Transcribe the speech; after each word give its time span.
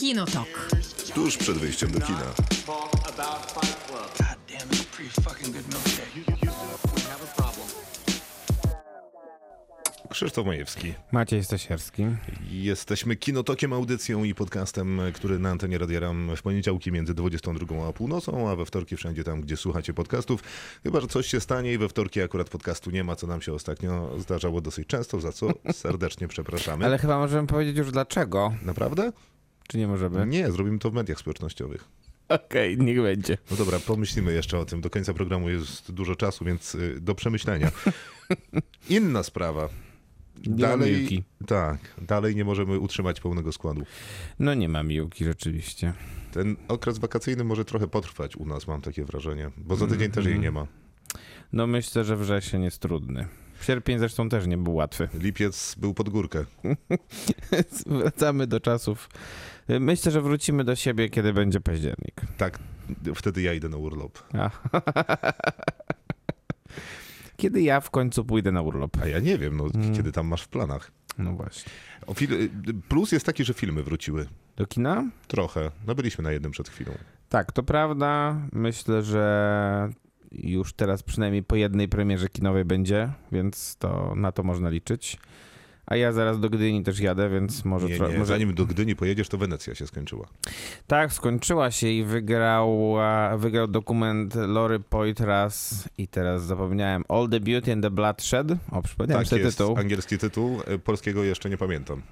Kinotok. 0.00 0.70
Tuż 1.14 1.36
przed 1.36 1.58
wyjściem 1.58 1.90
do 1.90 2.00
kina. 2.00 2.34
Krzysztof 10.10 10.46
Majewski. 10.46 10.94
Maciej 11.12 11.44
Stasierski. 11.44 12.06
Jesteśmy 12.50 13.16
kinotokiem, 13.16 13.72
audycją 13.72 14.24
i 14.24 14.34
podcastem, 14.34 15.00
który 15.14 15.38
na 15.38 15.50
antenie 15.50 15.78
Radioram 15.78 16.36
w 16.36 16.42
poniedziałki 16.42 16.92
między 16.92 17.14
22 17.14 17.88
a 17.88 17.92
północą, 17.92 18.50
a 18.50 18.56
we 18.56 18.64
wtorki 18.64 18.96
wszędzie 18.96 19.24
tam, 19.24 19.40
gdzie 19.40 19.56
słuchacie 19.56 19.94
podcastów. 19.94 20.42
Chyba, 20.82 21.00
że 21.00 21.06
coś 21.06 21.26
się 21.26 21.40
stanie 21.40 21.72
i 21.72 21.78
we 21.78 21.88
wtorki 21.88 22.22
akurat 22.22 22.48
podcastu 22.48 22.90
nie 22.90 23.04
ma, 23.04 23.16
co 23.16 23.26
nam 23.26 23.42
się 23.42 23.52
ostatnio 23.52 24.18
zdarzało 24.18 24.60
dosyć 24.60 24.86
często, 24.88 25.20
za 25.20 25.32
co 25.32 25.48
serdecznie 25.72 26.28
przepraszamy. 26.28 26.84
Ale 26.84 26.98
chyba 26.98 27.18
możemy 27.18 27.46
powiedzieć 27.46 27.76
już 27.76 27.92
dlaczego. 27.92 28.54
Naprawdę? 28.62 29.12
Czy 29.70 29.78
nie 29.78 29.88
możemy? 29.88 30.26
Nie, 30.26 30.52
zrobimy 30.52 30.78
to 30.78 30.90
w 30.90 30.94
mediach 30.94 31.18
społecznościowych. 31.18 31.84
Okej, 32.28 32.78
niech 32.78 33.02
będzie. 33.02 33.38
No 33.50 33.56
dobra, 33.56 33.78
pomyślimy 33.78 34.32
jeszcze 34.32 34.58
o 34.58 34.64
tym. 34.64 34.80
Do 34.80 34.90
końca 34.90 35.14
programu 35.14 35.50
jest 35.50 35.92
dużo 35.92 36.16
czasu, 36.16 36.44
więc 36.44 36.74
y, 36.74 37.00
do 37.00 37.14
przemyślenia. 37.14 37.70
Inna 38.88 39.22
sprawa. 39.22 39.68
Nie 40.46 40.66
ma 40.66 40.76
Miłki. 40.76 41.22
tak, 41.46 41.78
dalej 42.02 42.36
nie 42.36 42.44
możemy 42.44 42.78
utrzymać 42.78 43.20
pełnego 43.20 43.52
składu. 43.52 43.82
No 44.38 44.54
nie 44.54 44.68
ma 44.68 44.82
miłki 44.82 45.24
rzeczywiście. 45.24 45.92
Ten 46.32 46.56
okres 46.68 46.98
wakacyjny 46.98 47.44
może 47.44 47.64
trochę 47.64 47.88
potrwać 47.88 48.36
u 48.36 48.46
nas, 48.46 48.66
mam 48.66 48.80
takie 48.80 49.04
wrażenie, 49.04 49.50
bo 49.56 49.76
za 49.76 49.86
tydzień 49.86 50.10
też 50.10 50.26
jej 50.26 50.38
nie 50.38 50.50
ma. 50.50 50.66
No 51.52 51.66
myślę, 51.66 52.04
że 52.04 52.16
wrzesień 52.16 52.62
jest 52.62 52.78
trudny. 52.78 53.28
Sierpień 53.60 53.98
zresztą 53.98 54.28
też 54.28 54.46
nie 54.46 54.56
był 54.58 54.74
łatwy. 54.74 55.08
Lipiec 55.14 55.74
był 55.78 55.94
pod 55.94 56.08
górkę. 56.08 56.44
Wracamy 57.86 58.46
do 58.46 58.60
czasów. 58.60 59.08
Myślę, 59.68 60.12
że 60.12 60.20
wrócimy 60.20 60.64
do 60.64 60.76
siebie, 60.76 61.08
kiedy 61.08 61.32
będzie 61.32 61.60
październik. 61.60 62.20
Tak, 62.36 62.58
wtedy 63.14 63.42
ja 63.42 63.52
idę 63.54 63.68
na 63.68 63.76
urlop. 63.76 64.18
Kiedy 67.36 67.62
ja 67.62 67.80
w 67.80 67.90
końcu 67.90 68.24
pójdę 68.24 68.52
na 68.52 68.62
urlop? 68.62 68.96
A 69.02 69.06
ja 69.06 69.18
nie 69.18 69.38
wiem, 69.38 69.56
no, 69.56 69.66
Mm. 69.74 69.94
kiedy 69.96 70.12
tam 70.12 70.26
masz 70.26 70.42
w 70.42 70.48
planach. 70.48 70.90
No 71.18 71.32
właśnie. 71.32 71.72
Plus 72.88 73.12
jest 73.12 73.26
taki, 73.26 73.44
że 73.44 73.54
filmy 73.54 73.82
wróciły. 73.82 74.26
Do 74.56 74.66
kina? 74.66 75.04
Trochę. 75.28 75.70
No 75.86 75.94
byliśmy 75.94 76.24
na 76.24 76.32
jednym 76.32 76.52
przed 76.52 76.68
chwilą. 76.68 76.92
Tak, 77.28 77.52
to 77.52 77.62
prawda. 77.62 78.36
Myślę, 78.52 79.02
że 79.02 79.90
już 80.32 80.72
teraz 80.72 81.02
przynajmniej 81.02 81.42
po 81.42 81.56
jednej 81.56 81.88
premierze 81.88 82.28
kinowej 82.28 82.64
będzie, 82.64 83.12
więc 83.32 83.76
to 83.76 84.14
na 84.16 84.32
to 84.32 84.42
można 84.42 84.70
liczyć. 84.70 85.18
A 85.86 85.96
ja 85.96 86.12
zaraz 86.12 86.40
do 86.40 86.50
Gdyni 86.50 86.82
też 86.82 87.00
jadę, 87.00 87.30
więc 87.30 87.64
może... 87.64 87.86
Nie, 87.86 87.94
nie, 87.94 88.00
może... 88.00 88.24
zanim 88.24 88.54
do 88.54 88.66
Gdyni 88.66 88.96
pojedziesz, 88.96 89.28
to 89.28 89.38
Wenecja 89.38 89.74
się 89.74 89.86
skończyła. 89.86 90.26
Tak, 90.86 91.12
skończyła 91.12 91.70
się 91.70 91.88
i 91.88 92.04
wygrał, 92.04 92.94
wygrał 93.36 93.68
dokument 93.68 94.34
Lory 94.34 94.80
Poitras 94.80 95.88
i 95.98 96.08
teraz 96.08 96.42
zapomniałem 96.42 97.04
All 97.08 97.28
the 97.28 97.40
Beauty 97.40 97.72
and 97.72 97.82
the 97.82 97.90
Bloodshed. 97.90 98.52
O, 98.70 98.82
przypomniałem 98.82 99.26
Tak 99.26 99.38
jest, 99.38 99.58
tytuł. 99.58 99.76
angielski 99.78 100.18
tytuł, 100.18 100.60
e, 100.66 100.78
polskiego 100.78 101.24
jeszcze 101.24 101.50
nie 101.50 101.58
pamiętam. 101.58 102.02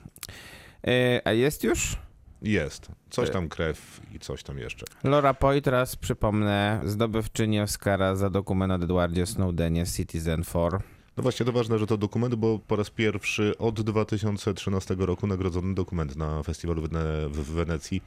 E, 0.86 1.20
a 1.24 1.32
jest 1.32 1.64
już? 1.64 1.96
Jest. 2.42 2.88
Coś 3.10 3.28
E- 3.28 3.32
tam 3.32 3.48
krew 3.48 4.00
i 4.14 4.18
coś 4.18 4.42
tam 4.42 4.58
jeszcze. 4.58 4.86
Laura 5.04 5.34
Poitras, 5.34 5.96
przypomnę, 5.96 6.80
zdobywczyni 6.84 7.60
Oscara 7.60 8.16
za 8.16 8.30
dokument 8.30 8.72
o 8.72 8.76
Edwardzie 8.84 9.26
Snowdenie 9.26 9.86
Citizen 9.86 10.42
4. 10.44 10.78
No 11.16 11.22
właśnie, 11.22 11.46
to 11.46 11.52
ważne, 11.52 11.78
że 11.78 11.86
to 11.86 11.96
dokument, 11.96 12.34
bo 12.34 12.58
po 12.58 12.76
raz 12.76 12.90
pierwszy 12.90 13.58
od 13.58 13.80
2013 13.80 14.96
roku 14.98 15.26
nagrodzony 15.26 15.74
dokument 15.74 16.16
na 16.16 16.42
festiwalu 16.42 16.82
w 17.30 17.50
Wenecji 17.52 18.02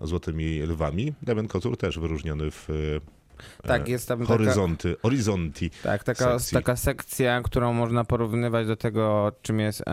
Złotymi 0.00 0.62
Lwami. 0.62 1.14
Damian 1.22 1.48
Kozur 1.48 1.76
też 1.76 1.98
wyróżniony 1.98 2.50
w 2.50 2.68
e, 2.70 3.68
Tak, 3.68 3.88
jest 3.88 4.08
tam 4.08 4.18
taka, 4.18 4.28
Horyzonty, 4.28 4.96
Horizonti. 5.02 5.70
tak, 5.82 6.04
taka, 6.04 6.38
sekcji. 6.38 6.54
taka 6.54 6.76
sekcja, 6.76 7.42
którą 7.42 7.72
można 7.72 8.04
porównywać 8.04 8.66
do 8.66 8.76
tego, 8.76 9.32
czym 9.42 9.60
jest 9.60 9.84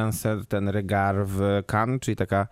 ten 0.50 0.70
Regard 0.70 1.20
w 1.28 1.64
Cannes, 1.72 2.00
czyli 2.02 2.16
taka 2.16 2.48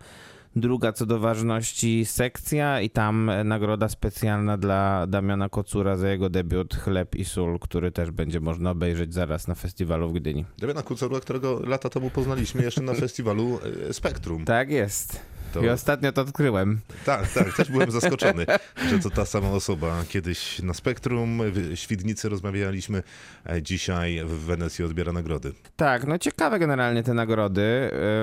druga 0.56 0.92
co 0.92 1.06
do 1.06 1.18
ważności 1.18 2.04
sekcja 2.04 2.80
i 2.80 2.90
tam 2.90 3.30
nagroda 3.44 3.88
specjalna 3.88 4.56
dla 4.56 5.06
Damiana 5.06 5.48
Kocura 5.48 5.96
za 5.96 6.08
jego 6.08 6.30
debiut 6.30 6.74
Chleb 6.74 7.14
i 7.14 7.24
Sól, 7.24 7.58
który 7.58 7.92
też 7.92 8.10
będzie 8.10 8.40
można 8.40 8.70
obejrzeć 8.70 9.14
zaraz 9.14 9.48
na 9.48 9.54
festiwalu 9.54 10.08
w 10.08 10.12
Gdyni. 10.12 10.44
Damiana 10.58 10.82
Kozura, 10.82 11.20
którego 11.20 11.60
lata 11.66 11.88
temu 11.90 12.10
poznaliśmy 12.10 12.62
jeszcze 12.62 12.82
na 12.82 12.94
festiwalu 13.04 13.58
e, 13.88 13.92
Spektrum. 13.92 14.44
Tak 14.44 14.70
jest. 14.70 15.35
To- 15.52 15.62
I 15.64 15.68
ostatnio 15.68 16.12
to 16.12 16.20
odkryłem. 16.22 16.80
Tak, 17.04 17.32
tak, 17.32 17.56
też 17.56 17.70
byłem 17.70 17.90
zaskoczony, 17.90 18.46
że 18.90 18.98
to 18.98 19.10
ta 19.10 19.24
sama 19.26 19.48
osoba. 19.50 20.04
Kiedyś 20.08 20.62
na 20.62 20.74
Spektrum, 20.74 21.40
w 21.52 21.72
Świdnicy 21.74 22.28
rozmawialiśmy, 22.28 23.02
e, 23.46 23.62
dzisiaj 23.62 24.20
w 24.24 24.30
Wenecji 24.30 24.84
odbiera 24.84 25.12
nagrody. 25.12 25.52
Tak, 25.76 26.06
no 26.06 26.18
ciekawe 26.18 26.58
generalnie 26.58 27.02
te 27.02 27.14
nagrody. 27.14 27.62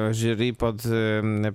E, 0.09 0.13
Jury 0.13 0.53
pod 0.53 0.83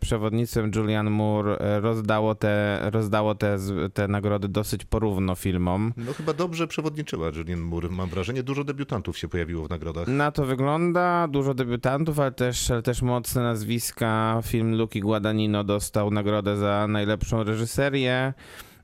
przewodnictwem 0.00 0.70
Julian 0.74 1.10
Moore 1.10 1.58
e, 1.58 1.80
rozdało 1.80 2.34
te, 2.34 2.80
rozdało 2.90 3.34
te, 3.34 3.58
te 3.94 4.08
nagrody 4.08 4.48
dosyć 4.48 4.84
porówno 4.84 5.34
filmom. 5.34 5.92
No 5.96 6.12
chyba 6.12 6.32
dobrze 6.32 6.66
przewodniczyła 6.68 7.28
Julian 7.36 7.60
Moore, 7.60 7.88
mam 7.88 8.08
wrażenie. 8.08 8.42
Dużo 8.42 8.64
debiutantów 8.64 9.18
się 9.18 9.28
pojawiło 9.28 9.66
w 9.66 9.70
nagrodach. 9.70 10.08
Na 10.08 10.30
to 10.32 10.46
wygląda, 10.46 11.28
dużo 11.28 11.54
debiutantów, 11.54 12.20
ale 12.20 12.32
też, 12.32 12.70
ale 12.70 12.82
też 12.82 13.02
mocne 13.02 13.42
nazwiska. 13.42 14.40
Film 14.44 14.74
Luki 14.76 15.00
Guadagnino 15.00 15.57
dostał 15.64 16.10
nagrodę 16.10 16.56
za 16.56 16.86
najlepszą 16.88 17.44
reżyserię. 17.44 18.32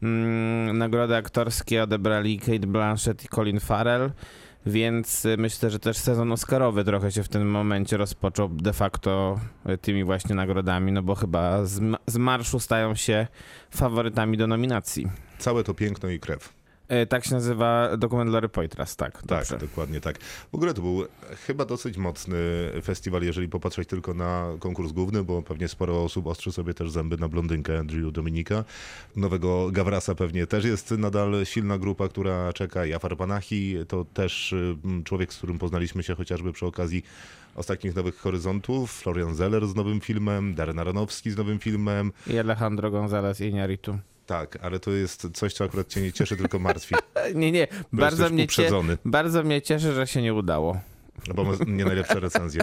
Mm, 0.02 0.78
nagrody 0.78 1.16
aktorskie 1.16 1.82
odebrali 1.82 2.38
Kate 2.38 2.66
Blanchett 2.66 3.24
i 3.24 3.28
Colin 3.28 3.60
Farrell. 3.60 4.10
Więc 4.66 5.24
y, 5.24 5.36
myślę, 5.36 5.70
że 5.70 5.78
też 5.78 5.96
sezon 5.96 6.32
Oscarowy 6.32 6.84
trochę 6.84 7.12
się 7.12 7.22
w 7.22 7.28
tym 7.28 7.50
momencie 7.50 7.96
rozpoczął 7.96 8.48
de 8.48 8.72
facto 8.72 9.40
y, 9.68 9.78
tymi 9.78 10.04
właśnie 10.04 10.34
nagrodami, 10.34 10.92
no 10.92 11.02
bo 11.02 11.14
chyba 11.14 11.64
z, 11.64 11.80
z 12.06 12.16
marszu 12.16 12.60
stają 12.60 12.94
się 12.94 13.26
faworytami 13.70 14.36
do 14.36 14.46
nominacji. 14.46 15.06
Całe 15.38 15.64
to 15.64 15.74
piękno 15.74 16.08
i 16.08 16.20
krew. 16.20 16.63
Y, 16.92 17.06
Tak 17.06 17.24
się 17.24 17.34
nazywa 17.34 17.96
dokument 17.96 18.30
Lory 18.30 18.48
Poitras, 18.48 18.96
tak. 18.96 19.12
Tak, 19.12 19.24
dobrze. 19.26 19.58
dokładnie 19.58 20.00
tak. 20.00 20.18
W 20.22 20.54
ogóle 20.54 20.74
to 20.74 20.82
był 20.82 21.04
chyba 21.46 21.64
dosyć 21.64 21.96
mocny 21.96 22.36
festiwal, 22.82 23.22
jeżeli 23.22 23.48
popatrzeć 23.48 23.88
tylko 23.88 24.14
na 24.14 24.46
konkurs 24.58 24.92
główny, 24.92 25.24
bo 25.24 25.42
pewnie 25.42 25.68
sporo 25.68 26.04
osób 26.04 26.26
ostrzy 26.26 26.52
sobie 26.52 26.74
też 26.74 26.90
zęby 26.90 27.16
na 27.16 27.28
blondynkę 27.28 27.84
Drew 27.84 28.12
Dominika. 28.12 28.64
Nowego 29.16 29.70
Gawrasa 29.72 30.14
pewnie 30.14 30.46
też 30.46 30.64
jest 30.64 30.90
nadal 30.90 31.44
silna 31.44 31.78
grupa, 31.78 32.08
która 32.08 32.52
czeka. 32.52 32.86
Jafar 32.86 33.16
Panahi 33.16 33.76
to 33.88 34.04
też 34.14 34.52
y, 34.52 34.76
człowiek, 35.04 35.32
z 35.32 35.36
którym 35.38 35.58
poznaliśmy 35.58 36.02
się 36.02 36.14
chociażby 36.14 36.52
przy 36.52 36.66
okazji 36.66 37.02
ostatnich 37.54 37.94
Nowych 37.96 38.16
Horyzontów. 38.16 38.92
Florian 38.92 39.34
Zeller 39.34 39.66
z 39.66 39.74
nowym 39.74 40.00
filmem, 40.00 40.54
Darren 40.54 40.78
Aronowski 40.78 41.30
z 41.30 41.36
nowym 41.36 41.58
filmem. 41.58 42.12
I 42.26 42.38
Alejandro 42.38 42.90
González 42.90 43.40
Iñárritu. 43.40 43.98
Tak, 44.26 44.58
ale 44.62 44.80
to 44.80 44.90
jest 44.90 45.28
coś, 45.34 45.52
co 45.54 45.64
akurat 45.64 45.88
cię 45.88 46.00
nie 46.00 46.12
cieszy, 46.12 46.36
tylko 46.36 46.58
martwi. 46.58 46.94
Nie, 47.34 47.52
nie, 47.52 47.68
bardzo 47.92 48.30
mnie, 48.30 48.38
cie, 48.38 48.44
uprzedzony. 48.44 48.98
bardzo 49.04 49.42
mnie 49.42 49.62
cieszy, 49.62 49.92
że 49.92 50.06
się 50.06 50.22
nie 50.22 50.34
udało. 50.34 50.80
No 51.28 51.34
bo 51.34 51.44
ma 51.44 51.52
nie 51.66 51.84
najlepsze 51.84 52.20
recenzje. 52.20 52.62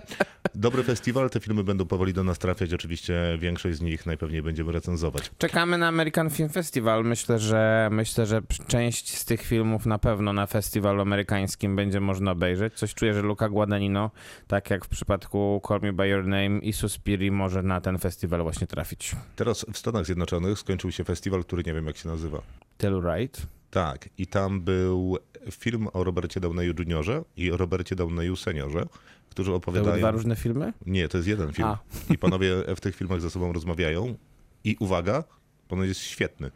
Dobry 0.56 0.84
festiwal, 0.84 1.30
te 1.30 1.40
filmy 1.40 1.64
będą 1.64 1.86
powoli 1.86 2.14
do 2.14 2.24
nas 2.24 2.40
trafiać. 2.40 2.74
Oczywiście 2.74 3.38
większość 3.40 3.78
z 3.78 3.82
nich 3.82 4.06
najpewniej 4.06 4.42
będziemy 4.42 4.72
recenzować. 4.72 5.32
Czekamy 5.38 5.78
na 5.78 5.88
American 5.88 6.30
Film 6.30 6.50
Festival. 6.50 7.04
Myślę, 7.04 7.40
że 7.40 7.90
myślę, 7.92 8.26
że 8.26 8.42
część 8.68 9.18
z 9.18 9.26
tych 9.26 9.42
filmów 9.42 9.86
na 9.86 10.00
pewno 10.00 10.34
na 10.34 10.48
festiwalu 10.48 11.02
amerykańskim 11.02 11.76
będzie 11.76 12.00
można 12.00 12.32
obejrzeć. 12.32 12.74
Coś 12.74 12.94
czuję, 12.94 13.14
że 13.14 13.22
Luca 13.22 13.50
Guadagnino, 13.50 14.12
tak 14.48 14.70
jak 14.70 14.86
w 14.86 14.88
przypadku 14.88 15.62
Call 15.68 15.80
Me 15.82 15.94
By 15.94 16.08
Your 16.08 16.24
Name 16.24 16.60
i 16.60 16.74
Suspiri, 16.74 17.32
może 17.32 17.64
na 17.64 17.82
ten 17.82 17.98
festiwal 17.98 18.44
właśnie 18.44 18.68
trafić. 18.68 19.16
Teraz 19.36 19.66
w 19.74 19.78
Stanach 19.78 20.06
Zjednoczonych 20.06 20.60
skończył 20.60 20.92
się 20.92 21.04
festiwal, 21.04 21.44
który 21.44 21.64
nie 21.64 21.74
wiem 21.74 21.88
jak 21.88 21.98
się 21.98 22.10
nazywa. 22.10 22.42
Telluride. 22.78 23.40
Tak, 23.72 24.10
i 24.18 24.28
tam 24.28 24.62
był 24.62 25.18
film 25.52 25.88
o 25.94 26.04
Robercie 26.04 26.40
Downeyu 26.40 26.74
Jr. 26.80 27.24
i 27.38 27.52
o 27.52 27.58
Robercie 27.58 27.96
Downeyu 27.96 28.36
Seniorze, 28.36 28.86
którzy 29.30 29.48
To 29.48 29.52
były 29.52 29.58
opowiadają... 29.58 29.98
dwa 29.98 30.12
różne 30.12 30.36
filmy? 30.36 30.74
Nie, 30.86 31.08
to 31.08 31.18
jest 31.18 31.28
jeden 31.28 31.54
film. 31.54 31.68
A. 31.68 31.78
I 32.10 32.18
panowie 32.18 32.56
w 32.76 32.80
tych 32.80 32.96
filmach 32.96 33.22
ze 33.22 33.30
sobą 33.30 33.54
rozmawiają. 33.54 34.16
I 34.64 34.76
uwaga, 34.80 35.24
ponoć 35.68 35.88
jest 35.88 36.00
świetny. 36.02 36.52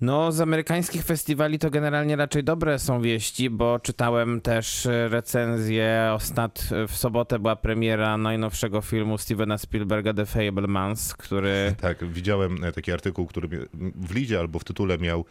No, 0.00 0.32
z 0.32 0.40
amerykańskich 0.40 1.04
festiwali 1.04 1.58
to 1.58 1.70
generalnie 1.70 2.16
raczej 2.16 2.44
dobre 2.44 2.78
są 2.78 3.02
wieści, 3.02 3.50
bo 3.50 3.78
czytałem 3.78 4.40
też 4.40 4.88
recenzję. 5.08 6.10
Ostat... 6.14 6.68
W 6.88 6.96
sobotę 6.96 7.38
była 7.38 7.56
premiera 7.56 8.16
najnowszego 8.18 8.80
filmu 8.80 9.18
Stevena 9.18 9.58
Spielberga 9.58 10.14
The 10.14 10.26
Fablemans, 10.26 11.14
który 11.14 11.74
Tak, 11.80 12.04
widziałem 12.12 12.64
e, 12.64 12.72
taki 12.72 12.92
artykuł, 12.92 13.26
który 13.26 13.68
w 13.94 14.14
lidzie 14.14 14.38
albo 14.38 14.58
w 14.58 14.64
tytule 14.64 14.98
miał 14.98 15.24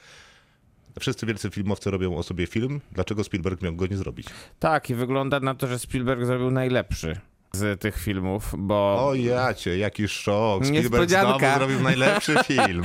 Wszyscy 1.00 1.26
wielcy 1.26 1.50
filmowcy 1.50 1.92
robią 1.92 2.18
o 2.18 2.24
sobie 2.24 2.48
film, 2.48 2.82
dlaczego 2.92 3.24
Spielberg 3.24 3.62
miał 3.62 3.76
go 3.76 3.88
nie 3.88 3.98
zrobić? 3.98 4.28
Tak, 4.60 4.90
i 4.90 4.96
wygląda 4.96 5.40
na 5.40 5.56
to, 5.56 5.68
że 5.68 5.80
Spielberg 5.80 6.26
zrobił 6.26 6.52
najlepszy 6.52 7.20
z 7.52 7.82
tych 7.82 7.98
filmów, 8.00 8.54
bo... 8.58 9.08
O 9.08 9.14
jacie, 9.14 9.78
jaki 9.78 10.08
szok. 10.08 10.66
Spielberg 10.66 11.10
znowu 11.10 11.40
zrobił 11.58 11.80
najlepszy 11.80 12.36
film. 12.48 12.84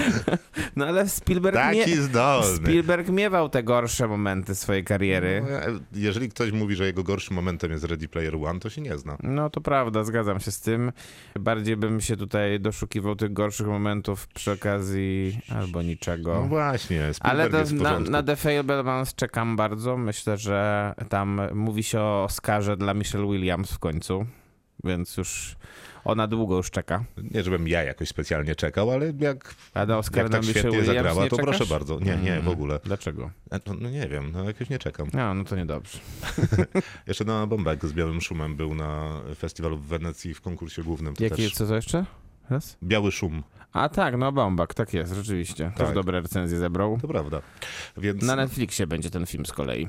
No 0.77 0.87
ale 0.87 1.09
Spielberg, 1.09 1.57
Taki 1.57 1.77
mie... 1.91 1.97
zdolny. 1.97 2.57
Spielberg 2.57 3.09
miewał 3.09 3.49
te 3.49 3.63
gorsze 3.63 4.09
momenty 4.09 4.55
swojej 4.55 4.85
kariery. 4.85 5.43
No, 5.51 5.81
Jeżeli 5.93 6.29
ktoś 6.29 6.53
mówi, 6.53 6.75
że 6.77 6.87
jego 6.87 7.03
gorszym 7.03 7.37
momentem 7.37 7.71
jest 7.73 7.85
Ready 7.85 8.09
Player 8.09 8.37
One, 8.37 8.61
to 8.61 8.71
się 8.71 8.81
nie 8.81 8.99
zna. 8.99 9.17
No 9.23 9.51
to 9.51 9.61
prawda, 9.61 10.05
zgadzam 10.05 10.41
się 10.41 10.51
z 10.51 10.61
tym. 10.61 10.93
Bardziej 11.41 11.77
bym 11.77 12.01
się 12.01 12.17
tutaj 12.17 12.61
doszukiwał 12.61 13.17
tych 13.17 13.33
gorszych 13.33 13.67
momentów 13.67 14.29
przy 14.29 14.53
okazji 14.53 15.39
albo 15.49 15.79
No 15.79 15.89
niczego. 15.89 16.43
właśnie, 16.43 17.03
Ale 17.21 17.45
Spielberg 17.45 17.55
jest 17.55 17.75
w 17.77 17.83
na, 17.83 17.99
na 18.01 18.23
The 18.23 18.37
Fablemans 18.37 19.15
czekam 19.15 19.57
bardzo. 19.57 19.97
Myślę, 19.97 20.37
że 20.37 20.93
tam 21.09 21.41
mówi 21.55 21.83
się 21.83 22.01
o 22.01 22.25
Oscarze 22.25 22.77
dla 22.77 22.95
Michelle 22.95 23.27
Williams 23.27 23.73
w 23.73 23.79
końcu, 23.79 24.27
więc 24.85 25.17
już 25.17 25.57
ona 26.05 26.27
długo 26.27 26.57
już 26.57 26.71
czeka. 26.71 27.05
Nie, 27.31 27.43
żebym 27.43 27.69
ja 27.69 27.83
jakoś 27.83 28.09
specjalnie 28.09 28.55
czekał, 28.55 28.91
ale 28.91 29.13
jak, 29.19 29.55
A 29.75 29.87
na 29.87 29.99
Oscar 29.99 30.23
jak 30.23 30.33
tak 30.33 30.45
świetnie 30.45 30.71
Williams 30.71 30.87
zagrała, 30.87 31.29
to 31.29 31.37
proszę 31.37 31.67
bardzo. 31.67 32.01
Nie, 32.01 32.17
nie, 32.17 32.41
w 32.41 32.49
ogóle. 32.49 32.81
Dlaczego? 32.85 33.31
No, 33.51 33.75
no 33.81 33.91
nie 33.91 34.09
wiem, 34.09 34.33
no 34.33 34.45
jakoś 34.45 34.71
nie 34.71 34.79
czekam. 34.79 35.09
No, 35.13 35.35
no 35.35 35.45
to 35.45 35.57
niedobrze. 35.57 35.99
Jeszcze 37.07 37.25
na 37.25 37.47
Bombek 37.47 37.87
z 37.87 37.93
Białym 37.93 38.21
Szumem 38.21 38.57
był 38.57 38.75
na 38.75 39.21
festiwalu 39.39 39.77
w 39.77 39.87
Wenecji 39.87 40.35
w 40.35 40.41
konkursie 40.41 40.83
głównym. 40.83 41.15
To 41.15 41.25
Jakie, 41.25 41.37
też 41.37 41.53
co 41.53 41.67
to 41.67 41.75
jeszcze? 41.75 42.05
Raz? 42.51 42.77
Biały 42.83 43.13
Szum, 43.13 43.43
A 43.73 43.89
tak, 43.89 44.17
no 44.19 44.33
Bombak, 44.33 44.75
tak 44.75 44.95
jest, 44.95 45.13
rzeczywiście. 45.15 45.73
Też 45.77 45.87
Tak. 45.87 45.95
dobre 45.95 46.21
recenzje 46.21 46.59
zebrał. 46.59 46.99
to 47.03 47.09
prawda. 47.09 47.43
Więc 47.97 48.23
Na 48.23 48.37
Netflixie 48.37 48.87
będzie 48.87 49.11
ten 49.11 49.27
film 49.27 49.47
z 49.47 49.53
kolei. 49.53 49.89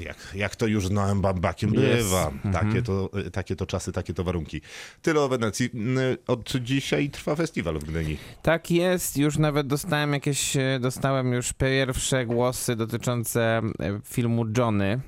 jak, 0.00 0.16
jak 0.34 0.56
to 0.56 0.66
już 0.66 0.86
znałem 0.86 1.20
Bambakiem 1.20 1.74
Jest. 1.74 1.84
bywa. 2.04 2.26
Mhm. 2.44 2.54
Takie, 2.54 2.82
to, 2.82 3.10
takie 3.32 3.56
to 3.56 3.66
czasy, 3.66 3.92
takie 3.92 4.14
to 4.14 4.24
warunki. 4.24 4.60
Tyle 5.02 5.20
o 5.20 5.28
Wenecji. 5.28 5.70
N- 5.74 5.98
Od 6.26 6.52
dzisiaj 6.56 7.10
trwa 7.10 7.34
festiwal 7.36 7.78
w 7.78 7.84
Gdyni. 7.84 8.16
Tak 8.42 8.70
jest, 8.70 9.16
już 9.18 9.38
nawet 9.38 9.66
dostałem 9.66 10.12
jakieś, 10.12 10.56
e, 10.56 10.78
dostałem 10.80 11.32
już 11.32 11.52
pierwsze 11.52 12.26
głosy 12.26 12.76
dotyczące 12.76 13.60
e, 13.80 14.00
filmu 14.04 14.44
Johnny 14.58 15.00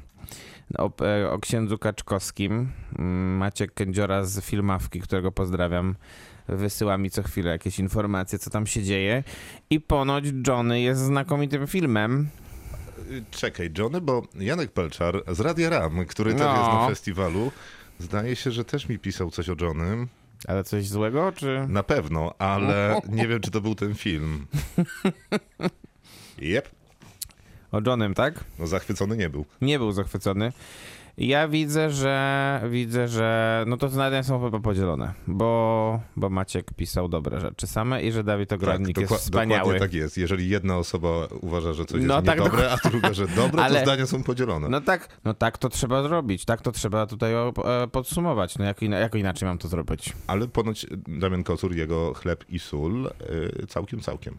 o, 0.78 0.90
e, 1.04 1.30
o 1.30 1.38
księdzu 1.38 1.78
Kaczkowskim. 1.78 2.72
Mm, 2.98 3.36
Maciek 3.36 3.74
Kędziora 3.74 4.24
z 4.24 4.44
Filmawki, 4.44 5.00
którego 5.00 5.32
pozdrawiam, 5.32 5.94
wysyła 6.48 6.98
mi 6.98 7.10
co 7.10 7.22
chwilę 7.22 7.50
jakieś 7.50 7.78
informacje, 7.78 8.38
co 8.38 8.50
tam 8.50 8.66
się 8.66 8.82
dzieje. 8.82 9.24
I 9.70 9.80
ponoć 9.80 10.24
Johnny 10.46 10.80
jest 10.80 11.00
znakomitym 11.00 11.66
filmem. 11.66 12.28
Czekaj, 13.30 13.70
Johnny, 13.78 14.00
bo 14.00 14.22
Janek 14.34 14.72
Pelczar 14.72 15.22
z 15.32 15.40
Radia 15.40 15.70
Ram, 15.70 16.06
który 16.06 16.32
też 16.32 16.40
No. 16.42 16.56
jest 16.58 16.72
na 16.72 16.88
festiwalu, 16.88 17.52
zdaje 17.98 18.36
się, 18.36 18.50
że 18.50 18.64
też 18.64 18.88
mi 18.88 18.98
pisał 18.98 19.30
coś 19.30 19.48
o 19.48 19.54
Johnnym. 19.60 20.08
Ale 20.48 20.64
coś 20.64 20.86
złego, 20.88 21.32
czy... 21.32 21.66
Na 21.68 21.82
pewno, 21.82 22.34
ale 22.38 23.00
nie 23.08 23.28
wiem, 23.28 23.40
czy 23.40 23.50
to 23.50 23.60
był 23.60 23.74
ten 23.74 23.94
film. 23.94 24.46
Jep, 26.38 26.68
O 27.72 27.80
Johnem, 27.86 28.14
tak? 28.14 28.44
no 28.58 28.66
zachwycony 28.66 29.16
nie 29.16 29.28
był. 29.28 29.44
Nie 29.60 29.78
był 29.78 29.92
zachwycony. 29.92 30.52
Ja 31.18 31.48
widzę, 31.48 31.90
że 31.90 32.60
widzę, 32.70 33.08
że 33.08 33.64
no 33.66 33.76
to 33.76 33.88
zdania 33.88 34.22
są 34.22 34.44
chyba 34.44 34.60
podzielone, 34.60 35.12
bo, 35.26 36.00
bo 36.16 36.30
Maciek 36.30 36.74
pisał 36.74 37.08
dobre 37.08 37.40
rzeczy 37.40 37.66
same 37.66 38.02
i 38.02 38.12
że 38.12 38.24
Dawid 38.24 38.52
Ogrodnik 38.52 38.98
jest 38.98 39.12
dokła- 39.12 39.18
wspaniały. 39.18 39.58
dokładnie 39.60 39.80
tak 39.80 39.94
jest. 39.94 40.18
Jeżeli 40.18 40.48
jedna 40.48 40.76
osoba 40.78 41.08
uważa, 41.40 41.72
że 41.72 41.84
coś 41.84 42.02
No 42.04 42.14
jest 42.14 42.26
tak, 42.26 42.38
niedobre, 42.38 42.70
a 42.72 42.88
druga, 42.88 43.12
że 43.12 43.26
dobre, 43.28 43.62
Ale- 43.62 43.78
to 43.80 43.86
zdania 43.86 44.06
są 44.06 44.22
podzielone. 44.22 44.68
No 44.68 44.80
tak, 44.80 45.08
no 45.24 45.34
tak 45.34 45.58
to 45.58 45.68
trzeba 45.68 46.02
zrobić, 46.02 46.44
tak 46.44 46.60
to 46.62 46.72
trzeba 46.72 47.06
tutaj 47.06 47.32
e, 47.34 47.52
podsumować. 47.92 48.58
No 48.58 48.64
jak, 48.64 48.82
jak 48.82 49.14
inaczej 49.14 49.48
mam 49.48 49.58
to 49.58 49.68
zrobić? 49.68 50.12
Ale 50.26 50.48
ponoć 50.48 50.86
Damian 51.08 51.44
Kocur, 51.44 51.74
jego 51.76 52.14
chleb 52.14 52.44
i 52.48 52.58
sól, 52.58 53.06
y, 53.62 53.66
całkiem, 53.66 54.00
całkiem. 54.00 54.34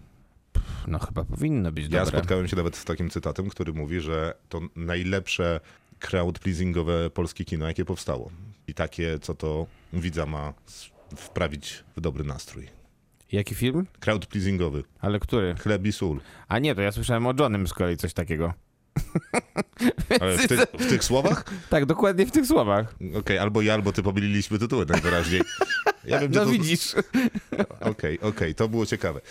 No 0.88 1.00
chyba 1.00 1.24
powinno 1.26 1.72
być 1.72 1.84
Ja 1.84 1.90
dobre. 2.06 2.20
spotkałem 2.20 2.48
się 2.48 2.56
nawet 2.56 2.76
z 2.76 2.86
takim 2.86 3.10
cytatem, 3.10 3.50
który 3.50 3.74
mówi, 3.74 4.00
że 4.02 4.34
to 4.50 4.60
najlepsze 4.76 5.60
crowd-pleasingowe 6.00 7.10
polskie 7.10 7.46
kino, 7.46 7.68
jakie 7.68 7.86
powstało. 7.86 8.32
I 8.68 8.74
takie, 8.74 9.20
co 9.20 9.36
to 9.36 9.68
widza 9.94 10.26
ma 10.26 10.54
wprawić 11.18 11.84
w 11.98 12.02
dobry 12.02 12.24
nastrój. 12.24 12.68
Jaki 13.32 13.56
film? 13.56 13.88
Crowd-pleasingowy. 14.00 14.84
Ale 15.00 15.20
który? 15.20 15.56
Chleb 15.56 15.86
i 15.86 15.92
sól. 15.92 16.20
A 16.48 16.60
nie, 16.60 16.76
to 16.76 16.82
ja 16.82 16.92
słyszałem 16.92 17.28
o 17.28 17.34
Johnem 17.40 17.68
z 17.68 17.74
kolei 17.74 17.98
coś 17.98 18.14
takiego. 18.14 18.54
Ale 20.22 20.38
w, 20.38 20.48
tych- 20.48 20.60
w 20.80 20.90
tych 20.90 21.04
słowach? 21.04 21.44
Tak, 21.70 21.86
dokładnie 21.86 22.26
w 22.26 22.32
tych 22.32 22.46
słowach. 22.46 22.96
Okej, 23.20 23.38
albo 23.38 23.62
ja, 23.62 23.74
albo 23.74 23.94
ty 23.94 24.04
pomyliliśmy 24.04 24.60
tytuły 24.60 24.86
najwyraźniej. 24.86 25.42
Ja 26.06 26.20
wiem, 26.20 26.32
No 26.32 26.46
to... 26.46 26.52
widzisz. 26.52 26.96
Okej, 27.80 28.20
okej, 28.22 28.56
to 28.56 28.68
było 28.68 28.86
ciekawe. 28.86 29.22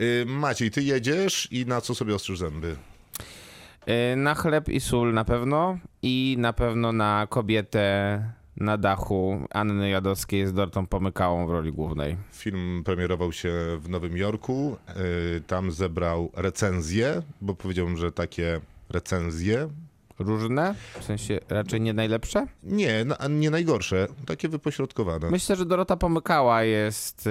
Y, 0.00 0.24
Maciej, 0.26 0.70
ty 0.70 0.82
jedziesz 0.82 1.48
i 1.50 1.66
na 1.66 1.80
co 1.80 1.94
sobie 1.94 2.14
ostrzysz 2.14 2.38
zęby? 2.38 2.76
Y, 3.88 4.16
Na 4.16 4.34
chleb 4.34 4.68
i 4.68 4.80
sól 4.80 5.12
na 5.14 5.24
pewno 5.24 5.78
i 6.02 6.36
na 6.38 6.52
pewno 6.52 6.92
na 6.92 7.26
kobietę 7.30 8.22
na 8.56 8.76
dachu 8.76 9.46
Anny 9.50 9.88
Jadowskiej 9.90 10.46
z 10.46 10.52
Dortą 10.52 10.86
Pomykałą 10.86 11.46
w 11.46 11.50
roli 11.50 11.72
głównej. 11.72 12.16
Film 12.32 12.82
premierował 12.84 13.32
się 13.32 13.52
w 13.80 13.88
Nowym 13.88 14.16
Jorku. 14.16 14.76
y, 15.36 15.40
Tam 15.46 15.70
zebrał 15.72 16.30
recenzje, 16.36 17.22
bo 17.40 17.54
powiedziałbym, 17.54 17.96
że 17.96 18.12
takie 18.12 18.60
recenzje. 18.90 19.68
Różne? 20.18 20.74
W 21.00 21.04
sensie 21.04 21.40
raczej 21.48 21.80
nie 21.80 21.92
najlepsze? 21.92 22.46
Nie, 22.62 23.04
na- 23.04 23.18
nie 23.30 23.50
najgorsze, 23.50 24.06
takie 24.26 24.48
wypośrodkowane. 24.48 25.30
Myślę, 25.30 25.56
że 25.56 25.66
Dorota 25.66 25.96
Pomykała 25.96 26.62
jest 26.62 27.26
e, 27.26 27.30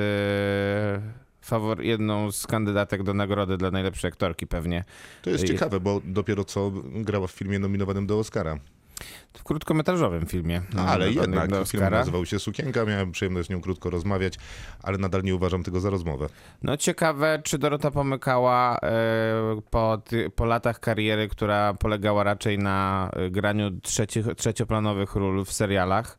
fawor- 1.49 1.81
jedną 1.81 2.31
z 2.31 2.47
kandydatek 2.47 3.03
do 3.03 3.13
nagrody 3.13 3.57
dla 3.57 3.71
najlepszej 3.71 4.07
aktorki 4.07 4.47
pewnie. 4.47 4.83
To 5.21 5.29
jest 5.29 5.43
ciekawe, 5.47 5.79
bo 5.79 6.01
dopiero 6.05 6.43
co 6.43 6.71
grała 6.85 7.27
w 7.27 7.31
filmie 7.31 7.59
nominowanym 7.59 8.07
do 8.07 8.19
Oscara. 8.19 8.57
W 9.33 9.43
krótkometrażowym 9.43 10.25
filmie. 10.25 10.61
No, 10.73 10.81
ale 10.81 11.11
jednak 11.11 11.49
film 11.67 11.89
nazywał 11.89 12.25
się 12.25 12.39
Sukienka, 12.39 12.85
miałem 12.85 13.11
przyjemność 13.11 13.47
z 13.47 13.49
nią 13.49 13.61
krótko 13.61 13.89
rozmawiać, 13.89 14.33
ale 14.83 14.97
nadal 14.97 15.23
nie 15.23 15.35
uważam 15.35 15.63
tego 15.63 15.79
za 15.79 15.89
rozmowę. 15.89 16.29
No 16.63 16.77
ciekawe, 16.77 17.41
czy 17.43 17.57
Dorota 17.57 17.91
Pomykała 17.91 18.77
e, 18.83 19.61
po, 19.69 20.01
po 20.35 20.45
latach 20.45 20.79
kariery, 20.79 21.27
która 21.27 21.73
polegała 21.73 22.23
raczej 22.23 22.57
na 22.57 23.09
e, 23.13 23.29
graniu 23.29 23.71
trzecich, 23.81 24.25
trzecioplanowych 24.37 25.15
ról 25.15 25.45
w 25.45 25.53
serialach, 25.53 26.17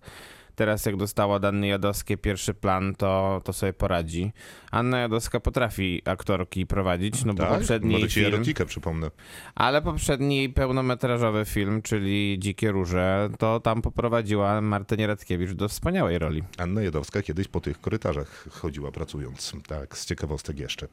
teraz 0.54 0.86
jak 0.86 0.96
dostała 0.96 1.36
od 1.36 1.44
Anny 1.44 1.66
Jadowskiej 1.66 2.18
pierwszy 2.18 2.54
plan, 2.54 2.94
to, 2.94 3.40
to 3.44 3.52
sobie 3.52 3.72
poradzi. 3.72 4.32
Anna 4.70 4.98
Jadowska 4.98 5.40
potrafi 5.40 6.02
aktorki 6.04 6.66
prowadzić, 6.66 7.24
no 7.24 7.34
bo 7.34 7.46
poprzedni 7.46 7.92
Może 7.94 8.08
film, 8.08 8.34
erotikę 8.34 8.66
przypomnę. 8.66 9.10
ale 9.54 9.82
poprzedni 9.82 10.48
pełnometrażowy 10.48 11.44
film, 11.44 11.82
czyli 11.82 12.36
Dzikie 12.38 12.70
Róże, 12.70 13.30
to 13.38 13.60
tam 13.60 13.82
poprowadziła 13.82 14.60
Martę 14.60 14.96
Nieradkiewicz 14.96 15.50
do 15.52 15.68
wspaniałej 15.68 16.18
roli. 16.18 16.42
Anna 16.58 16.82
Jedowska 16.82 17.22
kiedyś 17.22 17.48
po 17.48 17.60
tych 17.60 17.80
korytarzach 17.80 18.46
chodziła 18.50 18.92
pracując. 18.92 19.52
Tak, 19.66 19.98
z 19.98 20.06
ciekawostek 20.06 20.58
jeszcze. 20.58 20.88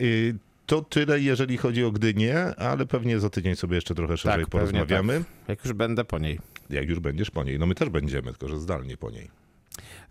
Y, 0.00 0.36
To 0.66 0.82
tyle, 0.82 1.20
jeżeli 1.20 1.56
chodzi 1.56 1.84
o 1.84 1.90
Gdynię, 1.92 2.38
ale 2.56 2.86
pewnie 2.86 3.20
za 3.20 3.30
tydzień 3.30 3.56
sobie 3.56 3.74
jeszcze 3.74 3.94
trochę 3.94 4.16
szerzej 4.16 4.40
Tak, 4.44 4.50
pewnie 4.50 4.68
porozmawiamy. 4.68 5.24
Jak 5.48 5.64
już 5.64 5.72
będę 5.74 6.04
po 6.04 6.18
niej. 6.18 6.38
Jak 6.70 6.88
już 6.88 7.00
będziesz 7.00 7.30
po 7.30 7.44
niej. 7.44 7.58
No 7.58 7.66
my 7.66 7.74
też 7.74 7.88
będziemy, 7.88 8.30
tylko 8.30 8.48
że 8.48 8.60
zdalnie 8.60 8.96
po 8.96 9.10
niej. 9.10 9.43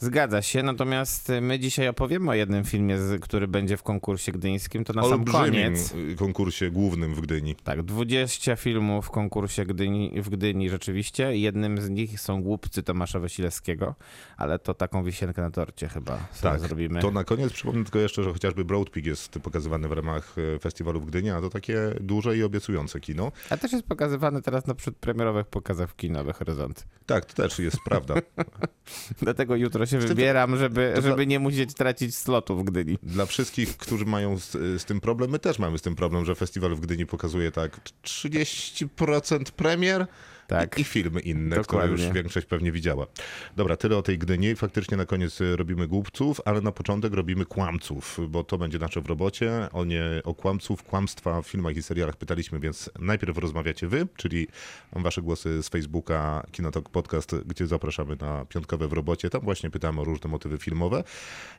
Zgadza 0.03 0.41
się, 0.41 0.63
natomiast 0.63 1.31
my 1.41 1.59
dzisiaj 1.59 1.87
opowiemy 1.87 2.31
o 2.31 2.33
jednym 2.33 2.63
filmie, 2.63 2.97
który 3.21 3.47
będzie 3.47 3.77
w 3.77 3.83
konkursie 3.83 4.31
gdyńskim. 4.31 4.83
To 4.83 4.93
na 4.93 5.01
sam 5.01 5.11
Olbrzymim 5.11 5.63
koniec. 5.63 5.93
y, 6.11 6.15
konkursie 6.15 6.71
głównym 6.71 7.15
w 7.15 7.21
Gdyni. 7.21 7.55
Tak, 7.55 7.83
20 7.83 8.55
filmów 8.55 9.05
w 9.05 9.09
konkursie 9.09 9.65
Gdyni, 9.65 10.21
w 10.21 10.29
Gdyni 10.29 10.69
rzeczywiście. 10.69 11.37
Jednym 11.37 11.81
z 11.81 11.89
nich 11.89 12.19
są 12.19 12.43
Głupcy 12.43 12.83
Tomasza 12.83 13.19
Wasilewskiego, 13.19 13.95
ale 14.37 14.59
to 14.59 14.73
taką 14.73 15.03
wisienkę 15.03 15.41
na 15.41 15.51
torcie 15.51 15.87
chyba 15.87 16.27
Tak, 16.41 16.59
zrobimy. 16.59 17.01
To 17.01 17.11
na 17.11 17.23
koniec 17.23 17.53
przypomnę 17.53 17.83
tylko 17.83 17.99
jeszcze, 17.99 18.23
że 18.23 18.33
chociażby 18.33 18.65
Broad 18.65 18.91
Pig 18.91 19.05
jest 19.05 19.31
pokazywany 19.39 19.87
w 19.87 19.91
ramach 19.91 20.35
e, 20.55 20.59
festiwalu 20.59 20.99
w 21.01 21.05
Gdyni, 21.05 21.29
a 21.29 21.41
to 21.41 21.49
takie 21.49 21.79
duże 22.01 22.37
i 22.37 22.43
obiecujące 22.43 22.99
kino. 22.99 23.31
A 23.49 23.57
też 23.57 23.71
jest 23.71 23.85
pokazywany 23.85 24.41
teraz 24.41 24.67
na 24.67 24.75
przedpremierowych 24.75 25.47
pokazach 25.47 25.89
w 25.89 25.95
kinowych 25.95 26.35
Horyzont. 26.35 26.85
Tak, 27.05 27.25
to 27.25 27.33
też 27.43 27.59
jest 27.59 27.77
prawda. 27.85 28.13
Dlatego 29.21 29.55
jutro 29.55 29.85
się 29.85 29.92
to- 30.01 30.07
wybieram, 30.07 30.57
żeby, 30.57 30.93
żeby 31.01 31.27
nie 31.27 31.39
musieć 31.39 31.73
tracić 31.73 32.15
slotu 32.15 32.57
w 32.57 32.63
Gdyni. 32.63 32.97
Dla 33.03 33.25
wszystkich, 33.25 33.77
którzy 33.77 34.05
mają 34.05 34.39
z, 34.39 34.51
z 34.51 34.85
tym 34.85 35.01
problem, 35.01 35.31
my 35.31 35.39
też 35.39 35.59
mamy 35.59 35.77
z 35.77 35.81
tym 35.81 35.95
problem, 35.95 36.25
że 36.25 36.35
festiwal 36.35 36.75
w 36.75 36.79
Gdyni 36.79 37.05
pokazuje 37.05 37.51
tak 37.51 37.79
30% 38.05 39.51
premier, 39.51 40.07
Tak. 40.47 40.77
I, 40.77 40.81
I 40.81 40.83
filmy 40.83 41.19
inne, 41.19 41.55
Dokładnie. 41.55 41.95
które 41.95 42.05
już 42.05 42.15
większość 42.15 42.47
pewnie 42.47 42.71
widziała. 42.71 43.07
Dobra, 43.55 43.77
tyle 43.77 43.97
o 43.97 44.01
tej 44.01 44.17
Gdyni. 44.17 44.55
Faktycznie 44.55 44.97
na 44.97 45.05
koniec 45.05 45.41
y, 45.41 45.55
robimy 45.55 45.87
głupców, 45.87 46.41
ale 46.45 46.61
na 46.61 46.71
początek 46.71 47.13
robimy 47.13 47.45
kłamców, 47.45 48.19
bo 48.29 48.43
to 48.43 48.57
będzie 48.57 48.79
nasze 48.79 49.01
w 49.01 49.05
robocie. 49.05 49.67
O 49.71 49.85
nie 49.85 50.03
o 50.23 50.33
kłamców, 50.33 50.83
kłamstwa 50.83 51.41
w 51.41 51.47
filmach 51.47 51.75
i 51.75 51.83
serialach 51.83 52.15
pytaliśmy, 52.15 52.59
więc 52.59 52.89
najpierw 52.99 53.37
rozmawiacie 53.37 53.87
wy, 53.87 54.07
czyli 54.15 54.47
wasze 54.93 55.21
głosy 55.21 55.63
z 55.63 55.69
Facebooka 55.69 56.43
Kinotok 56.51 56.89
Podcast, 56.89 57.35
gdzie 57.45 57.67
zapraszamy 57.67 58.15
na 58.15 58.45
piątkowe 58.45 58.87
w 58.87 58.93
robocie. 58.93 59.29
Tam 59.29 59.41
właśnie 59.41 59.69
pytamy 59.69 60.01
o 60.01 60.03
różne 60.03 60.29
motywy 60.29 60.57
filmowe 60.57 61.03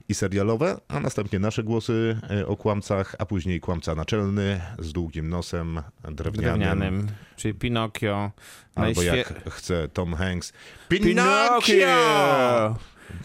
i 0.09 0.15
serialowe, 0.15 0.81
a 0.89 1.01
następnie 1.01 1.39
nasze 1.39 1.63
głosy 1.63 2.19
y, 2.41 2.47
o 2.47 2.57
kłamcach, 2.57 3.15
a 3.19 3.27
później 3.27 3.61
kłamca 3.61 3.95
naczelny 3.95 4.61
z 4.79 4.93
długim 4.93 5.29
nosem, 5.29 5.83
drewnianym. 6.11 6.59
Drewnianym, 6.59 7.07
czyli 7.37 7.55
Pinokio. 7.55 8.31
Albo 8.75 9.01
Najświe- 9.01 9.17
jak 9.17 9.51
chce 9.55 9.89
Tom 9.89 10.15
Hanks. 10.15 10.53
Pinokio! 10.89 12.77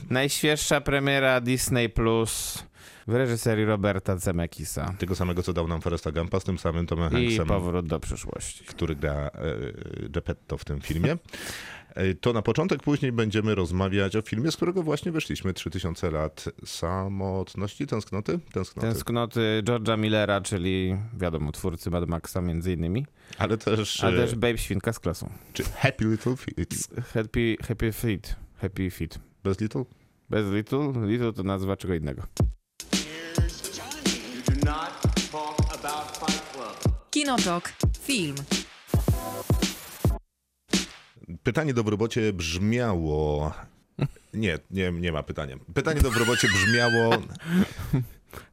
Najświeższa 0.09 0.81
premiera 0.81 1.41
Disney 1.41 1.89
Plus 1.89 2.63
w 3.07 3.13
reżyserii 3.15 3.65
Roberta 3.65 4.17
Zemeckisa. 4.17 4.93
Tego 4.99 5.15
samego, 5.15 5.43
co 5.43 5.53
dał 5.53 5.67
nam 5.67 5.81
Foresta 5.81 6.11
Gampa, 6.11 6.39
z 6.39 6.43
tym 6.43 6.59
samym 6.59 6.87
Tomem 6.87 7.11
I 7.11 7.25
Hanksem, 7.25 7.47
powrót 7.47 7.87
do 7.87 7.99
przyszłości. 7.99 8.65
który 8.65 8.95
gra 8.95 9.11
e, 9.13 9.29
Geppetto 10.09 10.57
w 10.57 10.65
tym 10.65 10.81
filmie. 10.81 11.17
E, 11.99 12.13
To 12.15 12.33
na 12.33 12.41
początek, 12.41 12.83
później 12.83 13.11
będziemy 13.11 13.55
rozmawiać 13.55 14.15
o 14.15 14.21
filmie, 14.21 14.51
z 14.51 14.55
którego 14.55 14.83
właśnie 14.83 15.11
wyszliśmy. 15.11 15.53
3000 15.53 16.11
lat 16.11 16.45
samotności, 16.65 17.87
tęsknoty? 17.87 18.39
Tęsknoty. 18.53 18.87
Tęsknoty 18.87 19.61
George'a 19.65 19.97
Millera, 19.97 20.41
czyli 20.41 20.97
wiadomo, 21.17 21.51
twórcy 21.51 21.89
Mad 21.89 22.07
Maxa 22.07 22.41
między 22.41 22.73
innymi, 22.73 23.05
Ale 23.37 23.57
też, 23.57 24.03
ale 24.03 24.17
też 24.17 24.35
Babe 24.35 24.57
Świnka 24.57 24.93
z 24.93 24.99
klasą. 24.99 25.29
czy 25.53 25.63
Happy 25.63 26.05
Little 26.05 26.35
Feet. 26.35 26.87
Happy, 27.13 27.55
happy 27.67 27.91
Feet. 27.91 28.35
Happy 28.61 28.91
Feet. 28.91 29.19
Bez 29.43 29.59
Little? 29.61 29.85
Bez 30.29 30.51
Little? 30.53 31.07
Little 31.07 31.33
to 31.33 31.43
nazwa 31.43 31.77
czego 31.77 31.95
innego. 31.95 32.23
Kinotok. 37.11 37.73
Film. 38.01 38.35
Pytanie 41.49 41.73
do 41.73 41.83
robocie 41.83 42.33
brzmiało... 42.33 43.53
Nie, 44.33 44.59
nie, 44.71 44.91
nie 44.91 45.11
ma 45.11 45.23
pytania. 45.23 45.55
Pytanie 45.73 46.01
do 46.01 46.09
robocie 46.09 46.47
brzmiało... 46.47 47.17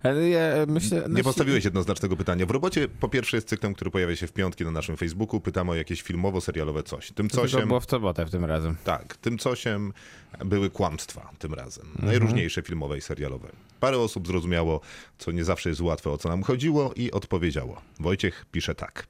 Ale 0.02 0.28
ja 0.28 0.40
myślę... 0.66 1.06
Nie 1.08 1.22
postawiłeś 1.24 1.64
jednoznacznego 1.64 2.16
pytania. 2.16 2.46
W 2.46 2.50
robocie 2.50 2.88
po 2.88 3.08
pierwsze 3.08 3.36
jest 3.36 3.48
cyklem, 3.48 3.74
który 3.74 3.90
pojawia 3.90 4.16
się 4.16 4.26
w 4.26 4.32
piątki 4.32 4.64
na 4.64 4.70
naszym 4.70 4.96
Facebooku. 4.96 5.40
Pytamy 5.40 5.70
o 5.70 5.74
jakieś 5.74 6.02
filmowo-serialowe 6.02 6.82
coś. 6.82 7.12
Tym 7.12 7.28
To 7.28 7.36
cosiem, 7.36 7.68
było 7.68 7.80
w 7.80 7.90
sobotę 7.90 8.26
w 8.26 8.30
tym 8.30 8.44
razem. 8.44 8.76
tak, 8.84 9.16
tym 9.16 9.38
cosiem 9.38 9.92
były 10.44 10.70
kłamstwa 10.70 11.30
tym 11.38 11.54
razem. 11.54 11.86
Mhm. 11.86 12.06
Najróżniejsze 12.06 12.62
filmowe 12.62 12.98
i 12.98 13.00
serialowe. 13.00 13.48
Parę 13.80 13.98
osób 13.98 14.26
zrozumiało, 14.26 14.80
co 15.18 15.30
nie 15.32 15.44
zawsze 15.44 15.68
jest 15.68 15.80
łatwe, 15.80 16.10
o 16.10 16.18
co 16.18 16.28
nam 16.28 16.42
chodziło 16.42 16.92
i 16.96 17.10
odpowiedziało. 17.10 17.82
Wojciech 18.00 18.46
pisze 18.52 18.74
tak. 18.74 19.06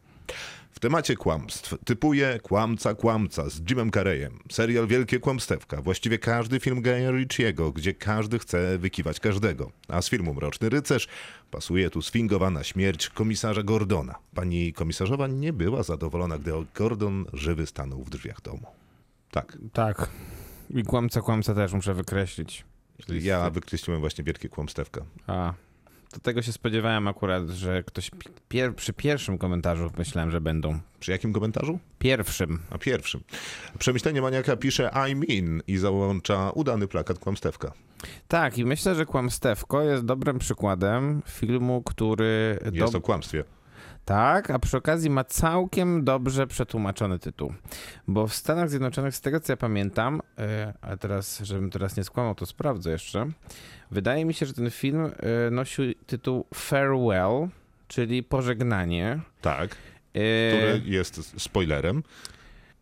W 0.77 0.81
temacie 0.81 1.17
kłamstw 1.17 1.75
typuje 1.85 2.41
Kłamca, 2.43 2.95
Kłamca 2.95 3.51
z 3.51 3.61
Jimem 3.71 3.91
Carreyem. 3.91 4.39
Serial 4.51 4.87
Wielkie 4.87 5.21
Kłamstewka. 5.21 5.83
Właściwie 5.83 6.19
każdy 6.19 6.61
film 6.61 6.83
Guya 6.83 7.11
Ritchiego, 7.11 7.73
gdzie 7.73 7.95
każdy 7.95 8.39
chce 8.39 8.79
wykiwać 8.79 9.21
każdego. 9.21 9.71
A 9.89 10.03
z 10.03 10.09
filmu 10.09 10.35
Mroczny 10.35 10.69
Rycerz 10.69 11.09
pasuje 11.51 11.91
tu 11.91 12.03
sfingowana 12.03 12.65
śmierć 12.65 13.09
komisarza 13.09 13.63
Gordona. 13.63 14.15
Pani 14.35 14.73
komisarzowa 14.73 15.27
nie 15.27 15.53
była 15.53 15.83
zadowolona, 15.83 16.39
gdy 16.39 16.53
Gordon 16.75 17.27
żywy 17.33 17.67
stanął 17.67 18.03
w 18.03 18.11
drzwiach 18.11 18.41
domu. 18.41 18.67
Tak. 19.31 19.59
Tak. 19.73 20.11
I 20.71 20.83
kłamca, 20.83 21.21
kłamca 21.21 21.55
też 21.55 21.73
muszę 21.73 21.95
wykreślić. 21.95 22.65
Ja 23.09 23.51
wykreśliłem 23.51 24.01
właśnie 24.01 24.25
Wielkie 24.25 24.49
Kłamstewka. 24.49 25.05
A, 25.27 25.55
do 26.13 26.21
tego 26.21 26.43
się 26.43 26.53
spodziewałem 26.53 27.09
akurat, 27.09 27.49
że 27.49 27.83
ktoś 27.83 28.11
pi- 28.11 28.29
pier- 28.51 28.75
przy 28.75 28.93
pierwszym 28.93 29.39
komentarzu 29.39 29.91
myślałem, 29.99 30.31
że 30.31 30.41
będą. 30.41 30.79
Przy 31.01 31.11
jakim 31.13 31.33
komentarzu? 31.33 31.79
Pierwszym. 31.99 32.59
A 32.71 32.79
pierwszym. 32.79 33.21
Przemyślenie 33.79 34.23
maniaka 34.23 34.57
pisze 34.57 34.91
I 35.11 35.15
mean 35.17 35.63
i 35.67 35.77
załącza 35.79 36.51
udany 36.51 36.89
plakat 36.89 37.19
Kłamstewka. 37.19 37.73
Tak, 38.29 38.59
i 38.59 38.65
myślę, 38.65 38.95
że 38.95 39.07
Kłamstewko 39.07 39.83
jest 39.83 40.05
dobrym 40.05 40.39
przykładem 40.39 41.23
filmu, 41.29 41.83
który... 41.83 42.59
Jest 42.73 42.93
dob- 42.93 42.97
o 42.97 43.01
kłamstwie. 43.01 43.45
Tak, 44.07 44.51
a 44.51 44.59
przy 44.59 44.77
okazji 44.77 45.11
ma 45.11 45.25
całkiem 45.25 46.05
dobrze 46.05 46.47
przetłumaczony 46.47 47.19
tytuł. 47.19 47.53
Bo 48.09 48.27
w 48.27 48.35
Stanach 48.35 48.71
Zjednoczonych, 48.71 49.15
z 49.15 49.21
tego 49.21 49.41
co 49.41 49.53
ja 49.53 49.57
pamiętam, 49.57 50.21
e, 50.39 50.73
ale 50.81 50.97
teraz, 50.97 51.41
żebym 51.41 51.71
teraz 51.71 51.97
nie 51.97 52.05
skłamał, 52.05 52.35
to 52.35 52.47
sprawdzę 52.47 52.91
jeszcze. 52.91 53.27
Wydaje 53.91 54.25
mi 54.25 54.35
się, 54.35 54.47
że 54.47 54.53
ten 54.55 54.71
film 54.71 55.05
e, 55.05 55.11
nosił 55.51 55.85
tytuł 56.07 56.47
Farewell, 56.55 57.49
czyli 57.89 58.23
pożegnanie. 58.23 59.21
Tak. 59.41 59.77
E, 60.15 60.51
Który 60.51 60.83
jest 60.85 61.41
spoilerem. 61.43 62.03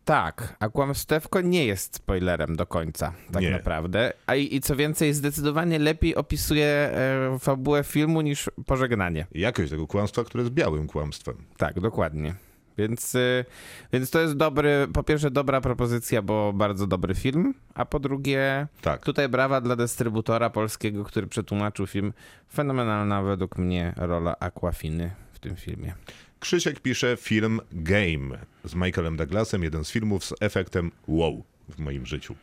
Tak, 0.05 0.55
a 0.59 0.69
Kłamstewko 0.69 1.41
nie 1.41 1.65
jest 1.65 1.95
spoilerem 1.95 2.55
do 2.55 2.65
końca, 2.65 3.13
tak 3.31 3.41
Nie. 3.41 3.51
naprawdę. 3.51 4.13
A 4.27 4.35
i, 4.35 4.55
i 4.55 4.61
co 4.61 4.75
więcej, 4.75 5.13
zdecydowanie 5.13 5.79
lepiej 5.79 6.15
opisuje 6.15 6.65
e, 6.65 7.39
fabułę 7.39 7.83
filmu 7.83 8.21
niż 8.21 8.49
pożegnanie. 8.65 9.27
Jakość 9.31 9.69
tego 9.69 9.87
kłamstwa, 9.87 10.23
które 10.23 10.43
jest 10.43 10.53
białym 10.53 10.87
kłamstwem. 10.87 11.35
Tak, 11.57 11.79
dokładnie. 11.79 12.35
Więc, 12.77 13.15
y, 13.15 13.45
więc 13.93 14.09
to 14.11 14.19
jest 14.19 14.33
dobry, 14.37 14.87
po 14.93 15.03
pierwsze 15.03 15.31
dobra 15.31 15.61
propozycja, 15.61 16.21
bo 16.21 16.53
bardzo 16.53 16.87
dobry 16.87 17.15
film, 17.15 17.53
a 17.73 17.85
po 17.85 17.99
drugie 17.99 18.67
Tak. 18.81 19.01
tutaj 19.05 19.29
brawa 19.29 19.61
dla 19.61 19.75
dystrybutora 19.75 20.49
polskiego, 20.49 21.03
który 21.03 21.27
przetłumaczył 21.27 21.87
film. 21.87 22.13
Fenomenalna 22.53 23.21
według 23.21 23.57
mnie 23.57 23.93
rola 23.97 24.35
Aquafiny 24.39 25.11
w 25.33 25.39
tym 25.39 25.55
filmie. 25.55 25.93
Krzysiek 26.39 26.79
pisze 26.79 27.17
film 27.19 27.59
Game 27.71 28.37
z 28.63 28.75
Michaelem 28.75 29.17
Douglasem, 29.17 29.63
jeden 29.63 29.83
z 29.85 29.91
filmów 29.91 30.25
z 30.25 30.33
efektem 30.39 30.91
wow 31.07 31.43
w 31.69 31.79
moim 31.79 32.05
życiu. 32.05 32.35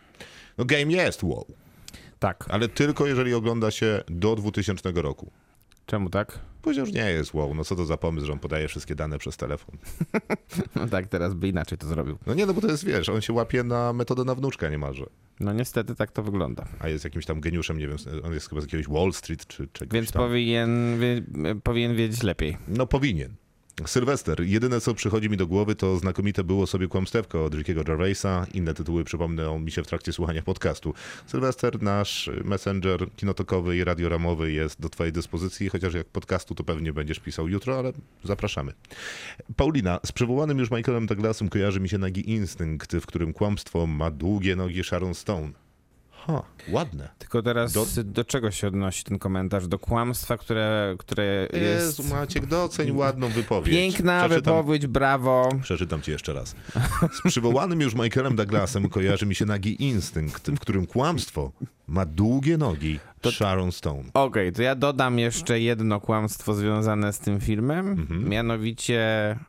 No 0.59 0.65
Game 0.65 0.93
jest 0.93 1.23
wow, 1.23 1.47
Tak, 2.19 2.45
ale 2.49 2.69
tylko 2.69 3.07
jeżeli 3.07 3.35
ogląda 3.35 3.71
się 3.71 4.01
do 4.09 4.37
2000 4.37 4.93
roku. 4.95 5.31
czemu 5.87 6.11
tak? 6.11 6.39
Powiedział, 6.63 6.87
że 6.87 6.93
nie 6.93 7.11
jest 7.11 7.35
wow. 7.35 7.55
No 7.55 7.65
co 7.65 7.77
to 7.77 7.85
za 7.85 7.97
pomysł, 7.97 8.27
że 8.27 8.33
on 8.33 8.39
podaje 8.39 8.69
wszystkie 8.69 8.95
dane 8.95 9.19
przez 9.19 9.37
telefon. 9.37 9.77
No 10.77 10.87
tak, 10.89 11.07
teraz 11.07 11.35
by 11.35 11.49
inaczej 11.49 11.79
to 11.79 11.87
zrobił. 11.87 12.19
No 12.27 12.35
nie, 12.35 12.47
no 12.47 12.55
bo 12.55 12.61
to 12.61 12.67
jest, 12.69 12.85
wiesz, 12.85 13.09
on 13.09 13.21
się 13.21 13.33
łapie 13.33 13.63
na 13.63 13.93
metodę 13.93 14.25
na 14.25 14.35
wnuczka 14.35 14.69
niemalże. 14.69 15.07
No 15.41 15.53
niestety 15.53 15.95
tak 15.95 16.11
to 16.13 16.23
wygląda. 16.23 16.65
A 16.81 16.89
jest 16.89 17.05
jakimś 17.05 17.27
tam 17.27 17.41
geniuszem, 17.41 17.79
nie 17.79 17.89
wiem, 17.89 17.97
on 18.25 18.33
jest 18.35 18.49
chyba 18.49 18.61
z 18.61 18.65
jakiegoś 18.65 18.89
Wall 18.89 19.13
Street 19.13 19.47
czy 19.47 19.69
czegoś 19.73 19.95
Więc 19.95 20.13
tam. 20.13 20.23
powinien, 20.23 20.99
wie, 21.01 21.23
powinien 21.63 21.97
wiedzieć 21.97 22.23
lepiej. 22.23 22.57
No 22.69 22.87
powinien. 22.87 23.35
Sylwester. 23.87 24.41
Jedyne, 24.41 24.81
co 24.81 24.95
przychodzi 24.95 25.31
mi 25.31 25.37
do 25.37 25.47
głowy, 25.47 25.75
to 25.75 25.99
znakomite 25.99 26.45
było 26.45 26.67
sobie 26.67 26.88
kłamstewko 26.88 27.45
od 27.45 27.55
Rickiego 27.55 27.85
Gervaisa. 27.85 28.47
Inne 28.55 28.75
tytuły 28.75 29.05
przypomną 29.05 29.59
mi 29.59 29.71
się 29.71 29.83
w 29.83 29.87
trakcie 29.87 30.12
słuchania 30.12 30.43
podcastu. 30.43 30.95
Sylwester, 31.26 31.83
nasz 31.83 32.31
messenger 32.45 33.11
kinotokowy 33.17 33.76
i 33.76 33.85
radioramowy 33.85 34.52
jest 34.52 34.81
do 34.81 34.88
twojej 34.88 35.12
dyspozycji, 35.12 35.69
chociaż 35.69 35.95
jak 35.95 36.07
podcastu 36.07 36.55
to 36.55 36.64
pewnie 36.64 36.93
będziesz 36.93 37.19
pisał 37.19 37.49
jutro, 37.49 37.79
ale 37.79 37.93
zapraszamy. 38.25 38.73
Paulina, 39.57 40.00
z 40.07 40.12
przywołanym 40.12 40.59
już 40.59 40.71
Michaelem 40.71 41.07
Douglasem 41.07 41.49
kojarzy 41.49 41.81
mi 41.81 41.88
się 41.88 41.99
nagi 41.99 42.31
instynkt, 42.31 42.97
w 42.97 43.07
którym 43.07 43.33
kłamstwo 43.33 43.87
ma 43.87 44.11
długie 44.11 44.57
nogi 44.57 44.85
Sharon 44.85 45.14
Stone. 45.14 45.62
Ha, 46.26 46.43
ładne. 46.69 47.09
Tylko 47.19 47.43
teraz 47.43 47.73
Do- 47.73 47.87
do, 48.05 48.25
czego 48.25 48.50
się 48.50 48.67
odnosi 48.69 49.05
ten 49.05 49.19
komentarz? 49.19 49.69
Do 49.69 49.79
kłamstwa, 49.79 50.37
które, 50.37 50.95
które 50.99 51.49
jest... 51.52 51.99
Jezu, 51.99 52.14
Maciek, 52.14 52.47
doceń 52.47 52.91
ładną 52.93 53.29
wypowiedź. 53.29 53.75
Piękna 53.75 54.21
Przeczytam- 54.29 54.35
wypowiedź, 54.55 54.87
brawo. 54.87 55.49
Przeczytam 55.62 56.02
ci 56.02 56.11
jeszcze 56.11 56.33
raz. 56.33 56.55
Z 57.25 57.29
przywołanym 57.29 57.81
już 57.81 57.95
Michaelem 57.95 58.37
Douglasem 58.37 58.88
kojarzy 58.88 59.26
mi 59.26 59.35
się 59.35 59.47
nagi 59.47 59.83
instynkt, 59.85 60.50
w 60.50 60.59
którym 60.59 60.87
kłamstwo 60.87 61.52
ma 61.89 62.07
długie 62.07 62.59
nogi 62.59 63.01
Sharon 63.33 63.73
Stone. 63.73 64.03
Okej, 64.15 64.53
to 64.53 64.62
ja 64.62 64.75
dodam 64.75 65.19
jeszcze 65.19 65.61
jedno 65.61 66.01
kłamstwo 66.01 66.55
związane 66.55 67.12
z 67.12 67.19
tym 67.19 67.41
filmem, 67.41 67.89
Mhm. 67.89 68.29
mianowicie 68.29 69.03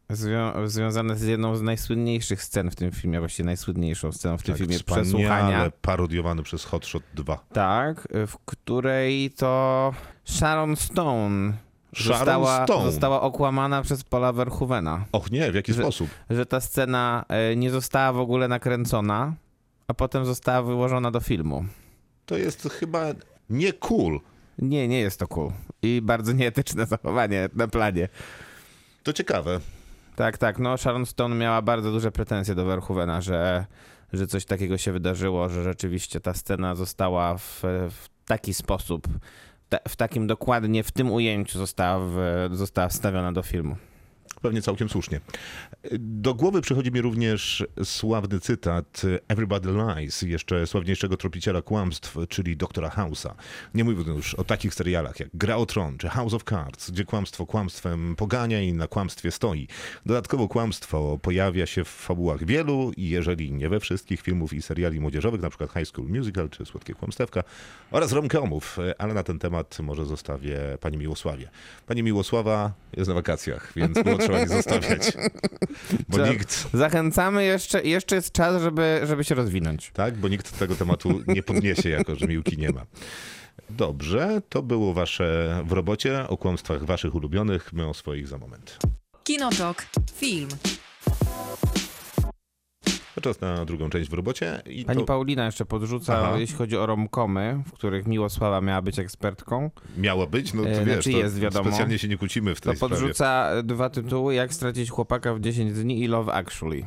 zwią- 0.10 0.68
związane 0.68 1.16
z 1.16 1.22
jedną 1.24 1.56
z 1.56 1.62
najsłynniejszych 1.62 2.44
scen 2.44 2.72
w 2.72 2.75
tym 2.75 2.92
filmie, 2.92 3.20
właściwie 3.20 3.46
najsłynniejszą 3.46 4.12
sceną 4.12 4.38
w 4.38 4.44
tym 4.44 4.56
filmie, 4.56 4.74
Tak, 4.78 4.82
Wspaniale 4.88 5.04
przesłuchania. 5.06 5.72
parodiowany 5.82 6.44
przez 6.44 6.66
Hot 6.66 6.86
Shot 6.86 7.04
2. 7.13 7.38
Tak, 7.54 8.08
w 8.28 8.34
której 8.46 9.32
to 9.32 9.94
Sharon 10.25 10.75
Stone 10.75 11.54
została, 11.98 12.66
została 12.86 13.22
okłamana 13.22 13.82
przez 13.82 14.04
Paula 14.04 14.34
Verhoevena, 14.34 15.06
Och 15.12 15.32
nie, 15.32 15.52
w 15.52 15.56
jaki 15.56 15.74
Że- 15.74 15.82
sposób? 15.82 16.10
że 16.30 16.46
ta 16.46 16.60
scena 16.62 17.25
e, 17.30 17.56
nie 17.56 17.72
została 17.72 18.13
w 18.13 18.20
ogóle 18.20 18.48
nakręcona, 18.48 19.34
a 19.88 19.94
potem 19.94 20.25
została 20.25 20.62
wyłożona 20.62 21.12
do 21.12 21.20
filmu. 21.20 21.66
To 22.25 22.38
jest 22.38 22.70
chyba 22.70 23.06
nie 23.50 23.74
cool. 23.74 24.20
Nie, 24.60 24.88
nie 24.88 25.00
jest 25.00 25.20
to 25.20 25.27
cool. 25.27 25.51
I 25.82 26.01
bardzo 26.03 26.32
nieetyczne 26.32 26.86
zachowanie 26.86 27.50
na 27.53 27.68
planie. 27.68 28.10
To 29.03 29.13
ciekawe. 29.13 29.60
Tak, 30.15 30.38
tak. 30.38 30.60
No 30.60 30.77
Sharon 30.77 31.06
Stone 31.06 31.36
miała 31.36 31.62
bardzo 31.62 31.92
duże 31.92 32.12
pretensje 32.12 32.56
do 32.56 32.65
Verhoevena, 32.65 33.22
że, 33.22 33.65
że 34.13 34.27
coś 34.27 34.46
takiego 34.46 34.77
się 34.77 34.92
wydarzyło, 34.92 35.50
że 35.50 35.63
rzeczywiście 35.63 36.20
ta 36.20 36.34
scena 36.34 36.75
została 36.75 37.38
w, 37.38 37.62
w 37.89 38.10
taki 38.25 38.53
sposób, 38.53 39.08
ta, 39.70 39.77
w 39.88 39.96
takim 39.96 40.27
dokładnie, 40.27 40.84
w 40.84 40.92
tym 40.92 41.12
ujęciu 41.12 41.58
została, 41.60 42.06
w, 42.10 42.50
została 42.51 42.88
wstawiona 42.88 43.32
do 43.32 43.44
filmu. 43.44 43.75
Pewnie 44.44 44.62
całkiem 44.62 44.90
słusznie. 44.90 45.20
Do 46.00 46.34
głowy 46.34 46.62
przychodzi 46.62 46.92
mi 46.92 47.02
również 47.02 47.66
sławny 47.84 48.40
cytat 48.40 49.02
Everybody 49.28 49.70
Lies, 49.70 50.22
jeszcze 50.22 50.68
sławniejszego 50.68 51.18
tropiciela 51.18 51.62
kłamstw, 51.62 52.18
czyli 52.30 52.58
doktora 52.58 52.90
House'a. 52.90 53.34
Nie 53.74 53.84
mówiąc 53.84 54.08
już 54.08 54.36
o 54.36 54.44
takich 54.44 54.74
serialach 54.74 55.20
jak 55.20 55.30
Gra 55.34 55.56
o 55.56 55.66
Tron 55.66 55.98
czy 55.98 56.08
House 56.08 56.34
of 56.34 56.44
Cards, 56.44 56.92
gdzie 56.92 57.06
kłamstwo 57.06 57.46
kłamstwem 57.46 58.16
pogania 58.16 58.62
i 58.62 58.74
na 58.74 58.88
kłamstwie 58.88 59.32
stoi. 59.32 59.68
Dodatkowo 60.06 60.48
kłamstwo 60.48 61.20
pojawia 61.22 61.66
się 61.66 61.84
w 61.84 61.90
fabułach 61.90 62.46
wielu 62.46 62.92
i 62.98 63.10
jeżeli 63.10 63.52
nie 63.52 63.70
we 63.70 63.80
wszystkich 63.80 64.22
filmów 64.22 64.54
i 64.54 64.62
seriali 64.62 65.00
młodzieżowych, 65.00 65.42
przykład 65.50 65.74
High 65.74 65.88
School 65.88 66.08
Musical 66.08 66.50
czy 66.50 66.66
Słodkie 66.66 66.94
Kłamstewka 66.94 67.44
oraz 67.92 68.12
romcomów, 68.12 68.78
ale 68.98 69.14
na 69.14 69.24
ten 69.24 69.40
temat 69.40 69.80
może 69.80 70.06
zostawię 70.06 70.60
pani 70.82 70.98
Miłosławie. 70.98 71.50
Pani 71.88 72.04
Miłosława 72.04 72.74
jest 72.98 73.08
na 73.08 73.14
wakacjach, 73.14 73.74
więc 73.76 74.04
było 74.04 74.18
nie 74.40 74.48
zostawiać. 74.48 75.13
Bo 76.10 76.18
Trzeba- 76.18 76.30
nikt, 76.30 76.68
Zachęcamy 76.74 77.44
jeszcze, 77.46 77.84
jeszcze 77.84 78.16
jest 78.16 78.32
czas, 78.32 78.62
żeby, 78.62 79.02
żeby 79.04 79.24
się 79.24 79.36
rozwinąć. 79.36 79.92
tak, 79.94 80.18
bo 80.18 80.28
nikt 80.28 80.60
tego 80.60 80.75
tematu 80.75 81.22
nie 81.28 81.44
podniesie, 81.44 81.90
jako 81.90 82.16
że 82.16 82.28
Miłki 82.28 82.58
nie 82.58 82.70
ma. 82.72 82.86
Dobrze, 83.70 84.42
to 84.50 84.62
było 84.62 84.94
wasze 84.94 85.62
w 85.66 85.72
robocie, 85.72 86.28
o 86.28 86.38
kłamstwach 86.38 86.86
waszych 86.86 87.16
ulubionych, 87.16 87.74
my 87.74 87.88
o 87.88 87.94
swoich 87.94 88.28
za 88.28 88.38
moment. 88.38 88.78
Kinotok. 89.24 89.86
Film. 90.16 90.50
Czas 93.22 93.41
na 93.41 93.65
drugą 93.65 93.89
część 93.89 94.10
w 94.10 94.13
robocie 94.13 94.62
i 94.65 94.86
Pani 94.86 95.00
to 95.00 95.05
Paulina 95.05 95.46
jeszcze 95.46 95.65
podrzuca, 95.65 96.17
Aha. 96.20 96.38
jeśli 96.38 96.55
chodzi 96.55 96.77
o 96.77 96.86
romkomy, 96.86 97.63
w 97.67 97.72
których 97.72 98.08
Miłosława 98.08 98.62
miała 98.62 98.82
być 98.82 99.00
ekspertką, 99.00 99.72
miało 99.98 100.27
być, 100.27 100.53
no 100.53 100.63
to 100.63 100.70
E, 100.70 100.72
wiesz, 100.86 100.93
znaczy 100.93 101.12
to 101.12 101.17
jest, 101.17 101.39
wiadomo. 101.39 101.65
specjalnie 101.70 102.00
się 102.00 102.08
nie 102.08 102.17
kłócimy 102.17 102.55
w 102.55 102.62
to 102.62 102.70
tej 102.70 102.77
sprawie. 102.77 102.96
podrzuca 102.96 103.50
dwa 103.63 103.89
tytuły, 103.89 104.34
Jak 104.36 104.53
stracić 104.53 104.89
chłopaka 104.89 105.34
w 105.34 105.39
10 105.39 105.74
dni 105.74 106.03
i 106.03 106.08
Love 106.08 106.34
Actually. 106.34 106.86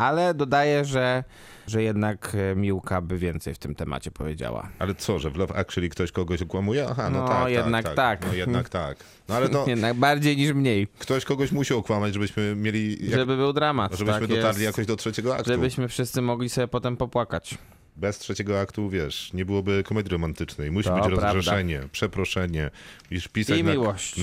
Ale 0.00 0.34
dodaje, 0.34 0.84
że, 0.84 1.24
że 1.66 1.82
jednak 1.82 2.32
e, 2.34 2.56
Miłka 2.56 3.00
by 3.00 3.18
więcej 3.18 3.54
w 3.54 3.58
tym 3.58 3.74
temacie 3.74 4.10
powiedziała. 4.10 4.68
Ale 4.78 4.94
co, 4.94 5.18
że 5.18 5.30
w 5.30 5.36
Love 5.36 5.54
Actually 5.56 5.88
ktoś 5.88 6.12
kogoś 6.12 6.42
okłamuje? 6.42 6.86
Aha, 6.90 7.10
no, 7.10 7.20
No, 7.22 7.28
tak, 7.28 7.50
jednak 7.52 7.84
tak, 7.84 7.94
tak. 7.94 8.26
No 8.26 8.34
jednak 8.34 8.68
tak. 8.80 8.98
No 9.28 9.34
ale 9.36 9.48
no, 9.48 9.64
Jednak 9.66 9.96
bardziej 9.96 10.36
niż 10.36 10.52
mniej, 10.52 10.86
ktoś 10.98 11.24
kogoś 11.24 11.52
musi 11.52 11.74
okłamać, 11.74 12.14
żebyśmy 12.14 12.54
mieli, 12.56 13.10
jak, 13.10 13.18
żeby 13.20 13.36
był 13.36 13.52
dramat. 13.52 13.92
żebyśmy 13.92 14.20
tak 14.20 14.28
dotarli 14.28 14.62
jest. 14.62 14.76
jakoś 14.76 14.86
do 14.86 14.96
trzeciego 14.96 15.34
aktu. 15.34 15.50
Żebyśmy 15.50 15.88
wszyscy 15.88 16.22
mogli 16.22 16.48
sobie 16.48 16.68
potem 16.68 16.96
popłakać. 16.96 17.58
Bez 17.96 18.18
trzeciego 18.18 18.60
aktu, 18.60 18.90
wiesz, 18.90 19.32
nie 19.32 19.44
byłoby 19.44 19.82
komedii 19.82 20.12
romantycznej. 20.12 20.70
Musi 20.70 20.88
To 20.88 20.94
być 20.94 21.04
prawda. 21.04 21.32
rozgrzeszenie, 21.32 21.80
przeproszenie. 21.92 22.70
Musisz 23.10 23.28
pisać 23.28 23.58
I 23.58 23.64
na, 23.64 23.72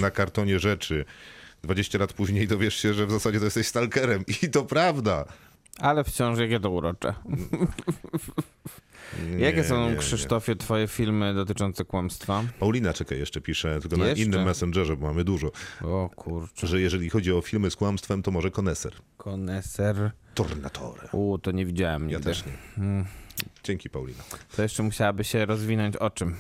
na 0.02 0.12
kartonie 0.12 0.60
rzeczy. 0.60 1.06
20 1.64 1.98
lat 1.98 2.14
później 2.14 2.48
dowiesz 2.48 2.76
się, 2.76 2.94
że 2.94 3.06
w 3.06 3.12
zasadzie 3.12 3.40
to 3.40 3.46
jesteś 3.46 3.68
stalkerem. 3.68 4.24
I 4.44 4.50
to 4.50 4.64
prawda. 4.66 5.26
Ale 5.80 6.04
wciąż 6.04 6.40
jakie 6.40 6.60
to 6.60 6.70
urocze. 6.70 7.14
Nie, 9.30 9.40
Jakie 9.46 9.64
są, 9.64 9.86
nie, 9.86 9.92
nie. 9.92 9.98
Krzysztofie, 9.98 10.56
twoje 10.56 10.88
filmy 10.88 11.34
dotyczące 11.34 11.86
kłamstwa? 11.86 12.44
Paulina, 12.60 12.94
czekaj, 12.94 13.20
jeszcze 13.20 13.42
pisze, 13.42 13.80
tylko 13.82 13.98
na 13.98 14.08
Jeszcze? 14.08 14.24
innym 14.24 14.44
messengerze, 14.46 14.98
bo 14.98 15.08
mamy 15.08 15.24
dużo. 15.24 15.52
O 15.82 16.10
kurczę. 16.16 16.68
Że 16.68 16.82
jeżeli 16.82 17.10
chodzi 17.10 17.32
o 17.34 17.42
filmy 17.42 17.72
z 17.72 17.76
kłamstwem, 17.76 18.24
to 18.24 18.32
może 18.32 18.52
koneser. 18.52 18.94
Koneser. 19.18 20.12
Tornatore. 20.36 21.08
U, 21.12 21.38
to 21.38 21.52
nie 21.52 21.66
widziałem 21.66 22.02
nigdy. 22.08 22.14
Ja 22.14 22.20
też 22.36 22.44
nie. 22.46 22.84
Mm, 22.84 23.06
Dzięki, 23.64 23.90
Paulina. 23.90 24.24
To 24.56 24.62
jeszcze 24.64 24.84
musiałaby 24.84 25.24
się 25.24 25.46
rozwinąć 25.46 25.98
o 25.98 26.10
czym? 26.10 26.36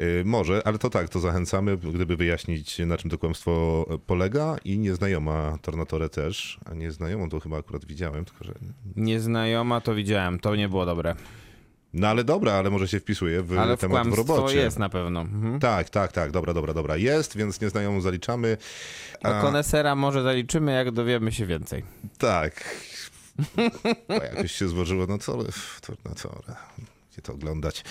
Y, 0.00 0.22
może, 0.24 0.62
ale 0.66 0.78
to 0.78 0.90
tak, 0.90 1.08
to 1.08 1.20
zachęcamy, 1.20 1.76
gdyby 1.76 2.16
wyjaśnić, 2.16 2.78
na 2.78 2.96
czym 2.96 3.10
to 3.10 3.18
kłamstwo 3.18 3.86
polega. 4.06 4.56
I 4.64 4.78
nieznajoma 4.78 5.58
Tornatore 5.62 6.08
też. 6.08 6.58
A 6.64 6.74
nieznajomą 6.74 7.28
to 7.28 7.40
chyba 7.40 7.58
akurat 7.58 7.84
widziałem, 7.84 8.24
tylko 8.24 8.44
że 8.44 8.54
Nieznajoma 8.96 9.80
to 9.80 9.94
widziałem, 9.94 10.38
to 10.38 10.56
nie 10.56 10.68
było 10.68 10.86
dobre. 10.86 11.14
No 11.94 12.08
ale 12.08 12.24
dobra, 12.24 12.52
ale 12.52 12.70
może 12.70 12.88
się 12.88 13.00
wpisuje 13.00 13.42
w 13.42 13.58
Ale 13.58 13.76
w 13.76 13.80
temat 13.80 14.06
w 14.06 14.10
kłamstwo 14.10 14.36
robocie. 14.36 14.56
jest 14.56 14.78
na 14.78 14.88
pewno. 14.88 15.20
Mhm. 15.20 15.60
Tak, 15.60 15.90
tak, 15.90 16.12
tak, 16.12 16.30
dobra, 16.30 16.54
dobra, 16.54 16.74
dobra. 16.74 16.96
Jest, 16.96 17.36
więc 17.36 17.60
nieznajomą 17.60 18.00
zaliczamy. 18.00 18.56
Do 19.22 19.40
konesera 19.40 19.94
może 19.94 20.22
zaliczymy, 20.22 20.72
jak 20.72 20.90
dowiemy 20.90 21.32
się 21.32 21.46
więcej. 21.46 21.84
Tak. 22.18 22.74
Bo 24.08 24.14
jakoś 24.14 24.52
się 24.52 24.68
złożyło, 24.68 25.06
no 25.06 25.18
co, 25.18 25.38
to, 25.80 26.14
co, 26.14 26.40
gdzie 27.12 27.22
to 27.22 27.32
oglądać. 27.32 27.84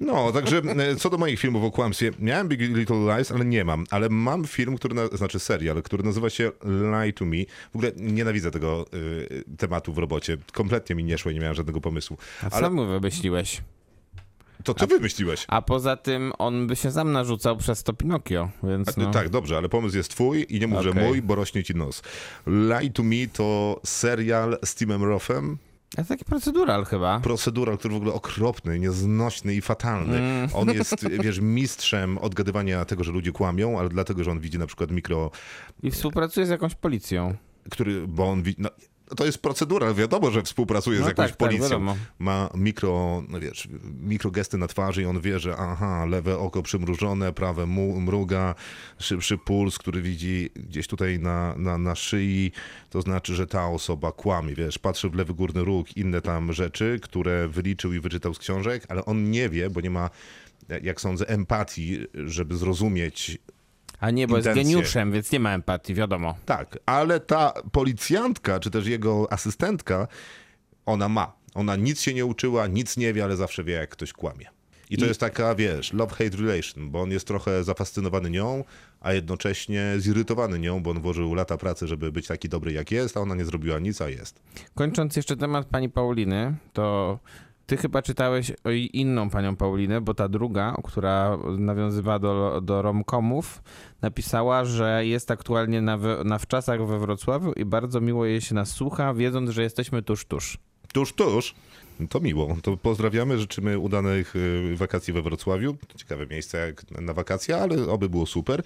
No, 0.00 0.32
także 0.32 0.58
e, 0.58 0.96
co 0.96 1.10
do 1.10 1.18
moich 1.18 1.40
filmów 1.40 1.64
o 1.64 1.70
kłamstwie, 1.70 2.10
miałem 2.18 2.48
Big 2.48 2.60
Little 2.60 3.16
Lies, 3.16 3.32
ale 3.32 3.44
nie 3.44 3.64
mam. 3.64 3.84
Ale 3.90 4.08
mam 4.08 4.44
film, 4.44 4.76
który, 4.76 4.94
na, 4.94 5.06
znaczy 5.06 5.38
serial, 5.38 5.82
który 5.82 6.02
nazywa 6.02 6.30
się 6.30 6.50
Lie 6.64 7.12
to 7.12 7.24
Me. 7.24 7.36
W 7.72 7.76
ogóle 7.76 7.92
nienawidzę 7.96 8.50
tego 8.50 8.86
y, 8.94 9.44
tematu 9.58 9.92
w 9.92 9.98
robocie. 9.98 10.36
Kompletnie 10.52 10.96
mi 10.96 11.04
nie 11.04 11.18
szło 11.18 11.30
i 11.30 11.34
nie 11.34 11.40
miałem 11.40 11.54
żadnego 11.54 11.80
pomysłu. 11.80 12.16
A 12.42 12.50
Ale 12.50 12.68
co 12.68 12.74
mu 12.74 12.86
wymyśliłeś? 12.86 13.62
to 14.64 14.74
ty 14.74 14.86
wymyśliłeś. 14.86 15.44
A 15.48 15.62
poza 15.62 15.96
tym 15.96 16.32
on 16.38 16.66
by 16.66 16.76
się 16.76 16.90
sam 16.90 17.12
narzucał 17.12 17.56
przez 17.56 17.82
to 17.82 17.92
Pinokio, 17.92 18.50
więc 18.62 18.88
A, 18.88 18.92
no. 19.00 19.10
Tak, 19.10 19.28
dobrze, 19.28 19.56
ale 19.56 19.68
pomysł 19.68 19.96
jest 19.96 20.10
twój 20.10 20.46
i 20.48 20.60
nie 20.60 20.66
mów, 20.66 20.82
że 20.82 20.90
Okej. 20.90 21.04
mój, 21.04 21.22
bo 21.22 21.34
rośnie 21.34 21.64
ci 21.64 21.74
nos. 21.74 22.02
Lie 22.46 22.90
to 22.90 23.02
Me 23.02 23.16
to 23.32 23.80
serial 23.84 24.58
z 24.64 24.74
Timem 24.74 25.04
Rothem, 25.04 25.58
A 25.96 26.04
taki 26.04 26.24
procedural 26.24 26.84
chyba. 26.84 27.20
procedural, 27.20 27.78
który 27.78 27.94
w 27.94 27.96
ogóle 27.96 28.12
okropny, 28.12 28.78
nieznośny 28.78 29.54
i 29.54 29.60
fatalny. 29.60 30.18
Mm. 30.18 30.50
On 30.54 30.68
jest, 30.68 31.08
wiesz, 31.24 31.40
mistrzem 31.40 32.18
odgadywania 32.18 32.84
tego, 32.84 33.04
że 33.04 33.12
ludzie 33.12 33.32
kłamią, 33.32 33.78
ale 33.78 33.88
dlatego, 33.88 34.24
że 34.24 34.30
on 34.30 34.40
widzi 34.40 34.58
na 34.58 34.66
przykład 34.66 34.90
mikro, 34.90 35.30
I 35.82 35.90
współpracuje 35.90 36.46
z 36.46 36.50
jakąś 36.50 36.74
policją. 36.74 37.34
który, 37.70 38.06
bo 38.08 38.30
on 38.30 38.42
widzi, 38.42 38.62
no, 38.62 38.70
to 39.16 39.26
jest 39.26 39.38
procedura, 39.38 39.94
wiadomo, 39.94 40.30
że 40.30 40.42
współpracuje 40.42 40.98
z 40.98 41.00
No 41.00 41.08
jakąś 41.08 41.30
tak, 41.30 41.36
tak, 41.36 41.38
policją. 41.38 41.62
wiadomo. 41.68 41.96
Ma 42.18 42.50
mikro, 42.54 43.22
no 43.28 43.40
wiesz, 43.40 43.68
mikrogesty 44.00 44.58
na 44.58 44.66
twarzy 44.66 45.02
i 45.02 45.04
on 45.04 45.20
wie, 45.20 45.38
że 45.38 45.56
aha, 45.56 46.04
lewe 46.04 46.38
oko 46.38 46.62
przymrużone, 46.62 47.32
prawe 47.32 47.66
mu, 47.66 48.00
mruga, 48.00 48.54
szybszy 48.98 49.38
puls, 49.38 49.78
który 49.78 50.02
widzi 50.02 50.50
gdzieś 50.54 50.86
tutaj 50.86 51.18
na, 51.18 51.54
na, 51.56 51.78
na 51.78 51.94
szyi, 51.94 52.52
to 52.90 53.02
znaczy, 53.02 53.34
że 53.34 53.46
ta 53.46 53.66
osoba 53.68 54.12
kłamie, 54.12 54.54
wiesz, 54.54 54.78
patrzy 54.78 55.10
w 55.10 55.14
lewy 55.14 55.34
górny 55.34 55.64
róg, 55.64 55.96
inne 55.96 56.20
tam 56.20 56.52
rzeczy, 56.52 56.98
które 57.02 57.48
wyliczył 57.48 57.92
i 57.92 58.00
wyczytał 58.00 58.34
z 58.34 58.38
książek, 58.38 58.84
ale 58.88 59.04
on 59.04 59.30
nie 59.30 59.48
wie, 59.48 59.70
bo 59.70 59.80
nie 59.80 59.90
ma, 59.90 60.10
jak 60.82 61.00
sądzę, 61.00 61.28
empatii, 61.28 61.98
żeby 62.14 62.56
zrozumieć 62.56 63.38
A 64.00 64.10
nie, 64.10 64.26
bo 64.28 64.36
jest 64.36 64.48
Intencje. 64.48 64.72
geniuszem, 64.74 65.12
więc 65.12 65.32
nie 65.32 65.40
ma 65.40 65.54
empatii, 65.54 65.94
wiadomo. 65.94 66.34
Tak, 66.46 66.78
ale 66.86 67.20
ta 67.20 67.52
policjantka, 67.72 68.60
czy 68.60 68.70
też 68.70 68.86
jego 68.86 69.32
asystentka, 69.32 70.08
ona 70.86 71.08
ma. 71.08 71.32
Ona 71.54 71.76
nic 71.76 72.00
się 72.00 72.14
nie 72.14 72.26
uczyła, 72.26 72.66
nic 72.66 72.96
nie 72.96 73.12
wie, 73.12 73.24
ale 73.24 73.36
zawsze 73.36 73.64
wie, 73.64 73.72
jak 73.74 73.90
ktoś 73.90 74.12
kłamie. 74.12 74.46
I 74.90 74.96
to 74.96 75.04
I- 75.04 75.08
jest 75.08 75.20
taka, 75.20 75.54
wiesz, 75.54 75.92
love-hate 75.94 76.40
relation, 76.46 76.90
bo 76.90 77.00
on 77.02 77.10
jest 77.10 77.26
trochę 77.26 77.64
zafascynowany 77.64 78.30
nią, 78.30 78.64
a 79.00 79.12
jednocześnie 79.12 79.94
zirytowany 79.98 80.58
nią, 80.58 80.82
bo 80.82 80.90
on 80.90 81.00
włożył 81.00 81.34
lata 81.34 81.56
pracy, 81.56 81.86
żeby 81.86 82.12
być 82.12 82.26
taki 82.26 82.48
dobry, 82.48 82.72
jak 82.72 82.90
jest, 82.90 83.16
a 83.16 83.20
ona 83.20 83.34
nie 83.34 83.44
zrobiła 83.44 83.78
nic, 83.78 84.00
a 84.00 84.08
jest. 84.08 84.40
Kończąc 84.74 85.16
jeszcze 85.16 85.36
temat 85.36 85.66
pani 85.66 85.88
Pauliny, 85.88 86.54
to 86.72 87.18
ty 87.70 87.76
chyba 87.76 88.02
czytałeś 88.02 88.52
inną 88.92 89.30
panią 89.30 89.56
Paulinę, 89.56 90.00
bo 90.00 90.14
ta 90.14 90.28
druga, 90.28 90.76
która 90.84 91.38
nawiązywała 91.58 92.18
do, 92.18 92.60
do 92.60 92.82
romkomów, 92.82 93.62
napisała, 94.02 94.64
że 94.64 95.06
jest 95.06 95.30
aktualnie 95.30 95.80
na, 95.80 95.98
na 96.24 96.38
wczasach 96.38 96.86
we 96.86 96.98
Wrocławiu 96.98 97.52
i 97.52 97.64
bardzo 97.64 98.00
miło 98.00 98.26
jej 98.26 98.40
się 98.40 98.54
nas 98.54 98.70
słucha, 98.70 99.14
wiedząc, 99.14 99.50
że 99.50 99.62
jesteśmy 99.62 100.02
tuż, 100.02 100.24
tuż. 100.24 100.58
Tuż, 100.92 101.12
tuż. 101.12 101.54
To 102.08 102.20
miło. 102.20 102.56
To 102.62 102.76
pozdrawiamy, 102.76 103.38
życzymy 103.38 103.78
udanych 103.78 104.36
y, 104.36 104.76
wakacji 104.76 105.12
we 105.12 105.22
Wrocławiu. 105.22 105.76
Ciekawe 105.96 106.26
miejsce 106.26 106.58
jak 106.66 106.90
na 107.00 107.14
wakacje, 107.14 107.56
ale 107.56 107.88
oby 107.88 108.08
było 108.08 108.26
super. 108.26 108.62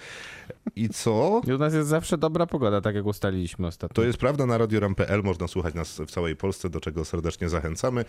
I 0.76 0.88
co? 0.88 1.40
I 1.46 1.52
u 1.52 1.58
nas 1.58 1.74
jest 1.74 1.88
zawsze 1.88 2.18
dobra 2.18 2.46
pogoda, 2.46 2.80
tak 2.80 2.94
jak 2.94 3.06
ustaliliśmy 3.06 3.66
ostatnio. 3.66 3.94
To 3.94 4.04
jest 4.04 4.18
prawda, 4.18 4.46
na 4.46 4.58
radioram.pl 4.58 5.22
można 5.22 5.48
słuchać 5.48 5.74
nas 5.74 6.00
w 6.06 6.10
całej 6.10 6.36
Polsce, 6.36 6.70
do 6.70 6.80
czego 6.80 7.04
serdecznie 7.04 7.48
zachęcamy. 7.48 8.04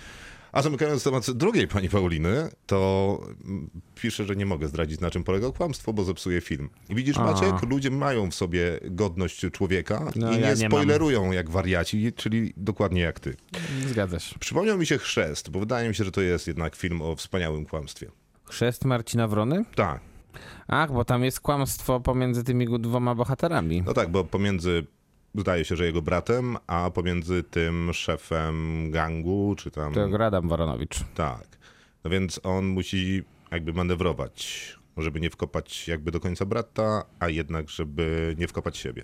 A 0.56 0.62
zamykając 0.62 1.04
temat 1.04 1.32
drugiej 1.32 1.68
pani 1.68 1.90
Pauliny, 1.90 2.50
to 2.66 3.22
pisze, 3.96 4.26
że 4.26 4.36
nie 4.36 4.46
mogę 4.46 4.68
zdradzić, 4.68 5.00
na 5.00 5.12
czym 5.12 5.24
polega 5.24 5.52
kłamstwo, 5.52 5.94
bo 5.94 6.04
zepsuje 6.04 6.42
film. 6.42 6.70
I 6.90 6.96
widzisz, 6.96 7.18
A. 7.18 7.24
Maciek, 7.24 7.64
ludzie 7.70 7.92
mają 7.92 8.32
w 8.32 8.36
sobie 8.36 8.80
godność 8.84 9.46
człowieka 9.52 10.12
No, 10.16 10.32
i 10.32 10.42
ja 10.42 10.50
nie 10.50 10.56
nie 10.56 10.64
mam. 10.64 10.72
spoilerują 10.72 11.32
jak 11.32 11.50
wariaci, 11.50 12.14
czyli 12.16 12.54
dokładnie 12.58 13.02
jak 13.02 13.20
ty. 13.20 13.36
Zgadza 13.88 14.20
się. 14.20 14.40
Przypomniał 14.40 14.78
mi 14.78 14.86
się 14.86 14.98
Chrzest, 14.98 15.50
bo 15.50 15.60
wydaje 15.60 15.90
mi 15.90 15.96
się, 15.96 16.04
że 16.04 16.12
to 16.12 16.22
jest 16.22 16.48
jednak 16.48 16.76
film 16.76 17.02
o 17.02 17.16
wspaniałym 17.16 17.66
kłamstwie. 17.66 18.12
Chrzest 18.46 18.86
Marcina 18.86 19.28
Wrony? 19.28 19.66
Tak, 19.76 20.02
Ach, 20.68 20.92
bo 20.94 21.06
tam 21.06 21.24
jest 21.24 21.40
kłamstwo 21.40 22.00
pomiędzy 22.00 22.44
tymi 22.44 22.80
dwoma 22.80 23.16
bohaterami. 23.16 23.84
no 23.86 23.94
tak, 23.94 24.12
bo 24.12 24.24
pomiędzy 24.24 24.86
zdaje 25.42 25.66
się, 25.66 25.76
że 25.76 25.86
jego 25.86 26.02
bratem, 26.02 26.58
a 26.68 26.92
pomiędzy 26.92 27.44
tym 27.44 27.94
szefem 27.94 28.92
gangu, 28.92 29.56
czy 29.58 29.72
tam... 29.72 29.94
To 29.94 30.18
Radam 30.18 30.50
Waronowicz. 30.50 31.00
Tak. 31.16 31.48
No 32.04 32.12
więc 32.12 32.40
on 32.44 32.66
musi 32.66 33.24
jakby 33.52 33.74
manewrować, 33.74 34.76
żeby 34.98 35.20
nie 35.20 35.30
wkopać 35.30 35.88
jakby 35.88 36.12
do 36.12 36.20
końca 36.20 36.46
brata, 36.46 37.06
a 37.20 37.30
jednak 37.30 37.70
żeby 37.70 38.36
nie 38.40 38.48
wkopać 38.48 38.78
siebie. 38.78 39.04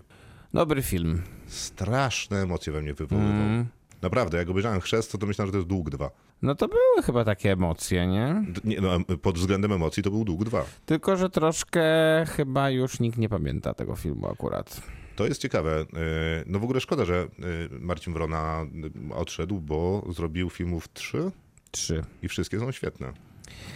Dobry 0.54 0.82
film. 0.82 1.22
Straszne 1.48 2.41
emocje 2.41 2.74
we 2.74 2.82
mnie 2.82 2.94
wywoływał. 2.94 3.32
Mm. 3.32 3.65
Naprawdę, 4.02 4.38
jak 4.38 4.50
obejrzałem 4.50 4.82
Chrzest, 4.82 5.12
to, 5.12 5.17
to 5.17 5.26
myślałem, 5.26 5.48
że 5.48 5.52
to 5.52 5.58
jest 5.58 5.70
Dług 5.70 5.89
2. 5.89 6.12
No 6.41 6.56
to 6.56 6.67
były 6.67 7.04
chyba 7.04 7.26
takie 7.26 7.52
emocje, 7.52 8.08
nie? 8.08 8.44
Nie, 8.63 8.82
no, 8.82 9.00
pod 9.22 9.38
względem 9.38 9.72
emocji 9.72 10.04
to 10.04 10.12
był 10.12 10.24
Dług 10.24 10.44
2. 10.44 10.65
Tylko, 10.86 11.17
że 11.17 11.30
troszkę 11.30 11.84
chyba 12.28 12.70
już 12.70 13.00
nikt 13.00 13.17
nie 13.17 13.30
pamięta 13.30 13.74
tego 13.74 13.96
filmu 13.96 14.28
akurat. 14.28 14.82
To 15.21 15.27
jest 15.27 15.41
ciekawe. 15.41 15.77
Yy, 15.79 16.43
No 16.45 16.60
w 16.60 16.63
ogóle 16.63 16.79
szkoda, 16.79 17.05
że 17.05 17.27
yy, 17.39 17.79
Marcin 17.79 18.13
Wrona 18.13 18.65
yy, 19.10 19.15
odszedł, 19.15 19.60
bo 19.60 20.05
zrobił 20.10 20.49
filmów 20.49 20.93
trzy 20.93 21.31
Trzy. 21.71 22.03
i 22.21 22.27
wszystkie 22.27 22.60
są 22.60 22.71
świetne. 22.71 23.13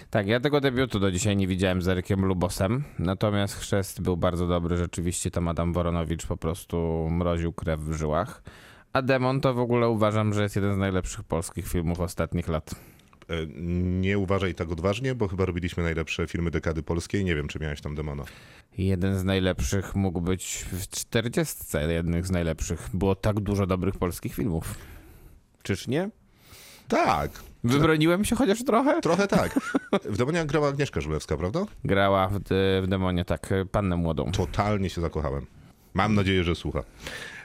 Tak, 0.09 0.27
ja 0.27 0.39
tego 0.39 0.61
debiutu 0.61 0.99
do 0.99 1.11
dzisiaj 1.11 1.37
nie 1.37 1.47
widziałem 1.47 1.81
z 1.81 1.87
Erykiem 1.87 2.25
Lubosem, 2.25 2.83
natomiast 2.99 3.55
chrzest 3.55 4.01
był 4.01 4.17
bardzo 4.17 4.47
dobry, 4.47 4.77
rzeczywiście 4.77 5.31
tam 5.31 5.47
Adam 5.47 5.73
Woronowicz 5.73 6.25
po 6.25 6.37
prostu 6.37 7.07
mroził 7.11 7.53
krew 7.53 7.79
w 7.79 7.93
żyłach. 7.93 8.43
A 8.93 9.01
Demon 9.01 9.41
to 9.41 9.53
w 9.53 9.59
ogóle 9.59 9.89
uważam, 9.89 10.33
że 10.33 10.43
jest 10.43 10.55
jeden 10.55 10.73
z 10.73 10.77
najlepszych 10.77 11.23
polskich 11.23 11.67
filmów 11.67 11.99
ostatnich 11.99 12.47
lat. 12.47 12.75
Yy, 13.29 13.47
Nie 14.01 14.19
uważaj 14.19 14.55
tak 14.55 14.71
odważnie, 14.71 15.15
bo 15.15 15.27
chyba 15.27 15.45
robiliśmy 15.45 15.83
najlepsze 15.83 16.27
filmy 16.27 16.51
dekady 16.51 16.83
polskiej. 16.83 17.25
Nie 17.25 17.35
wiem, 17.35 17.47
czy 17.47 17.59
miałeś 17.59 17.81
tam 17.81 17.95
demona. 17.95 18.23
Jeden 18.77 19.19
z 19.19 19.23
najlepszych 19.23 19.95
mógł 19.95 20.21
być 20.21 20.65
w 20.71 20.87
40 20.87 21.55
jednych 21.87 22.27
z 22.27 22.31
najlepszych. 22.31 22.89
Było 22.93 23.15
tak 23.15 23.39
dużo 23.39 23.67
dobrych 23.67 23.97
polskich 23.97 24.33
filmów. 24.33 24.75
Czyż 25.63 25.87
nie? 25.87 26.09
Tak, 26.87 27.31
Wybroniłem 27.63 28.25
się 28.25 28.35
chociaż 28.35 28.63
trochę? 28.63 29.01
trochę 29.01 29.27
tak. 29.27 29.59
W 30.09 30.17
demonie 30.17 30.45
grała 30.45 30.67
Agnieszka 30.67 31.01
Żulewska, 31.01 31.37
prawda? 31.37 31.65
Grała 31.83 32.27
w, 32.27 32.39
w 32.83 32.87
Demonie, 32.87 33.25
tak, 33.25 33.53
pannę 33.71 33.95
młodą. 33.97 34.31
Totalnie 34.31 34.89
się 34.89 35.01
zakochałem. 35.01 35.45
Mam 35.93 36.15
nadzieję, 36.15 36.43
że 36.43 36.55
słucha. 36.55 36.83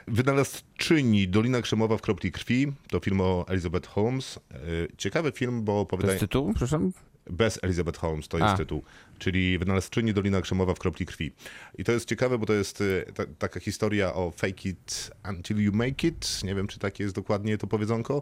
Wynalazczyni 0.07 1.27
Dolina 1.27 1.61
Krzemowa 1.61 1.97
w 1.97 2.01
kropli 2.01 2.31
krwi 2.31 2.71
to 2.89 2.99
film 2.99 3.21
o 3.21 3.45
Elizabeth 3.47 3.89
Holmes. 3.89 4.39
Yy, 4.51 4.87
Ciekawy 4.97 5.31
film, 5.31 5.63
bo 5.63 5.73
To 5.73 5.79
opowiada... 5.79 6.13
jest 6.13 6.19
tytuł, 6.19 6.49
przepraszam? 6.53 6.91
Bez 7.29 7.59
Elizabeth 7.63 7.99
Holmes, 7.99 8.27
to 8.27 8.37
jest 8.37 8.49
A. 8.49 8.57
tytuł. 8.57 8.83
Czyli 9.21 9.57
Wynalazczyni 9.57 10.13
Dolina 10.13 10.41
Krzemowa 10.41 10.73
w 10.73 10.79
kropli 10.79 11.05
krwi. 11.05 11.31
I 11.77 11.83
to 11.83 11.91
jest 11.91 12.09
ciekawe, 12.09 12.37
bo 12.37 12.45
to 12.45 12.53
jest 12.53 12.81
y, 12.81 13.05
ta, 13.13 13.23
taka 13.39 13.59
historia 13.59 14.13
o 14.13 14.31
fake 14.31 14.69
it 14.69 15.11
until 15.29 15.57
you 15.57 15.71
make 15.73 16.03
it. 16.03 16.43
Nie 16.43 16.55
wiem, 16.55 16.67
czy 16.67 16.79
takie 16.79 17.03
jest 17.03 17.15
dokładnie 17.15 17.57
to 17.57 17.67
powiedzonko. 17.67 18.21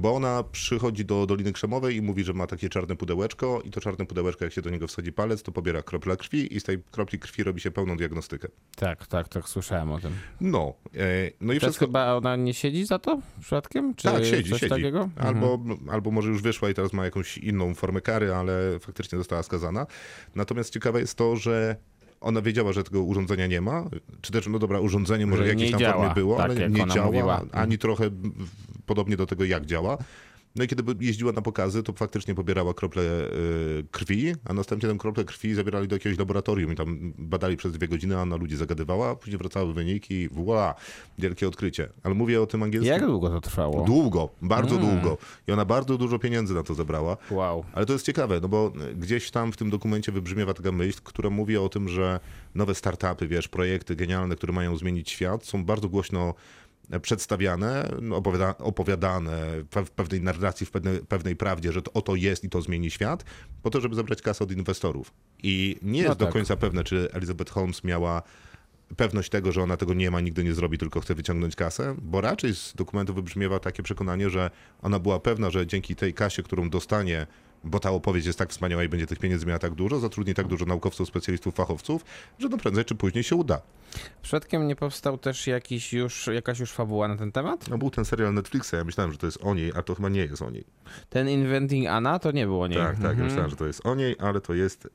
Bo 0.00 0.14
ona 0.14 0.42
przychodzi 0.52 1.04
do 1.04 1.26
Doliny 1.26 1.52
Krzemowej 1.52 1.96
i 1.96 2.02
mówi, 2.02 2.24
że 2.24 2.32
ma 2.32 2.46
takie 2.46 2.68
czarne 2.68 2.96
pudełeczko 2.96 3.62
i 3.64 3.70
to 3.70 3.80
czarne 3.80 4.06
pudełeczko, 4.06 4.44
jak 4.44 4.52
się 4.52 4.62
do 4.62 4.70
niego 4.70 4.86
wsadzi 4.86 5.12
palec, 5.12 5.42
to 5.42 5.52
pobiera 5.52 5.82
kropla 5.82 6.16
krwi 6.16 6.56
i 6.56 6.60
z 6.60 6.64
tej 6.64 6.82
kropli 6.90 7.18
krwi 7.18 7.42
robi 7.42 7.60
się 7.60 7.70
pełną 7.70 7.96
diagnostykę. 7.96 8.48
Tak, 8.76 9.06
tak, 9.06 9.28
tak, 9.28 9.48
słyszałem 9.48 9.92
o 9.92 10.00
tym. 10.00 10.12
No, 10.40 10.74
e, 10.94 11.30
no 11.40 11.52
i 11.52 11.56
To 11.56 11.66
wszystko... 11.66 11.86
chyba 11.86 12.14
ona 12.14 12.36
nie 12.36 12.54
siedzi 12.54 12.86
za 12.86 12.98
to 12.98 13.20
przypadkiem? 13.40 13.94
Czy 13.94 14.02
Tak, 14.08 14.24
siedzi, 14.24 14.50
coś 14.50 14.60
siedzi. 14.60 14.70
takiego? 14.70 15.02
Mhm. 15.02 15.26
Albo, 15.26 15.58
albo 15.90 16.10
może 16.10 16.28
już 16.28 16.42
wyszła 16.42 16.70
i 16.70 16.74
teraz 16.74 16.92
ma 16.92 17.04
jakąś 17.04 17.38
inną 17.38 17.74
formę 17.74 18.00
kary, 18.00 18.34
ale 18.34 18.78
faktycznie 18.80 19.18
została 19.18 19.42
skazana. 19.42 19.86
Natomiast 20.34 20.72
ciekawe 20.72 21.00
jest 21.00 21.14
to, 21.14 21.36
że 21.36 21.76
ona 22.20 22.42
wiedziała, 22.42 22.72
że 22.72 22.84
tego 22.84 23.02
urządzenia 23.02 23.46
nie 23.46 23.60
ma, 23.60 23.84
czy 24.20 24.32
też, 24.32 24.46
no 24.46 24.58
dobra, 24.58 24.80
urządzenie 24.80 25.26
może 25.26 25.38
Że 25.38 25.44
w 25.44 25.48
jakiejś 25.48 25.66
nie 25.66 25.70
tam 25.70 25.80
działa, 25.80 25.94
formie 25.94 26.14
było, 26.14 26.36
tak 26.36 26.50
ale 26.50 26.70
nie 26.70 26.86
działa, 26.86 27.06
mówiła. 27.06 27.42
ani 27.52 27.78
trochę 27.78 28.10
podobnie 28.86 29.16
do 29.16 29.26
tego, 29.26 29.44
jak 29.44 29.66
działa. 29.66 29.98
No 30.56 30.64
i 30.64 30.68
kiedy 30.68 30.82
jeździła 31.00 31.32
na 31.32 31.42
pokazy, 31.42 31.82
to 31.82 31.92
faktycznie 31.92 32.34
pobierała 32.34 32.74
krople 32.74 33.02
y, 33.02 33.84
krwi, 33.90 34.32
a 34.44 34.52
następnie 34.52 34.88
tę 34.88 34.98
kroplę 34.98 35.24
krwi 35.24 35.54
zabierali 35.54 35.88
do 35.88 35.96
jakiegoś 35.96 36.18
laboratorium 36.18 36.72
i 36.72 36.76
tam 36.76 37.12
badali 37.18 37.56
przez 37.56 37.72
dwie 37.72 37.88
godziny, 37.88 38.16
a 38.18 38.22
ona 38.22 38.36
ludzi 38.36 38.56
zagadywała, 38.56 39.10
a 39.10 39.14
później 39.14 39.38
wracały 39.38 39.74
wyniki 39.74 40.14
i 40.14 40.28
voilà, 40.30 40.74
wielkie 41.18 41.48
odkrycie. 41.48 41.88
Ale 42.02 42.14
mówię 42.14 42.42
o 42.42 42.46
tym 42.46 42.62
angielskim. 42.62 42.92
Jak 42.92 43.06
długo 43.06 43.28
to 43.28 43.40
trwało? 43.40 43.84
Długo, 43.84 44.28
bardzo 44.42 44.76
Mm. 44.76 44.86
długo. 44.90 45.18
I 45.48 45.52
ona 45.52 45.64
bardzo 45.64 45.98
dużo 45.98 46.18
pieniędzy 46.18 46.54
na 46.54 46.62
to 46.62 46.74
zebrała. 46.74 47.16
Wow. 47.30 47.64
Ale 47.72 47.86
to 47.86 47.92
jest 47.92 48.06
ciekawe, 48.06 48.40
no 48.42 48.48
bo 48.48 48.72
gdzieś 48.96 49.30
tam 49.30 49.52
w 49.52 49.56
tym 49.56 49.70
dokumencie 49.70 50.12
wybrzmiewa 50.12 50.54
taka 50.54 50.72
myśl, 50.72 50.98
która 51.04 51.30
mówi 51.30 51.56
o 51.56 51.68
tym, 51.68 51.88
że 51.88 52.20
nowe 52.54 52.74
startupy, 52.74 53.28
wiesz, 53.28 53.48
projekty 53.48 53.96
genialne, 53.96 54.36
które 54.36 54.52
mają 54.52 54.76
zmienić 54.76 55.10
świat, 55.10 55.44
są 55.44 55.64
bardzo 55.64 55.88
głośno 55.88 56.34
przedstawiane, 57.02 57.88
no, 58.02 58.16
opowiada, 58.16 58.58
opowiadane 58.58 59.46
w 59.86 59.90
pewnej 59.90 60.20
narracji, 60.20 60.66
w 60.66 60.70
pewnej, 60.70 61.00
pewnej 61.00 61.36
prawdzie, 61.36 61.72
że 61.72 61.82
to 61.82 61.92
oto 61.92 62.14
jest 62.14 62.44
i 62.44 62.48
to 62.48 62.62
zmieni 62.62 62.90
świat, 62.90 63.24
po 63.62 63.70
to, 63.70 63.80
żeby 63.80 63.94
zebrać 63.94 64.22
kasę 64.22 64.44
od 64.44 64.52
inwestorów. 64.52 65.12
I 65.42 65.76
nie 65.82 65.98
jest 65.98 66.08
No 66.08 66.14
do 66.14 66.24
tak. 66.24 66.34
końca 66.34 66.56
pewne, 66.56 66.84
czy 66.84 67.08
Elizabeth 67.12 67.52
Holmes 67.52 67.84
miała 67.84 68.22
pewność 68.96 69.30
tego, 69.30 69.52
że 69.52 69.62
ona 69.62 69.76
tego 69.76 69.94
nie 69.94 70.10
ma, 70.10 70.20
nigdy 70.20 70.44
nie 70.44 70.54
zrobi, 70.54 70.78
tylko 70.78 71.00
chce 71.00 71.14
wyciągnąć 71.14 71.56
kasę, 71.56 71.94
bo 72.02 72.20
raczej 72.20 72.54
z 72.54 72.74
dokumentu 72.74 73.14
wybrzmiewa 73.14 73.58
takie 73.58 73.82
przekonanie, 73.82 74.30
że 74.30 74.50
ona 74.82 74.98
była 74.98 75.20
pewna, 75.20 75.50
że 75.50 75.66
dzięki 75.66 75.96
tej 75.96 76.14
kasie, 76.14 76.42
którą 76.42 76.70
dostanie, 76.70 77.26
bo 77.66 77.80
ta 77.80 77.90
opowieść 77.90 78.26
jest 78.26 78.38
tak 78.38 78.50
wspaniała 78.50 78.84
i 78.84 78.88
będzie 78.88 79.06
tych 79.06 79.18
pieniędzy 79.18 79.46
miała 79.46 79.58
tak 79.58 79.74
dużo, 79.74 79.98
zatrudni 79.98 80.34
tak 80.34 80.46
dużo 80.46 80.64
naukowców, 80.64 81.08
specjalistów, 81.08 81.54
fachowców, 81.54 82.04
że 82.38 82.48
no 82.48 82.58
prędzej 82.58 82.84
czy 82.84 82.94
później 82.94 83.24
się 83.24 83.36
uda. 83.36 83.60
Przypadkiem 84.22 84.68
nie 84.68 84.76
powstał 84.76 85.18
też 85.18 85.46
jakiś 85.46 85.92
już, 85.92 86.26
jakaś 86.26 86.58
już 86.58 86.72
fabuła 86.72 87.08
na 87.08 87.16
ten 87.16 87.32
temat? 87.32 87.68
No 87.70 87.78
był 87.78 87.90
ten 87.90 88.04
serial 88.04 88.34
Netflixa, 88.34 88.72
ja 88.72 88.84
myślałem, 88.84 89.12
że 89.12 89.18
to 89.18 89.26
jest 89.26 89.38
o 89.44 89.54
niej, 89.54 89.72
a 89.76 89.82
to 89.82 89.94
chyba 89.94 90.08
nie 90.08 90.20
jest 90.20 90.42
o 90.42 90.50
niej. 90.50 90.64
Ten 91.10 91.28
Inventing 91.28 91.86
Anna 91.86 92.18
to 92.18 92.30
nie 92.32 92.46
było 92.46 92.66
nie. 92.66 92.76
Tak, 92.76 92.94
tak, 92.94 93.02
ja 93.02 93.10
Mhm. 93.10 93.26
myślałem, 93.26 93.50
że 93.50 93.56
to 93.56 93.66
jest 93.66 93.86
o 93.86 93.94
niej, 93.94 94.16
ale 94.18 94.40
to 94.40 94.54
jest 94.54 94.86
e, 94.86 94.90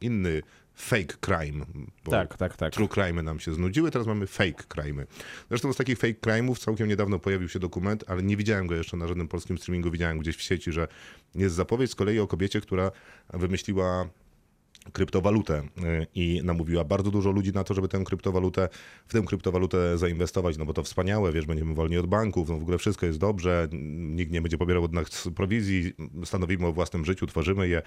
inny 0.00 0.42
fake 0.74 1.14
crime. 1.20 1.64
Bo 2.04 2.10
Tak, 2.10 2.36
tak, 2.36 2.56
tak. 2.56 2.72
True 2.72 2.88
crime 2.88 3.22
nam 3.22 3.40
się 3.40 3.54
znudziły, 3.54 3.90
teraz 3.90 4.06
mamy 4.06 4.26
fake 4.26 4.64
crime. 4.68 5.06
Zresztą 5.48 5.72
z 5.72 5.76
takich 5.76 5.98
fake 5.98 6.20
crime'ów 6.20 6.58
całkiem 6.58 6.88
niedawno 6.88 7.18
pojawił 7.18 7.48
się 7.48 7.58
dokument, 7.58 8.04
ale 8.06 8.22
nie 8.22 8.36
widziałem 8.36 8.66
go 8.66 8.74
jeszcze 8.74 8.96
na 8.96 9.08
żadnym 9.08 9.28
polskim 9.28 9.58
streamingu, 9.58 9.90
widziałem 9.90 10.18
gdzieś 10.18 10.36
w 10.36 10.42
sieci, 10.42 10.72
że 10.72 10.88
jest 11.34 11.54
zapowiedź 11.54 11.90
z 11.90 11.94
kolei 11.94 12.18
o 12.18 12.26
kobiecie, 12.26 12.60
która 12.60 12.90
wymyśliła 13.32 14.08
kryptowalutę 14.92 15.58
y, 15.60 16.06
i 16.14 16.40
namówiła 16.44 16.84
bardzo 16.84 17.10
dużo 17.10 17.30
ludzi 17.30 17.52
na 17.52 17.64
to, 17.64 17.74
żeby 17.74 17.88
tę 17.88 18.04
kryptowalutę, 18.04 18.68
w 19.06 19.12
tę 19.12 19.22
kryptowalutę 19.22 19.98
zainwestować, 19.98 20.58
no 20.58 20.64
bo 20.64 20.72
to 20.72 20.82
wspaniałe, 20.82 21.32
wiesz, 21.32 21.46
będziemy 21.46 21.74
wolni 21.74 21.98
od 21.98 22.06
banków, 22.06 22.48
no 22.48 22.58
w 22.58 22.62
ogóle 22.62 22.78
wszystko 22.78 23.06
jest 23.06 23.18
dobrze, 23.18 23.68
nikt 23.72 24.32
nie 24.32 24.40
będzie 24.40 24.58
pobierał 24.58 24.84
od 24.84 24.92
nas 24.92 25.28
prowizji, 25.36 25.92
stanowimy 26.24 26.66
o 26.66 26.72
własnym 26.72 27.04
życiu, 27.04 27.26
tworzymy 27.26 27.68
je. 27.68 27.82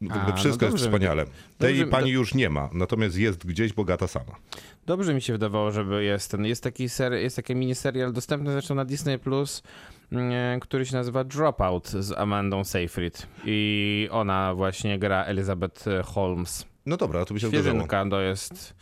W 0.00 0.12
A, 0.12 0.28
no 0.28 0.36
wszystko 0.36 0.64
jest 0.64 0.76
dobrze, 0.76 0.84
wspaniale. 0.84 1.24
Tej 1.58 1.78
dobrze, 1.78 1.90
pani 1.90 2.10
już 2.10 2.34
nie 2.34 2.50
ma, 2.50 2.70
natomiast 2.72 3.16
jest 3.16 3.46
gdzieś 3.46 3.72
bogata 3.72 4.08
sama. 4.08 4.36
Dobrze 4.86 5.14
mi 5.14 5.22
się 5.22 5.32
wydawało, 5.32 5.70
żeby 5.70 6.04
jest 6.04 6.30
ten. 6.30 6.44
Jest 6.44 6.62
taki, 6.62 6.88
ser, 6.88 7.12
jest 7.12 7.36
taki 7.36 7.54
miniserial 7.54 8.12
dostępny 8.12 8.52
zresztą 8.52 8.74
na 8.74 8.84
Disney 8.84 9.18
Plus, 9.18 9.62
mm, 10.12 10.60
który 10.60 10.86
się 10.86 10.96
nazywa 10.96 11.24
Dropout 11.24 11.88
z 11.88 12.12
Amandą 12.12 12.64
Seyfried. 12.64 13.26
I 13.44 14.08
ona 14.10 14.54
właśnie 14.54 14.98
gra 14.98 15.24
Elizabeth 15.24 15.84
Holmes. 16.04 16.66
No 16.86 16.96
dobra, 16.96 17.24
to 17.24 17.34
by 17.34 17.40
się. 17.40 17.48
Świeżynka 17.48 18.04
to 18.10 18.20
jest 18.20 18.74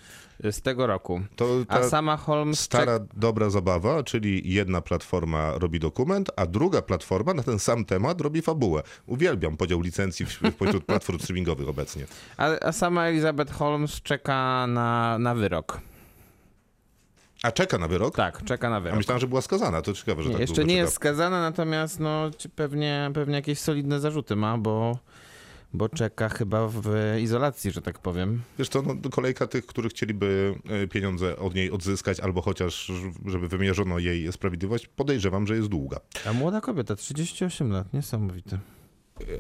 z 0.50 0.62
tego 0.62 0.86
roku. 0.86 1.20
A 1.68 1.82
sama 1.82 2.16
Holmes. 2.16 2.60
stara, 2.60 2.98
dobra 3.14 3.50
zabawa, 3.50 4.02
czyli 4.02 4.52
jedna 4.54 4.80
platforma 4.80 5.52
robi 5.58 5.80
dokument, 5.80 6.30
a 6.36 6.46
druga 6.46 6.82
platforma 6.82 7.34
na 7.34 7.42
ten 7.42 7.58
sam 7.58 7.84
temat 7.84 8.20
robi 8.20 8.42
fabułę. 8.42 8.82
Uwielbiam 9.06 9.56
podział 9.56 9.80
licencji 9.80 10.26
w- 10.26 10.40
pośród 10.58 10.84
platform 10.90 11.18
streamingowych 11.18 11.68
obecnie. 11.68 12.04
A, 12.36 12.46
a 12.60 12.72
sama 12.72 13.04
Elizabeth 13.04 13.52
Holmes 13.52 14.02
czeka 14.02 14.66
na, 14.66 15.18
na 15.18 15.34
wyrok. 15.34 15.80
A 17.42 17.52
czeka 17.52 17.78
na 17.78 17.88
wyrok? 17.88 18.16
Tak, 18.16 18.44
czeka 18.44 18.70
na 18.70 18.76
A 18.76 18.80
wyrok. 18.80 18.96
myślałem, 18.98 19.20
że 19.20 19.26
była 19.26 19.40
skazana, 19.42 19.82
to 19.82 19.92
ciekawe, 19.92 20.22
że 20.22 20.28
Nie, 20.28 20.34
tak 20.34 20.40
jeszcze 20.40 20.64
nie 20.64 20.68
czeka. 20.74 20.80
jest 20.82 20.94
skazana, 20.94 21.40
natomiast 21.40 22.00
no, 22.00 22.30
pewnie, 22.56 23.10
pewnie 23.14 23.34
jakieś 23.34 23.58
solidne 23.58 24.00
zarzuty 24.00 24.36
ma, 24.36 24.58
bo, 24.58 24.98
bo 25.72 25.88
czeka 25.88 26.28
chyba 26.28 26.68
w 26.68 26.88
izolacji, 27.20 27.70
że 27.70 27.82
tak 27.82 27.98
powiem. 27.98 28.42
Wiesz 28.58 28.68
co, 28.68 28.82
no, 28.82 29.10
kolejka 29.10 29.46
tych, 29.46 29.66
którzy 29.66 29.88
chcieliby 29.88 30.54
e, 30.68 30.86
pieniądze 30.86 31.36
od 31.38 31.54
niej 31.54 31.70
odzyskać, 31.70 32.20
albo 32.20 32.42
chociaż, 32.42 32.92
żeby 33.26 33.48
wymierzono 33.48 33.98
jej 33.98 34.32
sprawiedliwość, 34.32 34.86
podejrzewam, 34.86 35.46
że 35.46 35.56
jest 35.56 35.68
długa. 35.68 36.00
A 36.26 36.32
młoda 36.32 36.60
kobieta, 36.60 36.96
38 36.96 37.70
lat, 37.72 37.92
niesamowite. 37.94 38.58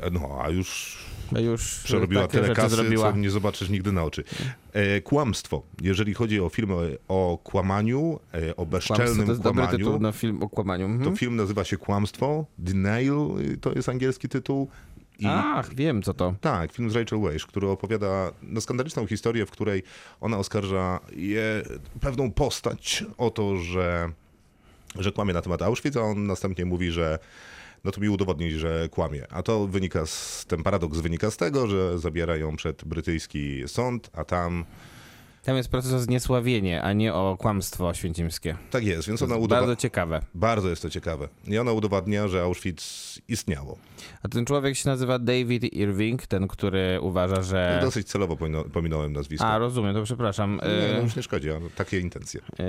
E, 0.02 0.10
No, 0.10 0.38
a 0.42 0.50
już 0.50 0.98
A 1.36 1.40
już 1.40 1.80
przerobiła 1.84 2.22
takie 2.22 2.40
tyle 2.40 2.54
kasy, 2.54 2.76
zrobiła. 2.76 3.12
co 3.12 3.18
nie 3.18 3.30
zobaczysz 3.30 3.68
nigdy 3.68 3.92
na 3.92 4.04
oczy. 4.04 4.24
E, 4.72 5.00
kłamstwo. 5.00 5.62
Jeżeli 5.82 6.14
chodzi 6.14 6.40
o 6.40 6.48
film 6.48 6.70
o 7.08 7.38
kłamaniu, 7.44 8.20
e, 8.34 8.56
o 8.56 8.66
Kłamstwo 8.66 8.66
bezczelnym 8.66 9.26
to 9.26 9.32
jest 9.32 9.42
dobry 9.42 9.62
tytuł 9.66 9.78
kłamaniu, 9.84 10.02
na 10.02 10.12
film 10.12 10.42
o 10.42 10.48
kłamaniu. 10.48 10.86
Mhm. 10.86 11.10
to 11.10 11.16
film 11.16 11.36
nazywa 11.36 11.64
się 11.64 11.76
Kłamstwo. 11.76 12.46
Denial 12.58 13.16
to 13.60 13.72
jest 13.72 13.88
angielski 13.88 14.28
tytuł. 14.28 14.68
I 15.18 15.26
Ach, 15.28 15.74
wiem 15.74 16.02
co 16.02 16.14
to. 16.14 16.34
tak, 16.40 16.72
film 16.72 16.90
z 16.90 16.96
Rachel 16.96 17.20
Weisz, 17.20 17.46
który 17.46 17.68
opowiada 17.68 18.32
no, 18.42 18.60
skandaliczną 18.60 19.06
historię, 19.06 19.46
w 19.46 19.50
której 19.50 19.82
ona 20.20 20.38
oskarża 20.38 21.00
je, 21.12 21.62
pewną 22.00 22.32
postać 22.32 23.04
o 23.18 23.30
to, 23.30 23.56
że, 23.56 24.12
że 24.98 25.12
kłamie 25.12 25.32
na 25.32 25.42
temat 25.42 25.62
Auschwitz, 25.62 25.96
a 25.96 26.00
on 26.00 26.26
następnie 26.26 26.64
mówi, 26.64 26.90
że 26.90 27.18
no 27.84 27.92
to 27.92 28.00
mi 28.00 28.08
udowodni, 28.08 28.50
że 28.50 28.88
kłamie. 28.88 29.32
A 29.32 29.42
to 29.42 29.66
wynika 29.66 30.06
z, 30.06 30.44
ten 30.48 30.62
paradoks 30.62 30.98
wynika 30.98 31.30
z 31.30 31.36
tego, 31.36 31.66
że 31.66 31.98
zabiera 31.98 32.36
ją 32.36 32.56
przed 32.56 32.84
brytyjski 32.84 33.62
sąd, 33.66 34.10
a 34.12 34.24
tam 34.24 34.64
Tam 35.46 35.56
jest 35.56 35.68
proces 35.68 35.92
o 35.92 35.98
zniesławienie, 35.98 36.82
a 36.82 36.92
nie 36.92 37.14
o 37.14 37.36
kłamstwo 37.40 37.94
święcimskie. 37.94 38.56
tak 38.70 38.84
jest, 38.84 39.08
więc 39.08 39.22
ona 39.22 39.36
udowadnia. 39.36 39.66
bardzo 39.66 39.76
ciekawe. 39.76 40.20
Bardzo 40.34 40.68
jest 40.68 40.82
to 40.82 40.90
ciekawe. 40.90 41.28
I 41.44 41.58
ona 41.58 41.72
udowadnia, 41.72 42.28
że 42.28 42.42
Auschwitz 42.42 42.82
istniało. 43.28 43.78
A 44.22 44.28
ten 44.28 44.44
człowiek 44.44 44.76
się 44.76 44.88
nazywa 44.88 45.18
David 45.18 45.64
Irving, 45.72 46.26
ten, 46.26 46.48
który 46.48 46.98
uważa, 47.00 47.42
że... 47.42 47.78
Dosyć 47.82 48.06
celowo 48.06 48.36
pominąłem 48.72 49.12
nazwisko. 49.12 49.46
A, 49.46 49.58
rozumiem, 49.58 49.94
to 49.94 50.02
przepraszam. 50.02 50.50
nie, 50.50 50.92
no 50.92 50.98
E, 50.98 51.02
już 51.02 51.16
nie 51.16 51.22
szkodzi, 51.22 51.48
takie 51.76 52.00
intencje. 52.00 52.40
e, 52.60 52.64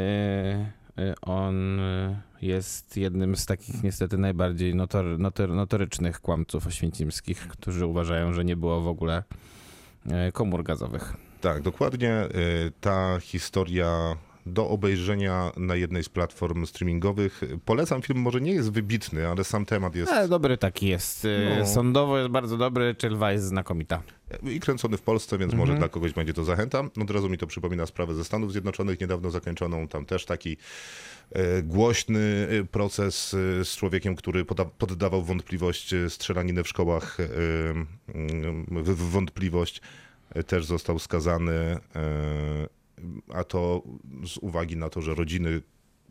e, 0.98 1.16
On 1.22 1.80
jest 2.42 2.98
jednym 2.98 3.36
z 3.36 3.46
takich 3.46 3.84
niestety 3.84 4.18
najbardziej 4.18 4.76
notor, 4.76 5.20
notor, 5.20 5.50
notorycznych 5.50 6.22
kłamców 6.22 6.68
oświęcimskich, 6.68 7.48
którzy 7.48 7.86
uważają, 7.86 8.34
że 8.34 8.46
nie 8.46 8.56
było 8.56 8.82
w 8.82 8.88
ogóle 8.88 9.24
komór 10.34 10.64
gazowych. 10.64 11.27
Tak, 11.42 11.62
dokładnie. 11.62 12.14
y, 12.68 12.72
Ta 12.82 13.20
historia 13.20 14.18
do 14.46 14.70
obejrzenia 14.70 15.52
na 15.58 15.76
jednej 15.76 16.04
z 16.04 16.10
platform 16.10 16.66
streamingowych. 16.66 17.42
Polecam 17.66 18.02
film, 18.02 18.20
może 18.20 18.42
nie 18.42 18.52
jest 18.52 18.72
wybitny, 18.72 19.28
ale 19.28 19.44
sam 19.44 19.66
temat 19.66 19.96
jest 19.96 20.12
Ale 20.12 20.28
dobry 20.28 20.58
taki 20.58 20.88
jest. 20.88 21.26
E, 21.26 21.60
No. 21.60 21.68
Sądowo 21.68 22.18
jest 22.18 22.30
bardzo 22.30 22.58
dobry, 22.58 22.96
Czelwa 22.96 23.32
jest 23.32 23.46
znakomita. 23.46 24.02
i 24.44 24.60
kręcony 24.60 24.98
w 24.98 25.02
Polsce, 25.02 25.38
więc 25.38 25.54
Mhm. 25.54 25.68
może 25.70 25.80
dla 25.80 25.90
kogoś 25.90 26.14
będzie 26.14 26.34
to 26.34 26.44
zachęta. 26.44 26.84
Od 27.02 27.12
razu 27.12 27.30
mi 27.30 27.38
to 27.38 27.48
przypomina 27.48 27.86
sprawę 27.86 28.16
ze 28.16 28.24
Stanów 28.26 28.52
Zjednoczonych, 28.52 29.02
niedawno 29.02 29.32
zakończoną. 29.32 29.88
Tam 29.88 30.06
też 30.06 30.26
taki 30.26 30.58
głośny 31.64 32.48
proces 32.72 33.30
z 33.64 33.76
człowiekiem, 33.76 34.16
który 34.16 34.46
poddawał 34.78 35.24
wątpliwość 35.24 35.96
strzelaninę 36.10 36.64
w 36.64 36.68
szkołach, 36.68 37.18
w 38.72 39.10
wątpliwość. 39.12 39.82
Też 40.48 40.66
został 40.66 41.00
skazany, 41.00 41.54
e, 41.54 41.80
a 43.34 43.44
to 43.44 43.82
z 44.26 44.38
uwagi 44.38 44.78
na 44.78 44.90
to, 44.90 45.02
że 45.02 45.16
rodziny 45.16 45.62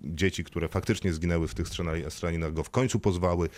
dzieci, 0.02 0.44
które 0.44 0.68
faktycznie 0.68 1.12
zginęły 1.12 1.48
w 1.48 1.54
tych 1.54 1.66
strzelani- 1.68 2.10
strzelaninach, 2.10 2.52
go 2.52 2.62
w 2.64 2.70
końcu 2.70 3.00
pozwały. 3.00 3.48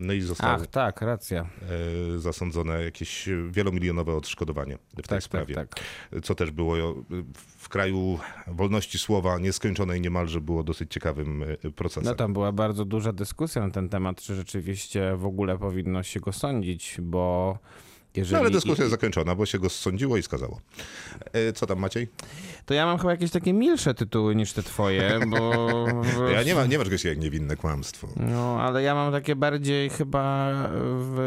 No 0.00 0.12
i 0.12 0.20
został 0.20 0.50
Ach, 0.50 0.66
tak, 0.66 1.00
racja. 1.02 1.46
e, 2.16 2.18
zasądzone 2.18 2.84
jakieś 2.84 3.28
wielomilionowe 3.50 4.14
odszkodowanie 4.16 4.78
w 4.92 4.94
tej 4.94 5.04
Tak, 5.04 5.22
sprawie. 5.22 5.54
tak, 5.54 5.68
tak. 6.10 6.24
Co 6.24 6.34
też 6.34 6.50
było 6.50 6.78
e, 6.78 6.92
w 7.58 7.68
kraju 7.68 8.18
wolności 8.46 8.98
słowa 8.98 9.38
nieskończonej 9.38 10.00
niemalże 10.00 10.40
było 10.40 10.62
dosyć 10.62 10.92
ciekawym 10.92 11.44
procesem. 11.76 12.04
No 12.04 12.14
tam 12.14 12.32
była 12.32 12.52
bardzo 12.52 12.84
duża 12.84 13.12
dyskusja 13.12 13.62
na 13.66 13.70
ten 13.70 13.88
temat, 13.88 14.20
czy 14.20 14.34
rzeczywiście 14.34 15.16
w 15.16 15.26
ogóle 15.26 15.58
powinno 15.58 16.02
się 16.02 16.20
go 16.20 16.32
sądzić, 16.32 16.96
bo 17.02 17.58
jeżeli... 18.14 18.34
No, 18.34 18.40
ale 18.40 18.50
dyskusja 18.50 18.84
jest 18.84 18.90
zakończona, 18.90 19.34
bo 19.34 19.46
się 19.46 19.58
go 19.58 19.68
sądziło 19.68 20.16
i 20.16 20.22
skazało. 20.22 20.60
E, 21.32 21.52
Co 21.52 21.66
tam 21.66 21.78
Maciej? 21.78 22.08
To 22.66 22.74
ja 22.74 22.86
mam 22.86 22.98
chyba 22.98 23.10
jakieś 23.10 23.30
takie 23.30 23.52
milsze 23.52 23.94
tytuły 23.94 24.36
niż 24.36 24.52
te 24.52 24.62
twoje, 24.62 25.20
bo... 25.26 25.86
Ja 26.34 26.42
nie, 26.42 26.54
ma, 26.54 26.66
nie 26.66 26.78
masz 26.78 26.86
czegoś 26.86 27.04
jak 27.04 27.18
niewinne 27.18 27.56
kłamstwo. 27.56 28.08
No, 28.16 28.60
ale 28.60 28.82
ja 28.82 28.94
mam 28.94 29.12
takie 29.12 29.36
bardziej 29.36 29.90
chyba 29.90 30.52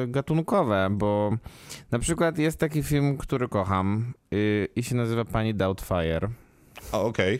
gatunkowe, 0.08 0.88
bo 0.92 1.38
na 1.92 2.00
przykład 2.00 2.38
jest 2.38 2.58
taki 2.60 2.84
film, 2.84 3.18
który 3.18 3.48
kocham 3.48 4.14
yy, 4.32 4.68
i 4.76 4.84
się 4.84 4.96
nazywa 4.96 5.26
Pani 5.26 5.56
Doubtfire. 5.56 6.30
A 6.92 7.00
okej, 7.00 7.40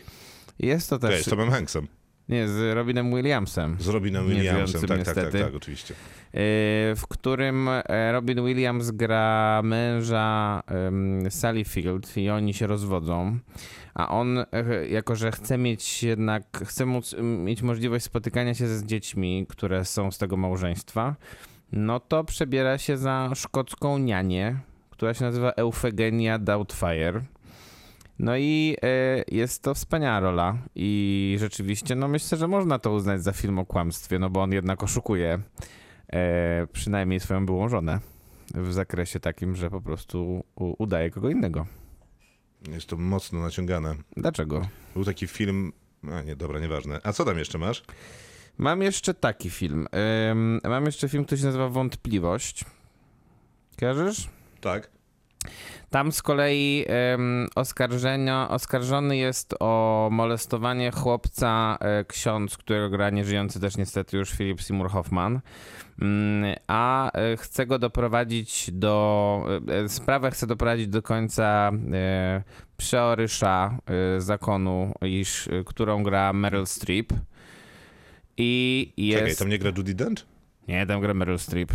Jest 0.58 0.90
to 0.90 0.96
okay. 0.96 1.10
też... 1.10 1.24
z 1.24 1.30
Tomem 1.30 1.50
Hanksem, 1.50 1.86
Nie, 2.28 2.48
z 2.48 2.74
Robinem 2.74 3.14
Williamsem. 3.14 3.76
z 3.80 3.88
Robinem 3.88 4.28
Williamsem. 4.28 4.80
Tak, 4.80 4.88
tak, 4.88 4.88
tak, 4.88 4.98
niestety. 4.98 5.40
tak, 5.40 5.54
oczywiście. 5.54 5.94
Yy, 5.94 6.40
w 6.96 7.04
którym 7.08 7.68
e, 7.68 8.12
Robin 8.12 8.44
Williams 8.44 8.90
gra 8.90 9.60
męża 9.64 10.62
Sally 11.30 11.64
Field 11.64 12.16
i 12.16 12.30
oni 12.30 12.54
się 12.54 12.66
rozwodzą, 12.66 13.38
a 13.94 14.08
on, 14.08 14.38
e, 14.38 14.44
jako 14.88 15.16
że 15.16 15.32
chce 15.32 15.58
mieć 15.58 16.02
jednak, 16.02 16.60
chce 16.64 16.86
móc, 16.86 17.16
mieć 17.22 17.62
możliwość 17.62 18.04
spotykania 18.04 18.54
się 18.54 18.68
z 18.68 18.84
dziećmi, 18.84 19.46
które 19.48 19.84
są 19.84 20.10
z 20.10 20.18
tego 20.18 20.36
małżeństwa, 20.36 21.16
no 21.72 22.00
to 22.00 22.24
przebiera 22.24 22.78
się 22.78 22.96
za 22.96 23.30
szkocką 23.34 23.98
nianię, 23.98 24.56
która 24.90 25.14
się 25.14 25.24
nazywa 25.24 25.50
Eufegenia 25.50 26.38
Doubtfire. 26.38 27.33
No 28.18 28.36
i 28.36 28.76
e, 28.82 29.24
jest 29.28 29.62
to 29.62 29.74
wspaniała 29.74 30.20
rola 30.20 30.58
i 30.74 31.36
rzeczywiście, 31.40 31.94
no 31.94 32.08
myślę, 32.08 32.38
że 32.38 32.48
można 32.48 32.78
to 32.78 32.92
uznać 32.92 33.22
za 33.22 33.32
film 33.32 33.58
o 33.58 33.66
kłamstwie, 33.66 34.18
no 34.18 34.30
bo 34.30 34.42
on 34.42 34.52
jednak 34.52 34.82
oszukuje 34.82 35.40
e, 36.12 36.66
przynajmniej 36.72 37.20
swoją 37.20 37.46
byłą 37.46 37.68
żonę 37.68 38.00
w 38.54 38.72
zakresie 38.72 39.20
takim, 39.20 39.56
że 39.56 39.70
po 39.70 39.80
prostu 39.80 40.44
udaje 40.56 41.10
kogo 41.10 41.30
innego. 41.30 41.66
Jest 42.72 42.86
to 42.86 42.96
mocno 42.96 43.40
naciągane. 43.40 43.94
Dlaczego? 44.16 44.68
Był 44.94 45.04
taki 45.04 45.26
film... 45.26 45.72
A 46.12 46.22
nie, 46.22 46.36
dobra, 46.36 46.60
nieważne. 46.60 47.00
A 47.02 47.12
co 47.12 47.24
tam 47.24 47.38
jeszcze 47.38 47.58
masz? 47.58 47.82
Mam 48.58 48.82
jeszcze 48.82 49.14
taki 49.14 49.50
film. 49.50 49.86
Ym, 50.30 50.60
mam 50.64 50.86
jeszcze 50.86 51.08
film, 51.08 51.24
który 51.24 51.38
się 51.38 51.46
nazywa 51.46 51.68
Wątpliwość. 51.68 52.64
Kojarzysz? 53.80 54.28
Tak. 54.60 54.93
Tam 55.90 56.12
z 56.12 56.22
kolei 56.22 56.84
em, 56.88 57.48
oskarżenia, 57.54 58.48
oskarżony 58.48 59.16
jest 59.16 59.54
o 59.60 60.08
molestowanie 60.12 60.90
chłopca 60.90 61.78
e, 61.80 62.04
ksiądz, 62.04 62.56
którego 62.56 62.90
gra 62.90 63.10
nieżyjący 63.10 63.60
też 63.60 63.76
niestety 63.76 64.16
już 64.16 64.30
Philip 64.30 64.62
Seymour 64.62 64.90
Hoffman, 64.90 65.40
Mm, 66.00 66.54
a 66.66 67.10
e, 67.12 67.36
chce 67.36 67.66
go 67.66 67.78
doprowadzić 67.78 68.70
do, 68.72 69.46
e, 69.68 69.88
sprawę 69.88 70.30
chce 70.30 70.46
doprowadzić 70.46 70.88
do 70.88 71.02
końca 71.02 71.72
przeorysza 72.76 73.78
zakonu, 74.18 74.92
iż, 75.02 75.48
którą 75.66 76.02
gra 76.02 76.32
Meryl 76.32 76.66
Streep. 76.66 77.12
I 78.36 78.92
jest... 78.96 79.20
Czekaj, 79.20 79.36
tam 79.36 79.48
nie 79.48 79.58
gra 79.58 79.72
Judy 79.76 79.94
Dench? 79.94 80.26
Nie, 80.68 80.86
tam 80.86 81.00
gra 81.00 81.14
Meryl 81.14 81.38
Streep. 81.38 81.72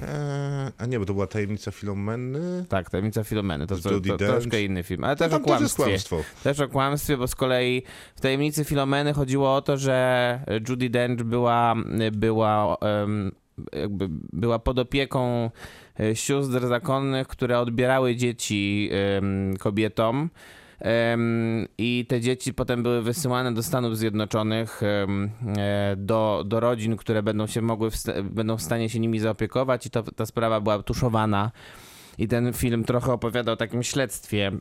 Eee, 0.00 0.72
a 0.78 0.86
nie, 0.86 0.98
bo 0.98 1.06
to 1.06 1.12
była 1.14 1.26
tajemnica 1.26 1.70
Filomeny. 1.70 2.64
Tak, 2.68 2.90
Tajemnica 2.90 3.24
Filomeny, 3.24 3.66
to, 3.66 3.76
to, 3.76 3.90
to 3.90 4.00
Dench. 4.00 4.18
troszkę 4.18 4.62
inny 4.62 4.82
film, 4.82 5.04
ale 5.04 5.16
też 5.16 5.26
o 5.26 5.30
tam 5.30 5.44
też 5.44 5.60
jest 5.60 5.76
kłamstwie. 5.76 6.08
kłamstwo. 6.08 6.42
Też 6.42 6.60
o 6.60 6.68
kłamstwie, 6.68 7.16
bo 7.16 7.28
z 7.28 7.34
kolei 7.34 7.82
w 8.16 8.20
Tajemnicy 8.20 8.64
Filomeny 8.64 9.12
chodziło 9.12 9.54
o 9.54 9.62
to, 9.62 9.76
że 9.76 10.40
Judy 10.68 10.90
Dench 10.90 11.22
była, 11.22 11.74
była, 12.12 12.76
jakby 13.72 14.08
była 14.32 14.58
pod 14.58 14.78
opieką 14.78 15.50
e, 16.00 16.16
sióstr 16.16 16.66
zakonnych, 16.66 17.28
które 17.28 17.58
odbierały 17.58 18.16
dzieci 18.16 18.90
kobietom. 19.58 20.30
I 21.78 22.06
te 22.08 22.20
dzieci 22.20 22.54
potem 22.54 22.82
były 22.82 23.02
wysyłane 23.02 23.54
do 23.54 23.62
Stanów 23.62 23.98
Zjednoczonych, 23.98 24.82
e, 24.82 25.06
do, 25.96 26.44
do 26.46 26.60
rodzin, 26.60 26.96
które 26.96 27.22
będą 27.22 27.46
się 27.46 27.62
mogły, 27.62 27.90
będą 28.22 28.56
w 28.56 28.62
stanie 28.62 28.88
się 28.88 29.00
nimi 29.00 29.18
zaopiekować, 29.20 29.86
i 29.86 29.90
to, 29.90 30.02
ta 30.02 30.26
sprawa 30.26 30.60
była 30.60 30.82
tuszowana. 30.82 31.50
I 32.18 32.28
ten 32.28 32.52
film 32.52 32.84
trochę 32.84 33.12
opowiada 33.12 33.52
o 33.52 33.56
takim 33.56 33.82
śledztwie, 33.82 34.52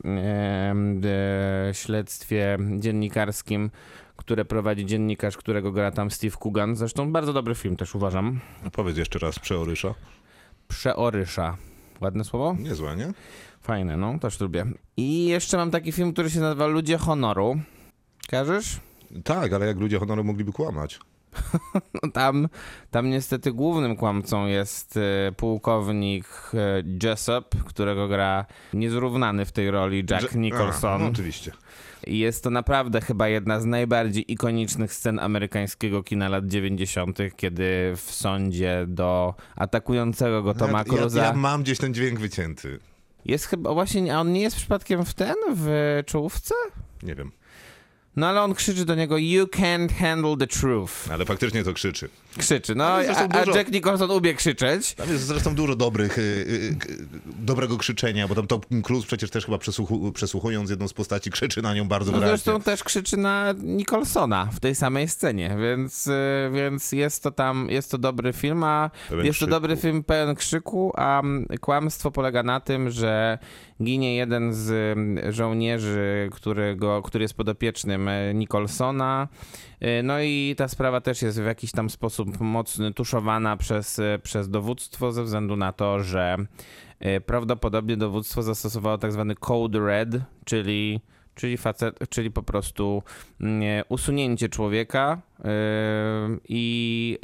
e, 1.05 1.73
śledztwie 1.73 2.57
dziennikarskim, 2.77 3.71
które 4.15 4.45
prowadzi 4.45 4.85
dziennikarz, 4.85 5.37
którego 5.37 5.71
gra 5.71 5.91
tam 5.91 6.11
Steve 6.11 6.37
Coogan. 6.43 6.75
Zresztą 6.75 7.11
bardzo 7.11 7.33
dobry 7.33 7.55
film 7.55 7.75
też 7.75 7.95
uważam. 7.95 8.39
Powiedz 8.71 8.97
jeszcze 8.97 9.19
raz, 9.19 9.39
przeorysza. 9.39 9.93
Przeorysza. 10.67 11.57
Ładne 12.01 12.23
słowo? 12.23 12.55
Niezłe, 12.59 12.95
nie? 12.95 13.13
Fajne, 13.63 13.97
no, 13.97 14.19
też 14.19 14.39
lubię. 14.39 14.65
I 14.97 15.25
jeszcze 15.25 15.57
mam 15.57 15.71
taki 15.71 15.91
film, 15.91 16.13
który 16.13 16.29
się 16.29 16.39
nazywa 16.39 16.67
Ludzie 16.67 16.97
Honoru. 16.97 17.59
Kojarzysz? 18.29 18.79
Tak, 19.23 19.53
ale 19.53 19.65
jak 19.65 19.77
ludzie 19.79 19.99
honoru 19.99 20.23
mogliby 20.23 20.51
kłamać? 20.51 20.99
No 22.03 22.11
tam, 22.11 22.49
tam 22.91 23.09
niestety 23.09 23.51
głównym 23.51 23.95
kłamcą 23.95 24.45
jest 24.45 24.97
e, 24.97 25.31
pułkownik 25.31 26.25
e, 26.53 26.83
Jessup, 27.03 27.63
którego 27.65 28.07
gra 28.07 28.45
niezrównany 28.73 29.45
w 29.45 29.51
tej 29.51 29.71
roli 29.71 30.05
Jack 30.09 30.35
Nicholson. 30.35 30.91
A, 30.91 30.97
no 30.97 31.07
oczywiście. 31.07 31.51
I 32.07 32.19
jest 32.19 32.43
to 32.43 32.49
naprawdę 32.49 33.01
chyba 33.01 33.27
jedna 33.27 33.59
z 33.59 33.65
najbardziej 33.65 34.31
ikonicznych 34.31 34.93
scen 34.93 35.19
amerykańskiego 35.19 36.03
kina 36.03 36.29
lat 36.29 36.47
90., 36.47 37.19
kiedy 37.35 37.93
w 37.95 38.11
sądzie 38.11 38.85
do 38.87 39.35
atakującego 39.55 40.43
go 40.43 40.53
Toma 40.53 40.77
ja, 40.77 40.83
Cruza 40.83 41.19
ja, 41.19 41.25
ja 41.25 41.33
mam 41.33 41.63
gdzieś 41.63 41.77
ten 41.77 41.93
dźwięk 41.93 42.19
wycięty. 42.19 42.79
Jest 43.25 43.45
chyba 43.45 43.73
właśnie, 43.73 44.15
a 44.15 44.19
on 44.19 44.33
nie 44.33 44.41
jest 44.41 44.55
przypadkiem 44.55 45.05
w 45.05 45.13
ten, 45.13 45.35
w 45.55 45.99
czołówce? 46.05 46.55
Nie 47.03 47.15
wiem, 47.15 47.31
No 48.15 48.27
ale 48.27 48.41
on 48.41 48.53
krzyczy 48.53 48.85
do 48.85 48.95
niego 48.95 49.17
You 49.17 49.45
can't 49.45 49.91
handle 49.93 50.37
the 50.37 50.47
truth. 50.47 51.11
ale 51.11 51.25
faktycznie 51.25 51.63
to 51.63 51.73
krzyczy. 51.73 52.09
Krzyczy. 52.37 52.75
No, 52.75 52.85
a, 52.85 53.27
dużo- 53.27 53.57
Jack 53.57 53.71
Nicholson 53.71 54.11
umie 54.11 54.33
krzyczeć. 54.33 54.93
Tam 54.93 55.09
jest 55.09 55.23
zresztą 55.25 55.55
dużo 55.55 55.75
dobrych, 55.75 56.17
y, 56.17 56.21
y, 56.21 56.75
k- 56.79 56.87
dobrego 57.25 57.77
krzyczenia, 57.77 58.27
bo 58.27 58.35
tam 58.35 58.47
Tom 58.47 58.61
Cruise 58.83 59.07
przecież 59.07 59.29
też 59.29 59.45
chyba 59.45 59.57
przesłuchu, 59.57 60.11
przesłuchując 60.11 60.69
jedną 60.69 60.87
z 60.87 60.93
postaci 60.93 61.31
krzyczy 61.31 61.61
na 61.61 61.73
nią 61.73 61.87
bardzo 61.87 62.11
No 62.11 62.17
wyraźnie. 62.17 62.37
zresztą 62.37 62.61
też 62.61 62.83
krzyczy 62.83 63.17
na 63.17 63.53
Nicholsona 63.63 64.45
w 64.53 64.59
tej 64.59 64.75
samej 64.75 65.07
scenie, 65.07 65.55
więc, 65.61 66.07
y, 66.07 66.11
więc 66.53 66.91
jest 66.91 67.23
to 67.23 67.31
tam, 67.31 67.67
jest 67.69 67.91
to 67.91 67.97
dobry 67.97 68.33
film, 68.33 68.63
a 68.63 68.89
Pełen 69.09 69.25
jest 69.25 69.39
to 69.39 69.45
krzyku. 69.45 69.51
dobry 69.51 69.77
film 69.77 70.03
pełen 70.03 70.35
krzyku, 70.35 70.93
a 70.95 71.21
kłamstwo 71.61 72.11
polega 72.11 72.43
na 72.43 72.59
tym, 72.59 72.89
że 72.89 73.37
ginie 73.83 74.15
jeden 74.15 74.53
z 74.53 74.97
żołnierzy, 75.35 76.29
którego, 76.31 77.01
który 77.01 77.23
jest 77.23 77.33
podopiecznym 77.33 78.07
e, 78.07 78.33
Nicholsona. 78.33 79.27
E, 79.83 80.03
No 80.03 80.21
i 80.21 80.55
ta 80.57 80.67
sprawa 80.67 81.01
też 81.01 81.21
jest 81.21 81.41
w 81.41 81.45
jakiś 81.45 81.71
tam 81.71 81.89
sposób 81.89 82.39
mocny 82.39 82.93
tuszowana 82.93 83.57
przez, 83.57 83.99
e, 83.99 84.19
przez 84.23 84.49
dowództwo 84.49 85.11
ze 85.11 85.23
względu 85.23 85.55
na 85.55 85.73
to, 85.73 85.99
że 85.99 86.37
e, 86.99 87.21
prawdopodobnie 87.21 87.97
dowództwo 87.97 88.43
zastosowało 88.43 88.97
tak 88.97 89.11
zwany 89.11 89.35
code 89.35 89.79
red, 89.79 90.09
czyli 90.45 91.01
czyli, 91.35 91.57
facet, 91.57 92.09
czyli 92.09 92.31
po 92.31 92.43
prostu 92.43 93.03
mm, 93.41 93.83
usunięcie 93.89 94.49
człowieka 94.49 95.21
i 96.49 97.17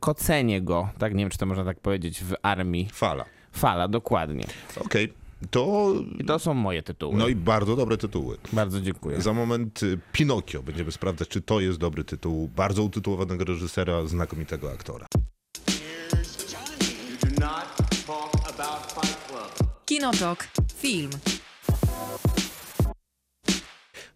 kocenie 0.00 0.62
go, 0.62 0.88
tak 0.98 1.14
nie 1.14 1.24
wiem 1.24 1.30
czy 1.30 1.38
to 1.38 1.46
można 1.46 1.64
tak 1.64 1.80
powiedzieć, 1.80 2.20
w 2.24 2.34
armii. 2.42 2.88
Fala. 2.92 3.24
Fala, 3.52 3.88
dokładnie. 3.88 4.44
Okej, 4.80 5.12
to... 5.50 5.94
I 6.18 6.24
to 6.24 6.38
są 6.38 6.54
moje 6.54 6.82
tytuły. 6.82 7.18
No 7.18 7.28
i 7.28 7.34
bardzo 7.34 7.76
dobre 7.76 7.96
tytuły. 7.96 8.38
Bardzo 8.52 8.80
dziękuję. 8.80 9.22
Za 9.22 9.32
moment 9.32 9.82
y, 9.82 9.98
Pinokio. 10.12 10.62
Będziemy 10.62 10.92
sprawdzać, 10.92 11.28
czy 11.28 11.40
to 11.40 11.60
jest 11.60 11.78
dobry 11.78 12.04
tytuł. 12.04 12.48
Bardzo 12.56 12.82
utytułowanego 12.82 13.44
reżysera, 13.44 14.06
znakomitego 14.06 14.72
aktora. 14.72 15.06
You 15.70 17.16
do 17.30 17.40
not 17.40 17.76
talk 18.06 18.48
about 18.48 18.92
Fight 18.92 19.28
Club. 19.28 19.70
Kinotok. 19.84 20.48
Film. 20.76 21.10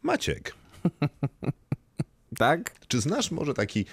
Maciek, 0.02 0.54
Tak? 2.38 2.74
czy 2.88 3.00
znasz 3.00 3.30
może 3.30 3.54
taki 3.54 3.84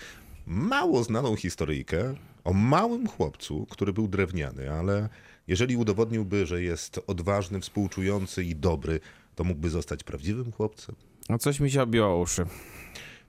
mało 0.45 1.03
znaną 1.03 1.35
historyjkę 1.35 2.15
o 2.43 2.53
małym 2.53 3.07
chłopcu, 3.07 3.67
który 3.69 3.93
był 3.93 4.07
drewniany, 4.07 4.71
ale 4.71 5.09
jeżeli 5.49 5.77
udowodniłby, 5.77 6.45
że 6.45 6.63
jest 6.63 6.99
odważny, 7.07 7.59
współczujący 7.61 8.43
i 8.43 8.55
dobry, 8.55 8.99
to 9.35 9.43
mógłby 9.43 9.69
zostać 9.69 10.03
prawdziwym 10.03 10.51
chłopcem? 10.51 10.95
No 11.29 11.37
coś 11.37 11.59
mi 11.59 11.71
się 11.71 11.81
obiło 11.81 12.19
uszy. 12.19 12.45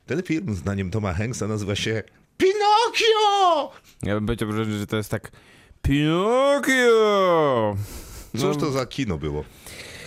Ten 0.06 0.22
film, 0.22 0.54
zdaniem 0.54 0.90
Toma 0.90 1.12
Hanksa, 1.12 1.48
nazywa 1.48 1.76
się 1.76 2.02
Pinokio! 2.36 3.72
Ja 4.02 4.14
bym 4.14 4.26
powiedział, 4.26 4.52
że, 4.52 4.64
że 4.64 4.86
to 4.86 4.96
jest 4.96 5.10
tak 5.10 5.32
Pinokio! 5.82 7.76
Cóż 8.38 8.56
to 8.56 8.70
za 8.70 8.86
kino 8.86 9.18
było? 9.18 9.44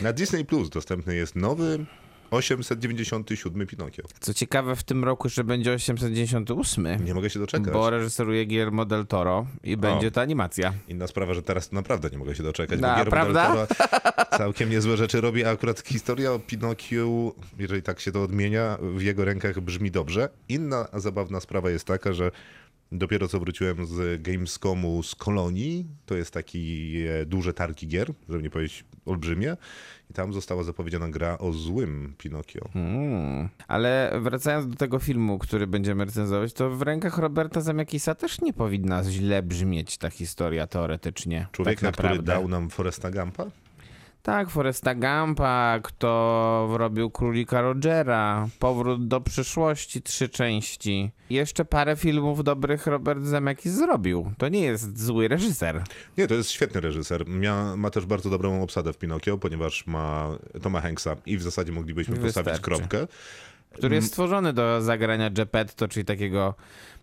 Na 0.02 0.14
Disney 0.14 0.46
Plus 0.46 0.70
dostępny 0.70 1.16
jest 1.16 1.36
nowy 1.36 1.86
897 2.34 3.68
Pinokio. 3.68 4.04
Co 4.20 4.34
ciekawe, 4.34 4.76
w 4.76 4.84
tym 4.84 5.04
roku 5.04 5.28
jeszcze 5.28 5.44
będzie 5.44 5.74
898, 5.74 7.06
Nie 7.06 7.14
mogę 7.14 7.30
się 7.30 7.40
doczekać. 7.40 7.74
bo 7.74 7.90
reżyseruje 7.90 8.46
Guillermo 8.46 8.86
del 8.86 9.08
Toro 9.08 9.48
i 9.64 9.78
będzie 9.78 10.12
to 10.12 10.22
animacja. 10.22 10.74
Inna 10.88 11.08
sprawa, 11.08 11.34
że 11.34 11.42
teraz 11.42 11.72
naprawdę 11.72 12.10
nie 12.10 12.18
mogę 12.18 12.36
się 12.36 12.44
doczekać, 12.44 12.80
No, 12.80 12.88
bo 12.88 12.94
Guillermo 12.94 13.12
prawda? 13.12 13.56
del 13.56 13.68
Toro 13.68 14.38
całkiem 14.38 14.70
niezłe 14.70 14.98
rzeczy 14.98 15.22
robi, 15.22 15.44
a 15.46 15.50
akurat 15.50 15.80
historia 15.80 16.32
o 16.34 16.40
Pinokiu, 16.40 17.34
jeżeli 17.60 17.82
tak 17.82 18.00
się 18.00 18.12
to 18.12 18.24
odmienia, 18.24 18.78
w 18.98 19.02
jego 19.02 19.26
rękach 19.26 19.60
brzmi 19.60 19.92
dobrze. 19.92 20.30
Inna 20.50 20.88
zabawna 20.94 21.40
sprawa 21.40 21.70
jest 21.70 21.86
taka, 21.88 22.14
że 22.14 22.32
dopiero 22.92 23.28
co 23.28 23.40
wróciłem 23.40 23.86
z 23.86 24.22
Gamescomu 24.22 25.04
z 25.04 25.16
Kolonii, 25.16 25.86
to 26.06 26.16
jest 26.16 26.32
taki 26.32 26.96
e, 27.22 27.26
duże 27.26 27.54
targi 27.54 27.88
gier, 27.88 28.14
żeby 28.30 28.44
nie 28.44 28.50
powiedzieć 28.50 28.86
olbrzymie, 29.06 29.58
i 30.14 30.16
tam 30.16 30.34
została 30.34 30.64
zapowiedziana 30.64 31.10
gra 31.10 31.38
o 31.38 31.52
złym 31.52 32.14
Pinokio. 32.18 32.70
Mm. 32.76 33.50
Ale 33.68 34.20
wracając 34.22 34.68
do 34.68 34.76
tego 34.76 35.00
filmu, 35.00 35.40
który 35.40 35.68
będziemy 35.68 36.06
recenzować, 36.06 36.54
to 36.54 36.70
w 36.70 36.82
rękach 36.82 37.18
Roberta 37.18 37.62
Zamiakisa 37.62 38.16
też 38.16 38.42
nie 38.42 38.54
powinna 38.54 39.04
źle 39.04 39.44
brzmieć 39.44 39.98
ta 39.98 40.10
historia 40.10 40.68
teoretycznie. 40.68 41.48
Człowieka, 41.52 41.92
tak 41.92 41.96
który 41.96 42.24
dał 42.24 42.48
nam 42.48 42.70
Foresta 42.70 43.12
Gampa? 43.12 43.46
Tak, 44.24 44.50
Foresta 44.50 44.96
Gampa, 44.96 45.80
kto 45.84 46.68
robił 46.78 47.10
Królika 47.10 47.62
Rogera, 47.62 48.48
Powrót 48.60 49.08
do 49.08 49.22
przyszłości, 49.22 50.02
trzy 50.02 50.30
części. 50.30 51.12
Jeszcze 51.30 51.66
parę 51.66 51.96
filmów 51.96 52.44
dobrych 52.44 52.88
Robert 52.88 53.24
Zemeckis 53.24 53.72
zrobił. 53.74 54.32
To 54.38 54.50
nie 54.50 54.62
jest 54.62 55.00
zły 55.04 55.28
reżyser. 55.28 55.84
Nie, 56.18 56.28
to 56.28 56.34
jest 56.34 56.52
świetny 56.52 56.82
reżyser. 56.82 57.28
Mia, 57.28 57.76
ma 57.76 57.90
też 57.90 58.06
bardzo 58.06 58.30
dobrą 58.30 58.64
obsadę 58.64 58.94
w 58.94 58.98
Pinokio, 58.98 59.38
ponieważ 59.38 59.88
ma 59.88 60.38
Toma 60.62 60.82
Hanksa 60.82 61.16
i 61.26 61.38
w 61.38 61.42
zasadzie 61.42 61.72
moglibyśmy 61.72 62.16
postawić 62.16 62.36
Wystarczy. 62.36 62.62
kropkę. 62.62 63.08
Który 63.74 63.96
jest 63.96 64.08
stworzony 64.08 64.54
do 64.54 64.82
zagrania 64.82 65.30
Geppetto, 65.30 65.88
czyli 65.88 66.06
takiego, 66.06 66.56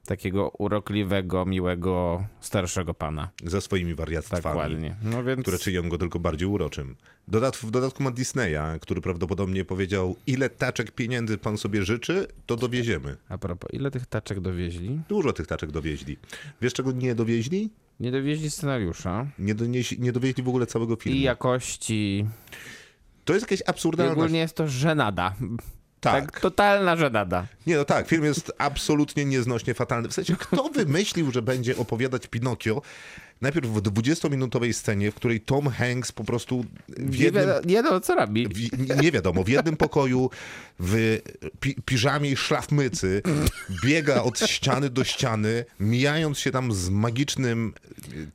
takiego 0.07 0.49
urokliwego, 0.59 1.47
miłego, 1.47 2.25
starszego 2.41 2.95
pana. 2.95 3.29
ze 3.45 3.61
swoimi 3.61 3.95
wariactwami, 3.95 4.57
ładnie. 4.59 4.97
No 5.03 5.25
więc... 5.25 5.43
które 5.43 5.59
czynią 5.59 5.89
go 5.89 5.99
tylko 5.99 6.19
bardziej 6.19 6.49
uroczym. 6.49 6.97
Dodat, 7.29 7.57
w 7.57 7.71
dodatku 7.71 8.03
ma 8.03 8.11
Disneya, 8.11 8.79
który 8.81 9.01
prawdopodobnie 9.01 9.65
powiedział, 9.65 10.17
ile 10.27 10.51
taczek 10.51 10.91
pieniędzy 10.91 11.39
pan 11.39 11.59
sobie 11.59 11.85
życzy, 11.85 12.27
to 12.47 12.57
dowieziemy. 12.57 13.17
A 13.29 13.39
propos, 13.39 13.71
ile 13.73 13.91
tych 13.91 14.07
taczek 14.07 14.41
dowieźli? 14.41 15.01
Dużo 15.09 15.33
tych 15.33 15.47
taczek 15.47 15.71
dowieźli. 15.71 16.17
Wiesz, 16.63 16.73
czego 16.73 16.93
nie 16.93 17.15
dowieźli? 17.15 17.71
Nie 18.01 18.11
dowieźli 18.13 18.51
scenariusza 18.51 19.27
Nie, 19.39 19.55
donieśli, 19.55 20.01
nie 20.01 20.13
dowieźli 20.13 20.43
w 20.43 20.49
ogóle 20.49 20.67
całego 20.67 20.97
filmu. 20.97 21.19
i 21.19 21.23
jakości. 21.23 22.27
To 23.25 23.33
jest 23.35 23.51
jakaś 23.51 23.61
I 23.61 23.67
absurdalna... 23.71 24.13
ogólnie 24.13 24.39
jest 24.39 24.57
to 24.57 24.69
żenada. 24.69 25.35
Tak. 26.01 26.25
tak 26.25 26.41
totalna 26.41 26.97
żenada. 26.97 27.47
Nie, 27.67 27.77
no 27.77 27.85
tak, 27.85 28.09
film 28.09 28.25
jest 28.25 28.53
absolutnie 28.59 29.25
nieznośnie 29.25 29.75
fatalny. 29.75 30.09
W 30.09 30.13
sensie, 30.13 30.37
kto 30.37 30.69
wymyślił, 30.69 31.31
że 31.31 31.43
będzie 31.43 31.77
opowiadać 31.77 32.27
Pinokio 32.27 32.83
najpierw 33.41 33.69
w 33.69 33.83
20-minutowej 33.83 34.73
scenie, 34.73 35.11
w 35.11 35.15
której 35.15 35.41
Tom 35.41 35.69
Hanks 35.69 36.13
po 36.13 36.25
prostu 36.25 36.65
w 36.89 37.19
Nie, 37.19 37.25
jednym... 37.25 37.45
wi- 37.45 37.69
nie 37.73 37.83
no, 37.83 38.01
co 38.01 38.15
robi? 38.15 38.47
Nie 39.03 39.13
wiadomo, 39.13 39.45
w 39.45 39.49
jednym 39.49 39.77
pokoju 39.77 40.31
w 40.79 41.19
pi, 41.61 41.75
piżamie 41.85 42.31
i 42.31 42.37
szlafmycy 42.37 43.23
biega 43.85 44.23
od 44.23 44.39
ściany 44.41 44.91
do 44.91 45.05
ściany, 45.05 45.65
mijając 45.81 46.39
się 46.39 46.51
tam 46.51 46.73
z 46.73 46.89
magicznym 46.91 47.73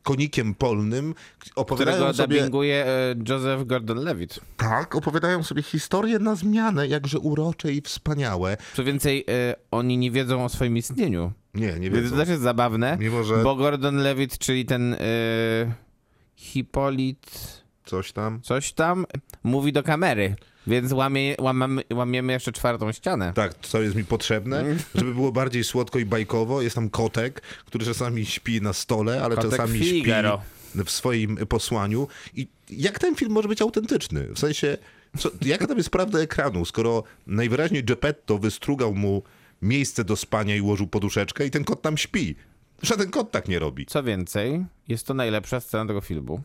konikiem 0.03 0.55
polnym, 0.55 1.15
opowiadają 1.55 1.97
Którego 1.97 2.13
sobie... 2.17 2.35
dubbinguje 2.35 2.85
e, 2.85 3.15
Joseph 3.29 3.63
Gordon-Levitt. 3.67 4.39
Tak, 4.57 4.95
opowiadają 4.95 5.43
sobie 5.43 5.61
historie 5.63 6.19
na 6.19 6.35
zmianę, 6.35 6.87
jakże 6.87 7.19
urocze 7.19 7.71
i 7.73 7.81
wspaniałe. 7.81 8.57
Co 8.75 8.83
więcej, 8.83 9.25
e, 9.29 9.55
oni 9.71 9.97
nie 9.97 10.11
wiedzą 10.11 10.45
o 10.45 10.49
swoim 10.49 10.77
istnieniu. 10.77 11.31
Nie, 11.55 11.67
nie 11.79 11.89
Więc 11.91 11.95
wiedzą. 12.03 12.09
to 12.09 12.15
też 12.21 12.29
jest 12.29 12.41
zabawne, 12.41 12.97
Mimo, 12.99 13.23
że 13.23 13.43
bo 13.43 13.55
Gordon-Levitt, 13.55 14.37
czyli 14.37 14.65
ten 14.65 14.93
e, 14.93 14.97
Hipolit 16.35 17.31
coś 17.85 18.11
tam... 18.11 18.41
coś 18.41 18.73
tam, 18.73 19.05
mówi 19.43 19.73
do 19.73 19.83
kamery. 19.83 20.35
Więc 20.67 20.91
łamie, 20.91 21.35
łamamy, 21.39 21.83
łamiemy 21.93 22.33
jeszcze 22.33 22.51
czwartą 22.51 22.91
ścianę. 22.91 23.33
Tak, 23.35 23.53
co 23.61 23.81
jest 23.81 23.95
mi 23.95 24.05
potrzebne, 24.05 24.63
żeby 24.95 25.13
było 25.13 25.31
bardziej 25.31 25.63
słodko 25.63 25.99
i 25.99 26.05
bajkowo. 26.05 26.61
Jest 26.61 26.75
tam 26.75 26.89
kotek, 26.89 27.41
który 27.65 27.85
czasami 27.85 28.25
śpi 28.25 28.61
na 28.61 28.73
stole, 28.73 29.23
ale 29.23 29.35
Kotek 29.35 29.51
czasami 29.51 29.79
Figaro. 29.79 30.41
śpi 30.71 30.83
w 30.85 30.91
swoim 30.91 31.37
posłaniu. 31.37 32.07
I 32.35 32.47
jak 32.69 32.99
ten 32.99 33.15
film 33.15 33.31
może 33.31 33.47
być 33.47 33.61
autentyczny? 33.61 34.27
W 34.33 34.39
sensie, 34.39 34.77
co, 35.17 35.29
jaka 35.41 35.67
tam 35.67 35.77
jest 35.77 35.89
prawda 35.89 36.19
ekranu, 36.19 36.65
skoro 36.65 37.03
najwyraźniej 37.27 37.83
Geppetto 37.83 38.37
wystrugał 38.37 38.95
mu 38.95 39.23
miejsce 39.65 40.03
do 40.03 40.15
spania 40.15 40.55
i 40.55 40.61
ułożył 40.61 40.87
poduszeczkę 40.87 41.45
i 41.45 41.51
ten 41.51 41.63
kot 41.63 41.81
tam 41.81 41.97
śpi. 41.97 42.35
Żaden 42.81 43.11
kot 43.11 43.31
tak 43.31 43.47
nie 43.47 43.59
robi. 43.59 43.85
Co 43.85 44.03
więcej, 44.03 44.65
jest 44.87 45.07
to 45.07 45.13
najlepsza 45.13 45.59
scena 45.59 45.85
tego 45.85 46.01
filmu. 46.01 46.41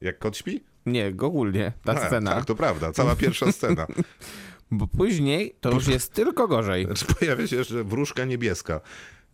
Jak 0.00 0.18
kot 0.18 0.36
śpi? 0.36 0.60
Nie, 0.86 1.12
ogólnie 1.20 1.72
ta 1.84 1.92
A, 1.92 2.06
scena. 2.06 2.34
Tak, 2.34 2.44
to 2.44 2.54
prawda. 2.54 2.92
Cała 2.92 3.16
pierwsza 3.16 3.52
scena. 3.52 3.86
Bo 4.70 4.86
później 4.86 5.54
to 5.60 5.70
już 5.70 5.86
jest 5.86 6.12
tylko 6.12 6.48
gorzej. 6.48 6.84
Znaczy, 6.86 7.04
pojawia 7.18 7.46
się 7.46 7.56
jeszcze 7.56 7.84
wróżka 7.84 8.24
niebieska. 8.24 8.80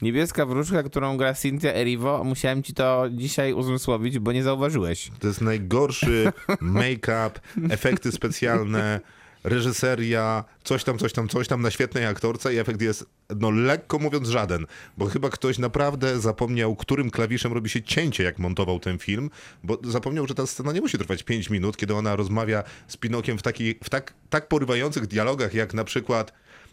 Niebieska 0.03 0.47
wróżka, 0.47 0.83
którą 0.83 1.17
gra 1.17 1.35
Cynthia 1.35 1.73
Erivo, 1.73 2.25
musiałem 2.25 2.63
ci 2.63 2.75
to 2.75 3.05
dzisiaj 3.11 3.53
uzmysłowić, 3.53 4.19
bo 4.19 4.33
nie 4.33 4.43
zauważyłeś. 4.43 5.11
To 5.19 5.27
jest 5.29 5.41
najgorszy 5.41 6.33
make-up, 6.61 7.31
efekty 7.71 8.13
specjalne, 8.13 9.01
reżyseria, 9.47 10.45
coś 10.65 10.85
tam, 10.85 10.99
coś 10.99 11.13
tam, 11.13 11.29
coś 11.29 11.49
tam 11.49 11.63
na 11.63 11.71
świetnej 11.71 12.07
aktorce 12.07 12.55
i 12.55 12.59
efekt 12.59 12.83
jest, 12.83 13.07
no 13.37 13.51
lekko 13.51 13.99
mówiąc, 13.99 14.29
żaden. 14.29 14.67
Bo 14.97 15.07
chyba 15.07 15.31
ktoś 15.31 15.59
naprawdę 15.59 16.21
zapomniał, 16.21 16.77
którym 16.77 17.11
klawiszem 17.11 17.53
robi 17.53 17.71
się 17.71 17.83
cięcie, 17.83 18.25
jak 18.25 18.39
montował 18.39 18.81
ten 18.81 18.99
film, 18.99 19.31
bo 19.65 19.79
zapomniał, 19.85 20.27
że 20.27 20.35
ta 20.35 20.47
scena 20.47 20.73
nie 20.73 20.81
musi 20.81 20.99
trwać 20.99 21.23
5 21.23 21.51
minut, 21.51 21.77
kiedy 21.77 21.95
ona 21.95 22.17
rozmawia 22.17 22.63
z 22.89 22.97
Pinokiem 22.97 23.39
w, 23.39 23.43
taki, 23.43 23.75
w 23.85 23.91
tak, 23.91 24.15
tak 24.31 24.49
porywających 24.49 25.07
dialogach, 25.07 25.55
jak 25.55 25.75
na 25.75 25.85
przykład 25.85 26.33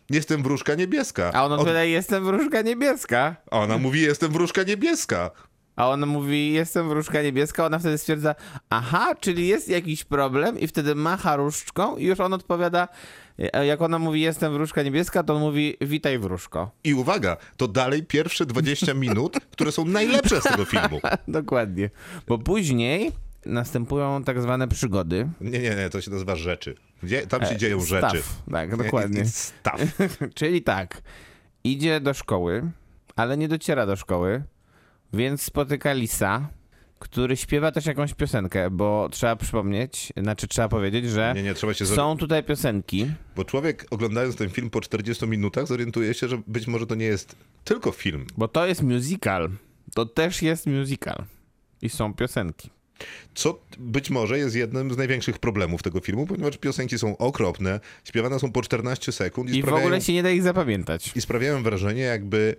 jestem 0.10 0.44
wróżka 0.44 0.76
niebieska. 0.76 1.32
A 1.34 1.46
on 1.46 1.52
Od- 1.52 1.68
jestem 1.84 2.26
wróżka 2.26 2.62
niebieska. 2.62 3.36
Ona 3.52 3.78
mówi, 3.78 4.02
jestem 4.02 4.32
wróżka 4.32 4.64
niebieska. 4.64 5.32
A 5.76 5.90
on 5.90 6.06
mówi, 6.08 6.54
jestem 6.54 6.90
wróżka 6.90 7.22
niebieska. 7.22 7.66
Ona 7.66 7.80
wtedy 7.80 7.98
stwierdza, 7.98 8.36
aha, 8.70 9.16
czyli 9.20 9.48
jest 9.48 9.70
jakiś 9.70 10.04
problem 10.04 10.60
i 10.60 10.68
wtedy 10.68 10.96
macha 10.96 11.36
różdżką 11.36 11.98
i 11.98 12.06
już 12.06 12.20
on 12.20 12.34
odpowiada, 12.34 12.88
e, 13.40 13.66
jak 13.66 13.82
ona 13.82 14.00
mówi, 14.00 14.22
jestem 14.22 14.54
wróżka 14.54 14.84
niebieska, 14.84 15.24
to 15.24 15.36
on 15.36 15.42
mówi, 15.42 15.78
witaj 15.82 16.20
wróżko. 16.20 16.72
I 16.84 16.94
uwaga, 16.94 17.38
to 17.58 17.68
dalej 17.68 18.04
pierwsze 18.04 18.46
20 18.46 18.94
minut, 19.04 19.38
które 19.52 19.72
są 19.72 19.86
najlepsze 19.86 20.42
z 20.42 20.44
tego 20.44 20.66
filmu. 20.66 21.02
Dokładnie. 21.28 21.90
Bo 22.28 22.38
później 22.38 23.12
następują 23.46 24.24
tak 24.24 24.42
zwane 24.42 24.68
przygody. 24.68 25.30
Nie, 25.42 25.60
nie, 25.60 25.76
nie, 25.76 25.90
to 25.90 26.02
się 26.02 26.12
nazywa 26.12 26.36
rzeczy. 26.36 26.76
Gdzie, 27.04 27.28
tam 27.28 27.46
się 27.46 27.58
dzieją 27.58 27.78
E, 27.78 27.82
Staw. 27.82 28.12
rzeczy. 28.12 28.24
Tak, 28.52 28.78
dokładnie. 28.78 29.26
Staw. 29.26 29.82
Czyli 30.36 30.62
tak, 30.62 31.02
idzie 31.64 32.00
do 32.00 32.14
szkoły, 32.14 32.64
ale 33.16 33.38
nie 33.38 33.48
dociera 33.48 33.86
do 33.86 33.96
szkoły, 33.96 34.44
więc 35.14 35.42
spotyka 35.42 35.94
Lisa, 35.94 36.50
który 37.00 37.38
śpiewa 37.38 37.72
też 37.72 37.86
jakąś 37.86 38.14
piosenkę, 38.14 38.70
bo 38.70 39.10
trzeba 39.12 39.36
przypomnieć, 39.36 40.14
znaczy 40.18 40.48
trzeba 40.48 40.70
powiedzieć, 40.70 41.10
że 41.10 41.34
Nie, 41.36 41.44
nie, 41.44 41.54
trzeba 41.54 41.74
się... 41.74 41.86
są 41.86 42.18
tutaj 42.18 42.44
piosenki. 42.44 43.12
Bo 43.36 43.46
człowiek 43.46 43.86
oglądając 43.92 44.36
ten 44.36 44.50
film 44.50 44.70
po 44.70 44.82
40 44.82 45.28
minutach 45.28 45.68
zorientuje 45.68 46.14
się, 46.14 46.28
że 46.28 46.42
być 46.48 46.68
może 46.68 46.88
to 46.88 46.96
nie 46.96 47.06
jest 47.06 47.36
tylko 47.64 47.92
film. 47.92 48.26
Bo 48.38 48.48
to 48.48 48.66
jest 48.66 48.84
musical. 48.84 49.50
To 49.96 50.06
też 50.06 50.42
jest 50.42 50.68
musical. 50.68 51.24
I 51.82 51.90
są 51.90 52.14
piosenki. 52.14 52.70
Co 53.36 53.60
być 53.78 54.10
może 54.10 54.38
jest 54.38 54.56
jednym 54.56 54.94
z 54.94 54.98
największych 54.98 55.40
problemów 55.40 55.84
tego 55.84 56.00
filmu, 56.00 56.28
ponieważ 56.28 56.58
piosenki 56.58 57.00
są 57.00 57.18
okropne, 57.18 57.80
śpiewane 58.04 58.40
są 58.40 58.52
po 58.52 58.62
14 58.62 59.12
sekund 59.12 59.50
i, 59.50 59.58
I 59.58 59.62
w 59.62 59.66
sprawiają, 59.66 59.86
ogóle 59.86 60.02
się 60.02 60.14
nie 60.14 60.24
da 60.24 60.30
ich 60.30 60.44
zapamiętać. 60.44 61.12
i 61.16 61.22
sprawiają 61.22 61.64
wrażenie, 61.64 62.02
jakby 62.02 62.56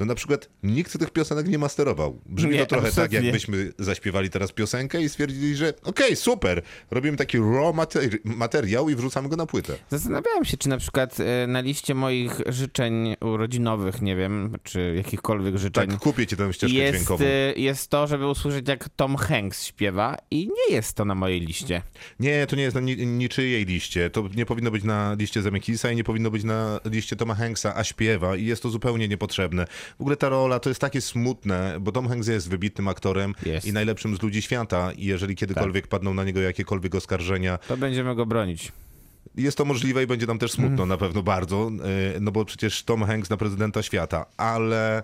no 0.00 0.06
na 0.06 0.14
przykład 0.14 0.48
nikt 0.62 0.98
tych 0.98 1.10
piosenek 1.10 1.48
nie 1.48 1.58
masterował. 1.58 2.20
Brzmi 2.26 2.50
Nie, 2.52 2.58
to 2.60 2.66
trochę 2.66 2.82
tak, 2.86 2.90
absolutnie. 2.98 3.18
jakbyśmy 3.20 3.72
zaśpiewali 3.78 4.30
teraz 4.30 4.52
piosenkę 4.52 5.02
i 5.02 5.08
stwierdzili, 5.08 5.56
że 5.56 5.72
okej, 5.84 6.16
super, 6.16 6.62
robimy 6.90 7.16
taki 7.16 7.38
raw 7.38 7.74
materi- 7.74 8.18
materiał 8.24 8.90
i 8.90 8.94
wrzucamy 8.94 9.28
go 9.28 9.36
na 9.36 9.46
płytę. 9.46 9.76
Zastanawiałem 9.90 10.44
się, 10.44 10.56
czy 10.56 10.68
na 10.68 10.78
przykład 10.78 11.16
e, 11.20 11.46
na 11.46 11.60
liście 11.60 11.94
moich 11.94 12.40
życzeń 12.46 13.16
urodzinowych, 13.20 14.02
nie 14.02 14.16
wiem, 14.16 14.56
czy 14.62 14.94
jakichkolwiek 14.96 15.56
życzeń, 15.56 15.90
Tak, 15.90 15.98
kupię 16.00 16.26
ci 16.26 16.36
tę 16.36 16.52
ścieżkę 16.52 16.76
jest, 16.76 16.94
dźwiękową. 16.94 17.24
e, 17.24 17.52
jest 17.56 17.88
to, 17.90 18.06
żeby 18.06 18.26
usłyszeć, 18.26 18.68
jak 18.68 18.88
Tom 18.88 19.16
Hanks 19.16 19.64
śpiewa 19.64 20.16
i 20.30 20.46
nie 20.46 20.74
jest 20.74 20.92
to 20.96 21.04
na 21.04 21.14
mojej 21.14 21.40
liście. 21.40 21.82
Nie, 22.20 22.46
to 22.46 22.56
nie 22.56 22.62
jest 22.62 22.74
na 22.74 22.80
ni- 22.80 23.06
niczyjej 23.06 23.64
liście. 23.66 24.10
To 24.10 24.28
nie 24.36 24.46
powinno 24.46 24.70
być 24.70 24.84
na 24.84 25.16
liście 25.18 25.42
Zemeckisa 25.42 25.90
i 25.92 25.96
nie 25.96 26.04
powinno 26.04 26.30
być 26.30 26.44
na 26.44 26.80
liście 26.84 27.16
Toma 27.16 27.34
Hanksa, 27.34 27.76
a 27.76 27.84
śpiewa 27.84 28.36
i 28.36 28.44
jest 28.44 28.62
to 28.62 28.68
zupełnie 28.70 29.08
niepotrzebne. 29.08 29.66
W 29.98 30.00
ogóle 30.00 30.16
ta 30.16 30.28
rola 30.28 30.60
to 30.60 30.68
jest 30.70 30.80
takie 30.80 31.00
smutne, 31.00 31.76
bo 31.80 31.92
Tom 31.92 32.08
Hanks 32.08 32.28
jest 32.28 32.48
wybitnym 32.48 32.88
aktorem 32.88 33.34
Jest. 33.46 33.66
i 33.66 33.72
najlepszym 33.72 34.16
z 34.16 34.22
ludzi 34.22 34.42
świata 34.42 34.92
i 34.92 35.04
jeżeli 35.04 35.36
kiedykolwiek 35.36 35.86
padną 35.86 36.14
na 36.14 36.24
niego 36.24 36.40
jakiekolwiek 36.40 36.94
oskarżenia, 36.94 37.58
To 37.58 37.76
będziemy 37.76 38.14
go 38.14 38.26
bronić. 38.26 38.72
jest 39.36 39.56
to 39.58 39.64
możliwe 39.64 40.02
i 40.02 40.06
będzie 40.06 40.26
nam 40.26 40.38
też 40.38 40.52
smutno 40.52 40.86
na 40.86 40.96
pewno 40.96 41.22
bardzo, 41.22 41.70
yy, 42.14 42.20
no 42.20 42.30
bo 42.32 42.44
przecież 42.44 42.82
Tom 42.82 43.04
Hanks 43.04 43.30
na 43.30 43.36
prezydenta 43.36 43.82
świata, 43.82 44.26
ale 44.36 45.02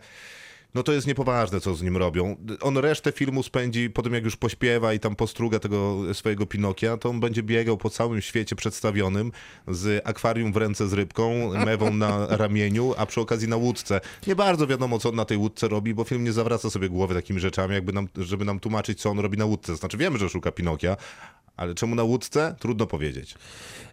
no 0.77 0.83
to 0.83 0.93
jest 0.93 1.07
niepoważne, 1.07 1.61
co 1.61 1.75
z 1.75 1.83
nim 1.83 1.97
robią. 1.97 2.37
On 2.61 2.79
resztę 2.79 3.13
filmu 3.13 3.43
spędzi 3.43 3.91
po 3.91 4.03
tym, 4.03 4.15
jak 4.15 4.25
już 4.25 4.37
pośpiewa 4.37 4.93
i 4.93 5.01
tam 5.01 5.17
postruga 5.17 5.59
tego 5.59 5.97
swojego 6.15 6.47
Pinokia, 6.47 6.97
to 6.97 7.09
on 7.09 7.21
będzie 7.21 7.43
biegał 7.43 7.77
po 7.77 7.91
całym 7.91 8.21
świecie 8.21 8.57
przedstawionym 8.57 9.33
z 9.69 10.07
akwarium 10.07 10.53
w 10.53 10.57
ręce 10.57 10.89
z 10.89 10.93
rybką, 10.93 11.51
mewą 11.65 11.93
na 11.95 12.27
ramieniu, 12.43 12.95
a 12.99 13.07
przy 13.07 13.21
okazji 13.21 13.49
na 13.49 13.57
łódce. 13.57 14.01
Nie 14.27 14.37
bardzo 14.37 14.67
wiadomo, 14.67 14.99
co 14.99 15.09
on 15.09 15.15
na 15.15 15.25
tej 15.25 15.37
łódce 15.37 15.69
robi, 15.69 15.95
bo 15.95 16.05
film 16.05 16.25
nie 16.25 16.33
zawraca 16.33 16.71
sobie 16.71 16.89
głowy 16.89 17.15
takimi 17.15 17.41
rzeczami, 17.41 17.75
jakby 17.75 17.93
nam, 17.93 18.09
żeby 18.17 18.45
nam 18.45 18.61
tłumaczyć, 18.61 19.01
co 19.01 19.11
on 19.11 19.19
robi 19.19 19.39
na 19.39 19.45
łódce. 19.45 19.77
Znaczy 19.77 19.97
wiemy, 19.97 20.19
że 20.19 20.29
szuka 20.29 20.53
Pinokia, 20.53 20.97
ale 21.57 21.75
czemu 21.75 21.95
na 21.95 22.03
łódce? 22.03 22.55
Trudno 22.59 22.87
powiedzieć. 22.87 23.35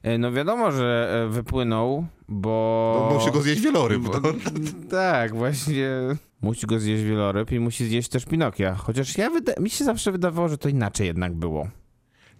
E, 0.03 0.17
No 0.17 0.31
wiadomo, 0.31 0.71
że 0.71 1.21
e, 1.25 1.34
wypłynął, 1.34 2.05
bo... 2.30 3.07
Bo 3.09 3.15
musi 3.19 3.32
go 3.32 3.41
zjeść 3.41 3.61
wieloryb. 3.61 4.03
No. 4.03 4.34
Tak, 4.89 5.36
właśnie. 5.36 5.89
Musi 6.41 6.67
go 6.67 6.80
zjeść 6.80 7.03
wieloryb 7.03 7.51
i 7.51 7.59
musi 7.59 7.86
zjeść 7.88 8.09
też 8.09 8.26
Pinokia. 8.26 8.76
Chociaż 8.76 9.17
ja 9.17 9.30
wyda- 9.30 9.59
mi 9.59 9.69
się 9.69 9.86
zawsze 9.86 10.11
wydawało, 10.11 10.49
że 10.49 10.57
to 10.57 10.69
inaczej 10.69 11.07
jednak 11.07 11.34
było. 11.34 11.67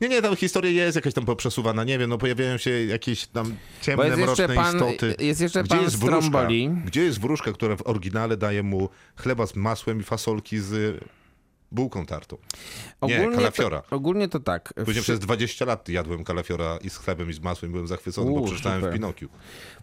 Nie, 0.02 0.10
nie, 0.10 0.22
tam 0.22 0.36
historia 0.36 0.84
jest 0.86 0.96
jakaś 0.96 1.14
tam 1.14 1.26
poprzesuwana, 1.26 1.84
nie 1.84 2.00
wiem, 2.00 2.10
no 2.10 2.18
pojawiają 2.18 2.58
się 2.58 2.70
jakieś 2.86 3.28
tam 3.28 3.50
Bo 3.50 3.56
ciemne, 3.82 4.08
jest 4.08 4.20
mroczne 4.20 4.50
pan, 4.50 4.76
istoty. 4.76 5.16
jest 5.20 5.42
jeszcze 5.42 5.64
Gdzie 5.64 5.76
pan 5.76 5.84
jest 5.84 6.00
wróżka? 6.00 6.18
Stromboli. 6.18 6.70
Gdzie 6.86 7.04
jest 7.04 7.20
wróżka, 7.20 7.52
która 7.52 7.76
w 7.76 7.88
oryginale 7.88 8.38
daje 8.38 8.64
mu 8.64 8.90
chleba 9.16 9.48
z 9.48 9.56
masłem 9.56 10.00
i 10.00 10.04
fasolki 10.04 10.60
z 10.60 11.04
bułką 11.74 12.06
tartą? 12.06 12.38
Nie, 13.02 13.30
kalafiora. 13.36 13.82
To, 13.82 13.96
ogólnie 13.96 14.28
to 14.28 14.40
tak. 14.40 14.74
Później 14.74 14.94
Wszy- 14.94 15.02
przez 15.04 15.20
20 15.20 15.66
lat 15.66 15.90
jadłem 15.90 16.24
kalafiora 16.24 16.78
i 16.82 16.90
z 16.90 16.98
chlebem 16.98 17.30
i 17.30 17.34
z 17.34 17.40
masłem 17.40 17.72
byłem 17.72 17.88
zachwycony, 17.88 18.32
bo 18.32 18.40
U, 18.42 18.46
przeczytałem 18.46 18.80
super. 18.80 18.92
w 18.92 18.94
Pinokiu. 18.94 19.30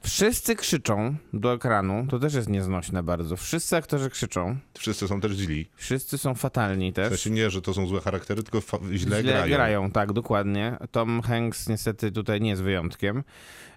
Wszyscy 0.02 0.56
krzyczą 0.56 1.16
do 1.32 1.52
ekranu, 1.54 2.06
to 2.10 2.18
też 2.18 2.34
jest 2.34 2.48
nieznośne 2.48 3.02
bardzo. 3.02 3.36
Wszyscy 3.36 3.76
aktorzy 3.76 4.10
krzyczą, 4.10 4.56
Wszyscy 4.78 5.08
są 5.08 5.20
też 5.20 5.32
źli. 5.32 5.68
wszyscy 5.76 6.18
są 6.18 6.34
fatalni 6.34 6.92
W 6.92 6.94
też. 6.94 7.08
sensie 7.08 7.30
nie, 7.30 7.50
że 7.50 7.62
to 7.62 7.74
są 7.74 7.86
złe 7.86 8.00
charaktery, 8.00 8.42
tylko 8.42 8.60
fa- 8.60 8.78
źle, 8.92 9.22
grają. 9.48 9.90
tak, 9.90 10.12
dokładnie. 10.12 10.76
Tom 10.90 11.22
Hanks 11.22 11.68
niestety 11.68 12.12
tutaj 12.12 12.40
nie 12.40 12.50
jest 12.50 12.62
wyjątkiem. 12.62 13.22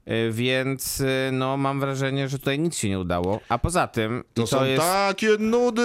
Y, 0.08 0.32
Więc 0.32 1.00
y, 1.00 1.30
no, 1.32 1.58
mam 1.58 1.80
wrażenie, 1.80 2.28
że 2.30 2.40
tutaj 2.40 2.60
nic 2.60 2.78
się 2.78 2.90
nie 2.90 3.00
udało. 3.00 3.40
A 3.50 3.58
poza 3.58 3.88
tym, 3.88 4.24
To, 4.34 4.44
i 4.44 4.48
są 4.48 4.66
jest 4.66 4.82
takie 4.84 5.28
nudy! 5.40 5.82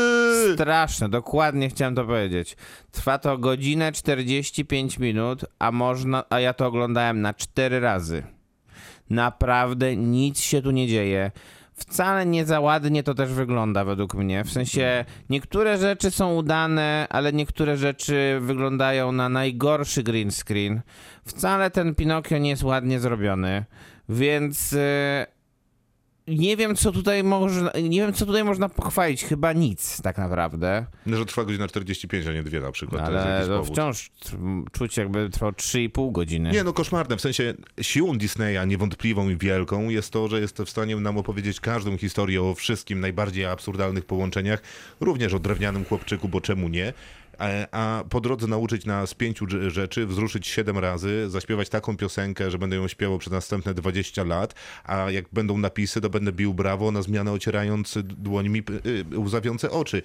straszne, 0.55 1.09
dokładnie 1.09 1.69
chciałem 1.69 1.95
to 1.95 2.05
powiedzieć. 2.05 2.57
Trwa 2.91 3.19
to 3.19 3.39
godzinę 3.39 3.93
45 3.93 4.99
minut, 4.99 5.45
a 5.59 5.73
można, 5.73 6.25
a 6.31 6.41
ja 6.41 6.55
to 6.55 6.66
oglądałem 6.66 7.21
na 7.21 7.35
4 7.35 7.81
razy. 7.81 8.23
Naprawdę 9.11 9.97
nic 9.97 10.41
się 10.41 10.62
tu 10.62 10.71
nie 10.71 10.89
dzieje. 10.89 11.31
Wcale 11.75 12.27
nie 12.27 12.45
za 12.47 12.61
ładnie 12.61 13.03
to 13.03 13.14
też 13.14 13.33
wygląda 13.33 13.85
według 13.85 14.14
mnie. 14.14 14.45
W 14.45 14.51
sensie 14.53 15.05
niektóre 15.31 15.79
rzeczy 15.79 16.11
są 16.11 16.35
udane, 16.35 17.07
ale 17.11 17.33
niektóre 17.33 17.77
rzeczy 17.77 18.39
wyglądają 18.41 19.12
na 19.12 19.29
najgorszy 19.29 20.03
green 20.03 20.31
screen. 20.31 20.81
Wcale 21.27 21.71
ten 21.71 21.95
Pinokio 21.95 22.39
nie 22.39 22.51
jest 22.51 22.62
ładnie 22.62 23.01
zrobiony. 23.01 23.64
Więc 24.09 24.72
e, 24.72 25.26
nie 26.28 26.56
wiem 26.56 26.76
co 26.76 26.92
tutaj 26.92 27.24
można, 27.24 27.70
nie 27.82 28.00
wiem 28.00 28.12
co 28.12 28.26
tutaj 28.26 28.44
można 28.44 28.68
pochwalić, 28.68 29.24
chyba 29.24 29.52
nic 29.52 30.02
tak 30.02 30.18
naprawdę. 30.18 30.86
No, 31.06 31.16
że 31.16 31.26
trwa 31.26 31.44
godzina 31.44 31.68
45, 31.68 32.26
a 32.26 32.32
nie 32.32 32.42
dwie 32.42 32.61
na 32.61 32.72
przykład. 32.72 33.02
Ale 33.02 33.46
to 33.46 33.64
wciąż 33.64 34.11
czuć 34.72 34.96
jakby 34.96 35.30
trwał 35.30 35.50
3,5 35.50 36.12
godziny. 36.12 36.50
Nie, 36.50 36.64
no 36.64 36.72
koszmarne. 36.72 37.16
W 37.16 37.20
sensie 37.20 37.54
siłą 37.82 38.18
Disneya 38.18 38.66
niewątpliwą 38.66 39.28
i 39.28 39.36
wielką 39.36 39.88
jest 39.88 40.11
to, 40.12 40.28
że 40.28 40.40
jest 40.40 40.59
w 40.59 40.70
stanie 40.70 40.96
nam 40.96 41.18
opowiedzieć 41.18 41.61
każdą 41.61 41.96
historię 41.96 42.42
o 42.42 42.54
wszystkim 42.54 43.00
najbardziej 43.00 43.46
absurdalnych 43.46 44.04
połączeniach, 44.04 44.62
również 45.00 45.34
o 45.34 45.38
drewnianym 45.38 45.84
chłopczyku, 45.84 46.28
bo 46.28 46.40
czemu 46.40 46.68
nie? 46.68 46.92
A 47.72 48.05
po 48.11 48.20
drodze 48.20 48.47
nauczyć 48.47 48.84
nas 48.86 49.14
pięciu 49.14 49.47
rzeczy, 49.70 50.07
wzruszyć 50.07 50.47
siedem 50.47 50.78
razy, 50.78 51.30
zaśpiewać 51.30 51.68
taką 51.68 51.97
piosenkę, 51.97 52.51
że 52.51 52.59
będę 52.59 52.76
ją 52.76 52.89
śpiewał 52.89 53.18
przez 53.18 53.32
następne 53.32 53.74
20 53.74 54.24
lat, 54.24 54.55
a 54.84 55.11
jak 55.11 55.24
będą 55.32 55.59
napisy, 55.59 56.01
to 56.01 56.11
będę 56.11 56.32
bił 56.32 56.55
brawo 56.55 56.91
na 56.93 57.03
zmianę 57.03 57.32
ocierając 57.32 57.99
dłońmi 58.05 58.62
y, 58.86 59.18
łzawiące 59.18 59.70
oczy. 59.70 60.03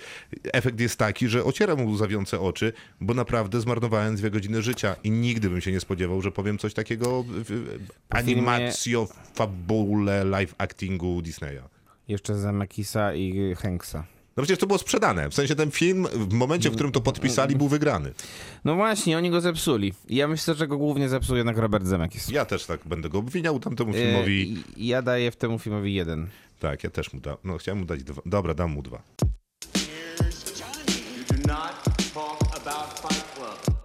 Efekt 0.53 0.79
jest 0.79 0.99
taki, 0.99 1.27
że 1.27 1.43
ocieram 1.43 1.85
łzawiące 1.87 2.39
oczy, 2.39 2.73
bo 3.01 3.13
naprawdę 3.13 3.61
zmarnowałem 3.61 4.15
dwie 4.15 4.29
godziny 4.31 4.61
życia 4.61 4.95
i 5.03 5.11
nigdy 5.11 5.49
bym 5.49 5.61
się 5.61 5.71
nie 5.71 5.79
spodziewał, 5.79 6.21
że 6.21 6.31
powiem 6.31 6.57
coś 6.57 6.73
takiego 6.73 7.23
w 7.27 7.77
w 8.09 8.15
filmie- 8.35 8.43
fabule, 9.35 10.23
live 10.23 10.55
actingu 10.57 11.21
Disneya. 11.21 11.61
Jeszcze 12.07 12.35
Zemeckisa 12.35 13.13
i 13.13 13.55
Hanksa. 13.55 14.03
No 14.37 14.43
przecież 14.43 14.59
to 14.59 14.67
było 14.67 14.79
sprzedane. 14.79 15.29
W 15.29 15.33
sensie 15.33 15.55
ten 15.55 15.71
film 15.71 16.07
w 16.13 16.33
momencie, 16.33 16.69
w 16.69 16.73
którym 16.73 16.91
to 16.91 17.01
podpisali, 17.01 17.55
był 17.55 17.67
wygrany. 17.67 18.13
No 18.65 18.75
właśnie, 18.75 19.17
oni 19.17 19.29
go 19.29 19.41
zepsuli. 19.41 19.93
Ja 20.09 20.27
myślę, 20.27 20.55
że 20.55 20.67
go 20.67 20.77
głównie 20.77 21.09
zepsuł 21.09 21.35
jednak 21.35 21.57
Robert 21.57 21.85
Zemeckis. 21.85 22.29
Ja 22.29 22.45
też 22.45 22.65
tak 22.65 22.79
będę 22.87 23.09
go 23.09 23.17
obwiniał 23.19 23.59
tamtemu 23.59 23.91
E, 23.91 23.93
filmowi. 23.93 24.53
i- 24.77 24.87
Ja 24.87 25.01
daję 25.01 25.31
w 25.31 25.35
temu 25.35 25.59
filmowi 25.59 25.93
jeden. 25.93 26.27
Tak, 26.59 26.83
ja 26.83 26.89
też 26.89 27.13
mu 27.13 27.19
dam. 27.19 27.37
No 27.43 27.57
chciałem 27.57 27.79
mu 27.79 27.85
dać 27.85 28.03
dwa. 28.03 28.21
Dobra, 28.25 28.53
dam 28.53 28.71
mu 28.71 28.81
dwa. 28.81 29.01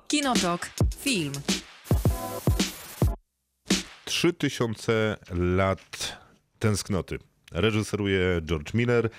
Kinotok. 0.08 0.70
Film. 1.00 1.32
3000 4.04 5.16
lat 5.30 6.16
tęsknoty. 6.58 7.18
Reżyseruje 7.52 8.40
George 8.44 8.74
Miller. 8.74 9.10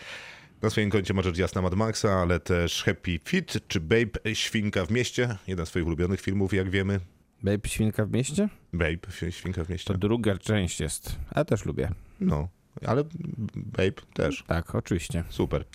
Na 0.62 0.70
swoim 0.70 0.90
koncie 0.90 1.14
ma 1.14 1.22
rzecz 1.22 1.38
jasna 1.38 1.62
Mad 1.62 1.76
Maxa, 1.76 2.10
ale 2.10 2.40
też 2.40 2.84
Happy 2.84 3.20
Feet 3.26 3.68
czy 3.68 3.80
Babe 3.80 4.36
Świnka 4.36 4.86
w 4.86 4.92
mieście. 4.92 5.38
Jeden 5.48 5.66
z 5.66 5.70
swoich 5.70 5.86
ulubionych 5.86 6.22
filmów, 6.22 6.54
jak 6.54 6.70
wiemy. 6.70 7.00
Babe 7.44 7.70
Świnka 7.70 8.06
w 8.06 8.12
mieście? 8.12 8.50
Babe 8.74 9.32
Świnka 9.32 9.64
w 9.64 9.70
mieście. 9.70 9.94
To 9.94 10.00
druga 10.00 10.38
część 10.38 10.80
jest. 10.80 11.16
Ja 11.36 11.46
też 11.46 11.66
lubię. 11.66 11.92
No. 12.20 12.48
ale 12.86 13.04
Babe 13.56 13.92
też. 14.14 14.44
Tak, 14.48 14.76
oczywiście. 14.76 15.24
Super. 15.30 15.66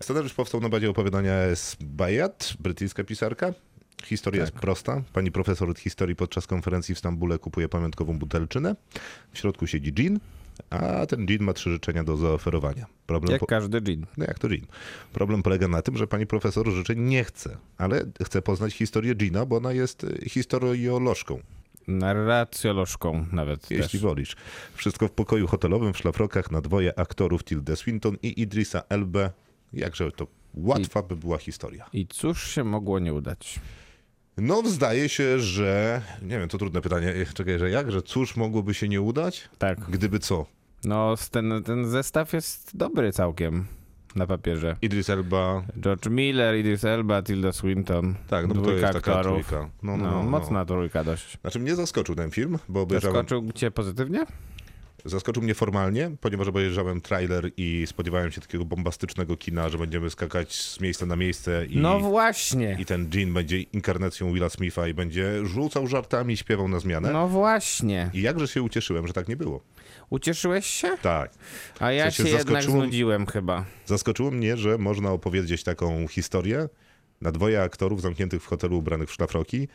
Scenariusz 0.00 0.34
powstał 0.34 0.60
na 0.60 0.68
bazie 0.68 0.90
opowiadania 0.90 1.32
S. 1.32 1.76
Bayat, 1.80 2.54
brytyjska 2.60 3.04
pisarka. 3.04 3.52
Historia 4.04 4.40
jest 4.40 4.52
prosta. 4.52 5.02
Pani 5.12 5.32
profesor 5.32 5.70
od 5.70 5.78
historii 5.78 6.16
podczas 6.16 6.46
konferencji 6.46 6.94
w 6.94 6.98
Stambule 6.98 7.38
kupuje 7.38 7.68
pamiątkową 7.68 8.18
butelczynę. 8.18 8.76
W 9.32 9.38
środku 9.38 9.66
siedzi 9.66 9.92
dżin, 9.92 10.20
a 10.70 11.06
ten 11.06 11.26
dżin 11.26 11.42
ma 11.42 11.52
trzy 11.52 11.70
życzenia 11.70 12.04
do 12.04 12.16
zaoferowania. 12.16 12.86
Problem 13.06 13.32
Jak 13.32 13.40
po... 13.40 13.46
każdy 13.46 13.80
dżin. 13.80 14.06
No 14.16 14.24
jak 14.24 14.38
to 14.38 14.48
dżin? 14.48 14.66
Problem 15.12 15.42
polega 15.42 15.68
na 15.68 15.82
tym, 15.82 15.96
że 15.96 16.06
pani 16.06 16.26
profesor 16.26 16.70
życzeń 16.70 17.00
nie 17.00 17.24
chce, 17.24 17.56
ale 17.78 18.04
chce 18.24 18.42
poznać 18.42 18.74
historię 18.74 19.14
dżina, 19.14 19.46
bo 19.46 19.56
ona 19.56 19.72
jest 19.72 20.04
y, 20.04 20.28
historiolożką. 20.28 21.38
Narracjolożką 21.88 23.26
nawet 23.32 23.70
Jeśli 23.70 23.90
też. 23.90 24.00
wolisz. 24.00 24.36
Wszystko 24.74 25.08
w 25.08 25.10
pokoju 25.10 25.46
hotelowym 25.46 25.92
w 25.92 25.98
szlafrokach 25.98 26.50
na 26.50 26.60
dwoje 26.60 26.98
aktorów 26.98 27.44
Tilda 27.44 27.76
Swinton 27.76 28.16
i 28.22 28.40
Idrisa 28.40 28.82
Elbe. 28.88 29.30
Jakże 29.72 30.12
to 30.12 30.26
łatwa 30.54 31.02
by 31.02 31.16
była 31.16 31.38
historia. 31.38 31.88
I 31.92 32.06
cóż 32.06 32.50
się 32.50 32.64
mogło 32.64 32.98
nie 32.98 33.14
udać? 33.14 33.60
No 34.36 34.62
zdaje 34.66 35.08
się, 35.08 35.38
że... 35.40 36.02
Nie 36.22 36.38
wiem, 36.38 36.48
to 36.48 36.58
trudne 36.58 36.80
pytanie. 36.80 37.14
Czekaj, 37.34 37.58
że 37.58 37.70
jak? 37.70 37.92
Że 37.92 38.02
cóż 38.02 38.36
mogłoby 38.36 38.74
się 38.74 38.88
nie 38.88 39.00
udać? 39.00 39.48
Tak. 39.58 39.80
Gdyby 39.80 40.18
co? 40.18 40.46
No, 40.84 41.14
ten, 41.30 41.62
ten 41.64 41.90
zestaw 41.90 42.32
jest 42.32 42.76
dobry 42.76 43.12
całkiem 43.12 43.66
na 44.16 44.26
papierze. 44.26 44.76
Idris 44.82 45.10
Elba... 45.10 45.62
George 45.80 46.06
Miller, 46.06 46.56
Idris 46.56 46.84
Elba, 46.84 47.22
Tilda 47.22 47.52
Swinton. 47.52 48.14
Tak, 48.28 48.46
no 48.48 48.54
bo 48.54 48.62
to 48.62 48.70
jest 48.72 48.82
taka 48.82 48.98
aktorów. 48.98 49.46
trójka. 49.48 49.70
No, 49.82 49.96
No, 49.96 50.04
no, 50.04 50.10
no, 50.10 50.22
no. 50.22 50.30
mocna 50.30 50.64
trójka 50.64 51.04
dość. 51.04 51.38
Znaczy 51.40 51.58
mnie 51.58 51.74
zaskoczył 51.76 52.14
ten 52.14 52.30
film, 52.30 52.58
bo 52.68 52.80
obejrzałem... 52.80 53.14
Zaskoczył 53.16 53.52
cię 53.52 53.70
pozytywnie? 53.70 54.26
Zaskoczył 55.04 55.42
mnie 55.42 55.54
formalnie, 55.54 56.10
ponieważ 56.20 56.48
obejrzałem 56.48 57.00
trailer 57.00 57.50
i 57.56 57.84
spodziewałem 57.86 58.32
się 58.32 58.40
takiego 58.40 58.64
bombastycznego 58.64 59.36
kina, 59.36 59.68
że 59.68 59.78
będziemy 59.78 60.10
skakać 60.10 60.54
z 60.54 60.80
miejsca 60.80 61.06
na 61.06 61.16
miejsce 61.16 61.66
i, 61.66 61.76
No 61.78 62.00
właśnie. 62.00 62.76
i 62.80 62.84
ten 62.84 63.10
Jean 63.14 63.32
będzie 63.34 63.60
inkarnacją 63.60 64.32
Willa 64.32 64.48
Smitha 64.48 64.88
i 64.88 64.94
będzie 64.94 65.46
rzucał 65.46 65.86
żartami 65.86 66.34
i 66.34 66.36
śpiewał 66.36 66.68
na 66.68 66.78
zmianę. 66.78 67.12
No 67.12 67.28
właśnie. 67.28 68.10
I 68.14 68.22
jakże 68.22 68.48
się 68.48 68.62
ucieszyłem, 68.62 69.06
że 69.06 69.12
tak 69.12 69.28
nie 69.28 69.36
było. 69.36 69.62
Ucieszyłeś 70.10 70.66
się? 70.66 70.96
Tak. 71.02 71.32
A 71.80 71.92
ja 71.92 72.10
W 72.10 72.14
sensie 72.14 72.30
się 72.32 72.38
jednak 72.38 72.62
znudziłem 72.62 73.26
chyba. 73.26 73.64
Zaskoczyło 73.86 74.30
mnie, 74.30 74.56
że 74.56 74.78
można 74.78 75.10
opowiedzieć 75.10 75.64
taką 75.64 76.08
historię 76.08 76.68
na 77.20 77.32
dwoje 77.32 77.62
aktorów 77.62 78.02
zamkniętych 78.02 78.42
w 78.42 78.46
hotelu 78.46 78.78
ubranych 78.78 79.08
w 79.08 79.12
szlafroki, 79.12 79.68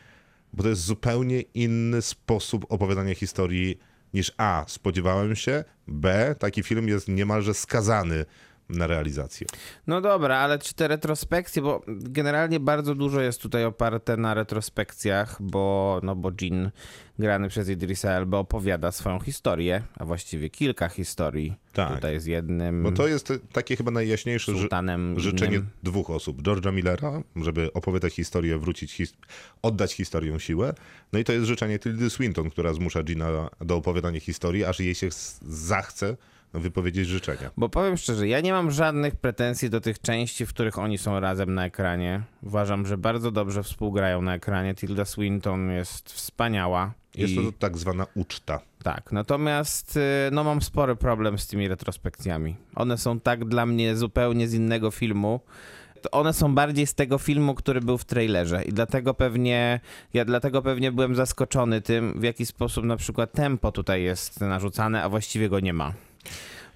bo 0.52 0.62
to 0.62 0.68
jest 0.68 0.82
zupełnie 0.82 1.40
inny 1.40 2.02
sposób 2.02 2.66
opowiadania 2.68 3.14
historii 3.14 3.78
niż 4.14 4.32
A. 4.36 4.64
Spodziewałem 4.68 5.36
się, 5.36 5.64
B. 5.88 6.34
Taki 6.38 6.62
film 6.62 6.88
jest 6.88 7.08
niemalże 7.08 7.54
skazany 7.54 8.24
na 8.68 8.86
realizację. 8.86 9.46
No 9.86 10.00
dobra, 10.00 10.36
ale 10.38 10.58
czy 10.58 10.74
te 10.74 10.88
retrospekcje, 10.88 11.62
bo 11.62 11.82
generalnie 11.88 12.60
bardzo 12.60 12.94
dużo 12.94 13.20
jest 13.20 13.42
tutaj 13.42 13.64
oparte 13.64 14.16
na 14.16 14.34
retrospekcjach, 14.34 15.36
bo, 15.42 16.00
no 16.02 16.16
bo 16.16 16.30
Jean, 16.40 16.70
grany 17.18 17.48
przez 17.48 17.68
Idrisa 17.68 18.10
Elba, 18.10 18.38
opowiada 18.38 18.92
swoją 18.92 19.20
historię, 19.20 19.82
a 19.96 20.04
właściwie 20.04 20.50
kilka 20.50 20.88
historii. 20.88 21.54
Tak. 21.72 21.94
Tutaj 21.94 22.20
z 22.20 22.26
jednym 22.26 22.82
Bo 22.82 22.92
to 22.92 23.06
jest 23.08 23.32
takie 23.52 23.76
chyba 23.76 23.90
najjaśniejsze 23.90 24.52
sultanem 24.52 25.20
życzenie 25.20 25.56
innym. 25.56 25.68
dwóch 25.82 26.10
osób. 26.10 26.42
George'a 26.42 26.72
Millera, 26.72 27.22
żeby 27.36 27.72
opowiadać 27.72 28.14
historię, 28.14 28.58
wrócić, 28.58 28.92
his- 29.00 29.14
oddać 29.62 29.92
historię 29.94 30.40
siłę. 30.40 30.74
No 31.12 31.18
i 31.18 31.24
to 31.24 31.32
jest 31.32 31.46
życzenie 31.46 31.78
Tildy 31.78 32.10
Swinton, 32.10 32.50
która 32.50 32.72
zmusza 32.72 33.02
Gina 33.02 33.50
do 33.60 33.76
opowiadania 33.76 34.20
historii, 34.20 34.64
aż 34.64 34.80
jej 34.80 34.94
się 34.94 35.08
zachce 35.42 36.16
wypowiedzieć 36.54 37.08
życzenia. 37.08 37.50
Bo 37.56 37.68
powiem 37.68 37.96
szczerze, 37.96 38.28
ja 38.28 38.40
nie 38.40 38.52
mam 38.52 38.70
żadnych 38.70 39.16
pretensji 39.16 39.70
do 39.70 39.80
tych 39.80 40.00
części, 40.00 40.46
w 40.46 40.48
których 40.48 40.78
oni 40.78 40.98
są 40.98 41.20
razem 41.20 41.54
na 41.54 41.66
ekranie. 41.66 42.22
Uważam, 42.42 42.86
że 42.86 42.98
bardzo 42.98 43.30
dobrze 43.30 43.62
współgrają 43.62 44.22
na 44.22 44.34
ekranie. 44.34 44.74
Tilda 44.74 45.04
Swinton 45.04 45.70
jest 45.70 46.12
wspaniała. 46.12 46.92
Jest 47.14 47.34
to 47.34 47.40
tak 47.58 47.78
zwana 47.78 48.06
uczta. 48.14 48.60
Tak, 48.82 49.12
natomiast 49.12 49.96
y, 49.96 50.00
no 50.32 50.44
mam 50.44 50.62
spory 50.62 50.96
problem 50.96 51.38
z 51.38 51.46
tymi 51.46 51.68
retrospekcjami. 51.68 52.56
One 52.74 52.98
są 52.98 53.20
tak 53.20 53.44
dla 53.44 53.66
mnie 53.66 53.96
zupełnie 53.96 54.48
z 54.48 54.54
innego 54.54 54.90
filmu. 54.90 55.40
One 56.12 56.32
są 56.32 56.54
bardziej 56.54 56.86
z 56.86 56.94
tego 56.94 57.18
filmu, 57.18 57.54
który 57.54 57.80
był 57.80 57.98
w 57.98 58.04
trailerze 58.04 58.62
i 58.62 58.72
dlatego 58.72 59.14
pewnie, 59.14 59.80
ja 60.14 60.24
dlatego 60.24 60.62
pewnie 60.62 60.92
byłem 60.92 61.14
zaskoczony 61.14 61.80
tym, 61.80 62.20
w 62.20 62.22
jaki 62.22 62.46
sposób 62.46 62.84
na 62.84 62.96
przykład 62.96 63.32
tempo 63.32 63.72
tutaj 63.72 64.02
jest 64.02 64.40
narzucane, 64.40 65.02
a 65.02 65.08
właściwie 65.08 65.48
go 65.48 65.60
nie 65.60 65.72
ma. 65.72 65.92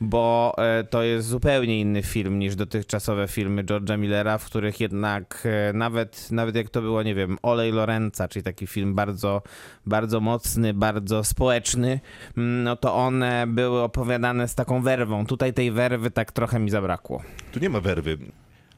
Bo 0.00 0.54
e, 0.58 0.84
to 0.84 1.02
jest 1.02 1.28
zupełnie 1.28 1.80
inny 1.80 2.02
film 2.02 2.38
niż 2.38 2.56
dotychczasowe 2.56 3.28
filmy 3.28 3.64
George'a 3.64 3.98
Millera, 3.98 4.38
w 4.38 4.44
których 4.44 4.80
jednak 4.80 5.42
e, 5.44 5.72
nawet, 5.72 6.30
nawet 6.30 6.56
jak 6.56 6.70
to 6.70 6.82
było, 6.82 7.02
nie 7.02 7.14
wiem, 7.14 7.38
Olej 7.42 7.72
Lorenza, 7.72 8.28
czyli 8.28 8.42
taki 8.42 8.66
film 8.66 8.94
bardzo, 8.94 9.42
bardzo 9.86 10.20
mocny, 10.20 10.74
bardzo 10.74 11.24
społeczny, 11.24 12.00
mm, 12.36 12.62
no 12.62 12.76
to 12.76 12.94
one 12.94 13.46
były 13.46 13.82
opowiadane 13.82 14.48
z 14.48 14.54
taką 14.54 14.82
werwą. 14.82 15.26
Tutaj 15.26 15.52
tej 15.52 15.70
werwy 15.70 16.10
tak 16.10 16.32
trochę 16.32 16.58
mi 16.58 16.70
zabrakło. 16.70 17.22
Tu 17.52 17.60
nie 17.60 17.70
ma 17.70 17.80
werwy. 17.80 18.18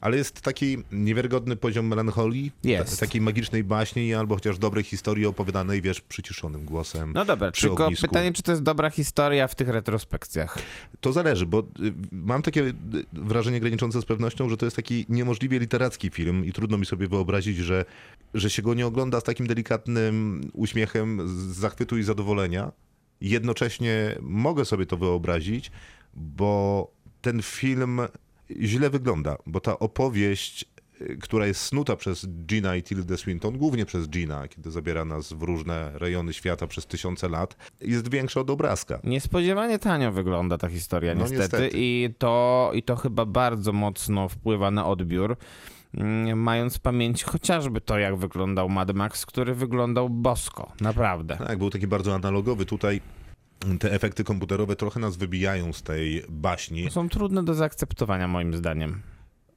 Ale 0.05 0.17
jest 0.17 0.41
taki 0.41 0.77
niewiarygodny 0.91 1.55
poziom 1.55 1.87
melancholii, 1.87 2.51
Jest. 2.63 2.99
takiej 2.99 3.21
magicznej 3.21 3.63
baśni 3.63 4.13
albo 4.13 4.35
chociaż 4.35 4.57
dobrej 4.57 4.83
historii 4.83 5.25
opowiadanej, 5.25 5.81
wiesz, 5.81 6.01
przyciszonym 6.01 6.65
głosem. 6.65 7.11
No 7.15 7.25
dobra, 7.25 7.51
tylko 7.51 7.85
ognisku. 7.85 8.07
pytanie, 8.07 8.33
czy 8.33 8.43
to 8.43 8.51
jest 8.51 8.63
dobra 8.63 8.89
historia 8.89 9.47
w 9.47 9.55
tych 9.55 9.69
retrospekcjach? 9.69 10.57
To 11.01 11.13
zależy, 11.13 11.45
bo 11.45 11.59
y, 11.59 11.63
mam 12.11 12.41
takie 12.41 12.61
y, 12.61 12.73
wrażenie 13.13 13.59
graniczące 13.59 14.01
z 14.01 14.05
pewnością, 14.05 14.49
że 14.49 14.57
to 14.57 14.65
jest 14.65 14.75
taki 14.75 15.05
niemożliwie 15.09 15.59
literacki 15.59 16.09
film 16.09 16.45
i 16.45 16.53
trudno 16.53 16.77
mi 16.77 16.85
sobie 16.85 17.07
wyobrazić, 17.07 17.57
że, 17.57 17.85
że 18.33 18.49
się 18.49 18.61
go 18.61 18.73
nie 18.73 18.87
ogląda 18.87 19.19
z 19.19 19.23
takim 19.23 19.47
delikatnym 19.47 20.41
uśmiechem 20.53 21.27
z 21.27 21.31
zachwytu 21.55 21.97
i 21.97 22.03
zadowolenia. 22.03 22.71
Jednocześnie 23.21 24.15
mogę 24.21 24.65
sobie 24.65 24.85
to 24.85 24.97
wyobrazić, 24.97 25.71
bo 26.13 26.91
ten 27.21 27.41
film 27.41 28.01
źle 28.61 28.89
wygląda, 28.89 29.35
bo 29.45 29.59
ta 29.59 29.79
opowieść 29.79 30.65
y, 31.01 31.17
która 31.21 31.47
jest 31.47 31.61
snuta 31.61 31.95
przez 31.95 32.27
Gina 32.45 32.75
i 32.75 32.83
Tildę 32.83 33.17
Swinton, 33.17 33.57
głównie 33.57 33.85
przez 33.85 34.09
Gina, 34.09 34.47
kiedy 34.47 34.71
zabiera 34.71 35.05
nas 35.05 35.33
w 35.33 35.41
różne 35.41 35.91
rejony 35.93 36.33
świata 36.33 36.67
przez 36.67 36.85
tysiące 36.85 37.29
lat, 37.29 37.55
jest 37.81 38.11
większa 38.11 38.39
od 38.39 38.49
obrazka. 38.49 38.99
Niespodziewanie 39.03 39.79
tanio 39.79 40.11
wygląda 40.11 40.57
ta 40.57 40.69
historia, 40.69 41.15
No 41.15 41.21
niestety. 41.21 41.41
niestety. 41.41 41.69
I, 41.73 42.09
to, 42.17 42.71
I 42.73 42.83
to 42.83 42.95
chyba 42.95 43.25
bardzo 43.25 43.71
mocno 43.73 44.29
wpływa 44.29 44.71
na 44.71 44.85
odbiór. 44.85 45.37
mm, 45.97 46.39
Mając 46.39 46.77
w 46.77 46.79
pamięci 46.79 47.25
chociażby 47.25 47.81
to, 47.81 47.97
jak 47.97 48.15
wyglądał 48.15 48.69
Mad 48.69 48.93
Max, 48.93 49.25
który 49.25 49.55
wyglądał 49.55 50.09
bosko, 50.09 50.71
naprawdę. 50.81 51.37
Tak, 51.47 51.57
był 51.57 51.69
taki 51.69 51.87
bardzo 51.87 52.15
analogowy. 52.15 52.65
Tutaj 52.65 53.01
te 53.79 53.91
efekty 53.91 54.23
komputerowe 54.23 54.75
trochę 54.75 54.99
nas 54.99 55.17
wybijają 55.17 55.73
z 55.73 55.83
tej 55.83 56.23
baśni. 56.29 56.91
Są 56.91 57.09
trudne 57.09 57.43
do 57.43 57.53
zaakceptowania, 57.53 58.27
moim 58.27 58.55
zdaniem. 58.55 59.01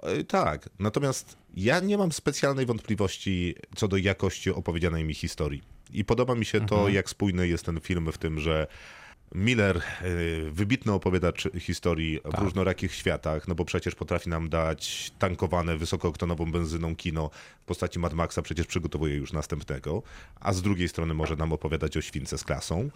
E, 0.02 0.24
Tak, 0.24 0.68
natomiast 0.78 1.36
ja 1.54 1.80
nie 1.80 1.98
mam 1.98 2.12
specjalnej 2.12 2.66
wątpliwości 2.66 3.54
co 3.76 3.88
do 3.88 3.96
jakości 3.96 4.50
opowiedzianej 4.50 5.04
mi 5.04 5.14
historii. 5.14 5.62
I 5.92 6.04
podoba 6.04 6.34
mi 6.34 6.44
się 6.44 6.66
to, 6.66 6.88
jak 6.88 7.10
spójny 7.10 7.48
jest 7.48 7.64
ten 7.64 7.80
film 7.80 8.12
w 8.12 8.18
tym, 8.18 8.40
że 8.40 8.66
Miller, 9.34 9.76
e, 9.76 9.82
wybitny 10.50 10.92
opowiadacz 10.92 11.48
historii 11.60 12.20
w 12.24 12.38
różnorakich 12.38 12.94
światach, 12.94 13.48
no 13.48 13.54
bo 13.54 13.64
przecież 13.64 13.94
potrafi 13.94 14.28
nam 14.30 14.48
dać 14.48 15.10
tankowane 15.18 15.76
wysokooktanową 15.76 16.52
benzyną 16.52 16.96
kino 16.96 17.30
w 17.62 17.64
postaci 17.64 17.98
Mad 17.98 18.14
Maxa, 18.14 18.42
przecież 18.42 18.66
przygotowuje 18.66 19.14
już 19.16 19.32
następnego, 19.32 20.02
a 20.40 20.52
z 20.52 20.62
drugiej 20.62 20.88
strony 20.88 21.14
może 21.14 21.36
nam 21.36 21.52
opowiadać 21.52 21.96
o 21.96 22.00
śwince 22.00 22.38
z 22.38 22.44
klasą. 22.44 22.90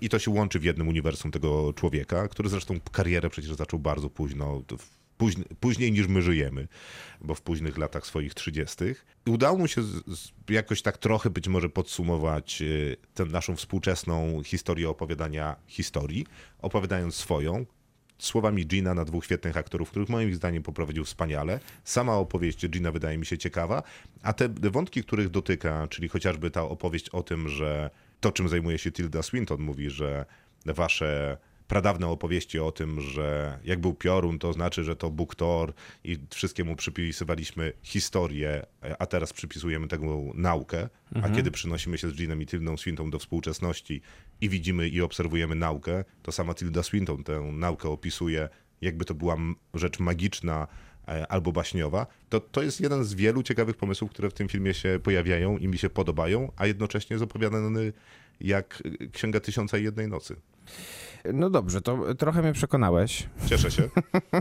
I 0.00 0.08
to 0.08 0.18
się 0.18 0.30
łączy 0.30 0.58
w 0.58 0.64
jednym 0.64 0.88
uniwersum 0.88 1.30
tego 1.30 1.72
człowieka, 1.72 2.28
który 2.28 2.48
zresztą 2.48 2.80
karierę 2.92 3.30
przecież 3.30 3.54
zaczął 3.54 3.78
bardzo 3.78 4.10
późno, 4.10 4.62
w- 4.78 5.01
późn- 5.22 5.44
później 5.60 5.92
niż 5.92 6.06
my 6.06 6.22
żyjemy, 6.22 6.68
bo 7.20 7.34
w 7.34 7.42
późnych 7.42 7.78
latach 7.78 8.06
swoich 8.06 8.34
trzydziestych. 8.34 9.06
I 9.26 9.30
udało 9.30 9.58
mu 9.58 9.68
się 9.68 9.82
z, 9.82 10.18
z, 10.18 10.32
jakoś 10.48 10.82
tak 10.82 10.98
trochę 10.98 11.30
być 11.30 11.48
może 11.48 11.68
podsumować 11.68 12.62
y, 12.62 12.96
tę 13.14 13.24
naszą 13.24 13.56
współczesną 13.56 14.42
historię 14.42 14.88
opowiadania 14.88 15.56
historii, 15.66 16.26
opowiadając 16.58 17.14
swoją, 17.14 17.66
słowami 18.18 18.66
Gina 18.66 18.94
na 18.94 19.04
dwóch 19.04 19.24
świetnych 19.24 19.56
aktorów, 19.56 19.90
których 19.90 20.08
moim 20.08 20.34
zdaniem 20.34 20.62
poprowadził 20.62 21.04
wspaniale. 21.04 21.60
Sama 21.84 22.16
opowieść 22.16 22.68
Gina 22.68 22.92
wydaje 22.92 23.18
mi 23.18 23.26
się 23.26 23.38
ciekawa, 23.38 23.82
a 24.22 24.32
te 24.32 24.48
wątki, 24.48 25.02
których 25.02 25.28
dotyka, 25.28 25.88
czyli 25.88 26.08
chociażby 26.08 26.50
ta 26.50 26.62
opowieść 26.62 27.08
o 27.08 27.22
tym, 27.22 27.48
że 27.48 27.90
to, 28.20 28.32
czym 28.32 28.48
zajmuje 28.48 28.78
się 28.78 28.92
Tilda 28.92 29.22
Swinton, 29.22 29.60
mówi, 29.60 29.90
że 29.90 30.24
wasze 30.66 31.38
pradawne 31.72 32.06
opowieści 32.06 32.58
o 32.58 32.72
tym, 32.72 33.00
że 33.00 33.58
jak 33.64 33.80
był 33.80 33.94
piorun, 33.94 34.38
to 34.38 34.52
znaczy, 34.52 34.84
że 34.84 34.96
to 34.96 35.10
Bóg 35.10 35.34
Thor 35.34 35.72
i 36.04 36.18
wszystkiemu 36.30 36.76
przypisywaliśmy 36.76 37.72
historię, 37.82 38.66
a 38.98 39.06
teraz 39.06 39.32
przypisujemy 39.32 39.88
tego 39.88 40.20
naukę, 40.34 40.88
a 41.22 41.28
kiedy 41.30 41.50
przynosimy 41.50 41.98
się 41.98 42.10
z 42.10 42.18
Jeanem 42.18 42.42
i 42.42 42.46
Tildą 42.46 42.76
Swinton 42.76 43.10
do 43.10 43.18
współczesności 43.18 44.00
i 44.40 44.48
widzimy 44.48 44.88
i 44.88 45.00
obserwujemy 45.00 45.54
naukę, 45.54 46.04
to 46.22 46.32
sama 46.32 46.54
Tilda 46.54 46.82
Swinton 46.82 47.24
tę 47.24 47.40
naukę 47.40 47.88
opisuje, 47.88 48.48
jakby 48.80 49.04
to 49.04 49.14
była 49.14 49.36
rzecz 49.74 49.98
magiczna, 49.98 50.66
e, 51.08 51.26
albo 51.26 51.52
baśniowa, 51.52 52.06
to 52.28 52.40
to 52.40 52.62
jest 52.62 52.80
jeden 52.80 53.04
z 53.04 53.14
wielu 53.14 53.42
ciekawych 53.42 53.76
pomysłów, 53.76 54.10
które 54.10 54.30
w 54.30 54.34
tym 54.34 54.48
filmie 54.48 54.74
się 54.74 55.00
pojawiają 55.02 55.58
i 55.58 55.68
mi 55.68 55.78
się 55.78 55.90
podobają, 55.90 56.52
a 56.56 56.66
jednocześnie 56.66 57.14
jest 57.14 57.24
opowiadany 57.24 57.92
jak 58.40 58.82
Księga 59.12 59.40
Tysiąca 59.40 59.78
i 59.78 59.84
Jednej 59.84 60.08
Nocy. 60.08 60.36
No 61.32 61.50
dobrze, 61.50 61.80
to 61.80 62.14
trochę 62.14 62.42
mnie 62.42 62.52
przekonałeś. 62.52 63.28
Cieszę 63.46 63.70
się. 63.70 63.82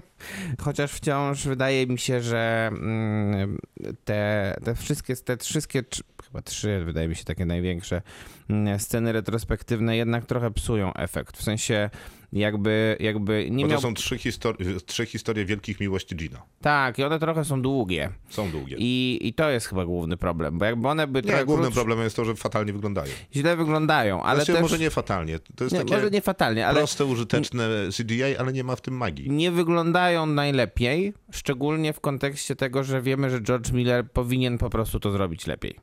Chociaż 0.63 0.91
wciąż 0.91 1.47
wydaje 1.47 1.88
mi 1.88 1.99
się, 1.99 2.21
że 2.21 2.69
mm, 2.71 3.57
te, 4.05 4.55
te 4.63 4.75
wszystkie, 4.75 5.15
te 5.15 5.38
wszystkie, 5.38 5.84
chyba 6.23 6.41
trzy, 6.41 6.86
wydaje 6.86 7.07
mi 7.07 7.15
się 7.15 7.23
takie 7.23 7.45
największe 7.45 8.01
mm, 8.49 8.79
sceny 8.79 9.11
retrospektywne 9.11 9.97
jednak 9.97 10.25
trochę 10.25 10.51
psują 10.51 10.93
efekt. 10.93 11.38
W 11.38 11.43
sensie 11.43 11.89
jakby, 12.34 12.97
jakby 12.99 13.47
nie 13.51 13.63
Bo 13.63 13.69
to 13.69 13.71
miał... 13.73 13.82
są 13.82 13.93
trzy, 13.93 14.15
histori- 14.17 14.82
trzy 14.86 15.05
historie 15.05 15.45
wielkich 15.45 15.79
miłości 15.79 16.15
Gina. 16.15 16.41
Tak, 16.61 16.99
i 16.99 17.03
one 17.03 17.19
trochę 17.19 17.45
są 17.45 17.61
długie. 17.61 18.09
Są 18.29 18.51
długie. 18.51 18.75
I, 18.79 19.19
I 19.21 19.34
to 19.34 19.49
jest 19.49 19.67
chyba 19.67 19.86
główny 19.86 20.17
problem, 20.17 20.57
bo 20.57 20.65
jakby 20.65 20.88
one 20.88 21.07
by 21.07 21.21
Nie, 21.21 21.45
głównym 21.45 21.71
problemem 21.71 22.03
jest 22.03 22.15
to, 22.15 22.25
że 22.25 22.36
fatalnie 22.36 22.73
wyglądają. 22.73 23.11
źle 23.36 23.57
wyglądają, 23.57 24.23
ale 24.23 24.36
znaczy, 24.39 24.53
też... 24.53 24.61
może 24.61 24.79
nie 24.79 24.89
fatalnie. 24.89 25.39
To 25.55 25.63
jest 25.63 25.73
nie, 25.73 25.79
takie 25.79 25.93
może 25.95 26.11
nie 26.11 26.21
fatalnie, 26.21 26.67
ale 26.67 26.77
proste, 26.77 27.05
użyteczne 27.05 27.69
CGI, 27.97 28.23
ale 28.38 28.53
nie 28.53 28.63
ma 28.63 28.75
w 28.75 28.82
tym 28.82 28.97
magii. 28.97 29.29
nie 29.29 29.51
wyglądają 29.51 30.25
najlepiej, 30.25 31.13
szczególnie 31.32 31.93
w 31.93 31.99
kontekście 31.99 32.55
tego, 32.55 32.84
że 32.84 33.01
wiemy, 33.01 33.29
że 33.29 33.41
George 33.41 33.71
Miller 33.71 34.11
powinien 34.11 34.57
po 34.57 34.69
prostu 34.69 34.99
to 34.99 35.11
zrobić 35.11 35.47
lepiej. 35.47 35.75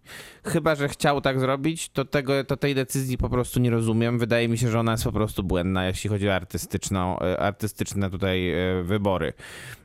Chyba, 0.45 0.75
że 0.75 0.89
chciał 0.89 1.21
tak 1.21 1.41
zrobić, 1.41 1.89
to, 1.89 2.05
tego, 2.05 2.45
to 2.45 2.57
tej 2.57 2.75
decyzji 2.75 3.19
po 3.19 3.29
prostu 3.29 3.61
nie 3.61 3.71
rozumiem. 3.71 4.19
Wydaje 4.19 4.49
mi 4.49 4.59
się, 4.59 4.71
że 4.71 4.81
ona 4.81 4.93
jest 4.93 5.05
po 5.05 5.13
prostu 5.13 5.43
błędna, 5.43 5.87
jeśli 5.87 6.11
chodzi 6.11 6.29
o 6.29 6.33
artystyczną, 6.39 7.21
e, 7.21 7.41
artystyczne 7.41 8.11
tutaj 8.11 8.51
e, 8.51 8.83
wybory. 8.83 9.33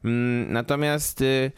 Mm, 0.03 0.53
Natomiast 0.53 1.21
y, 1.21 1.51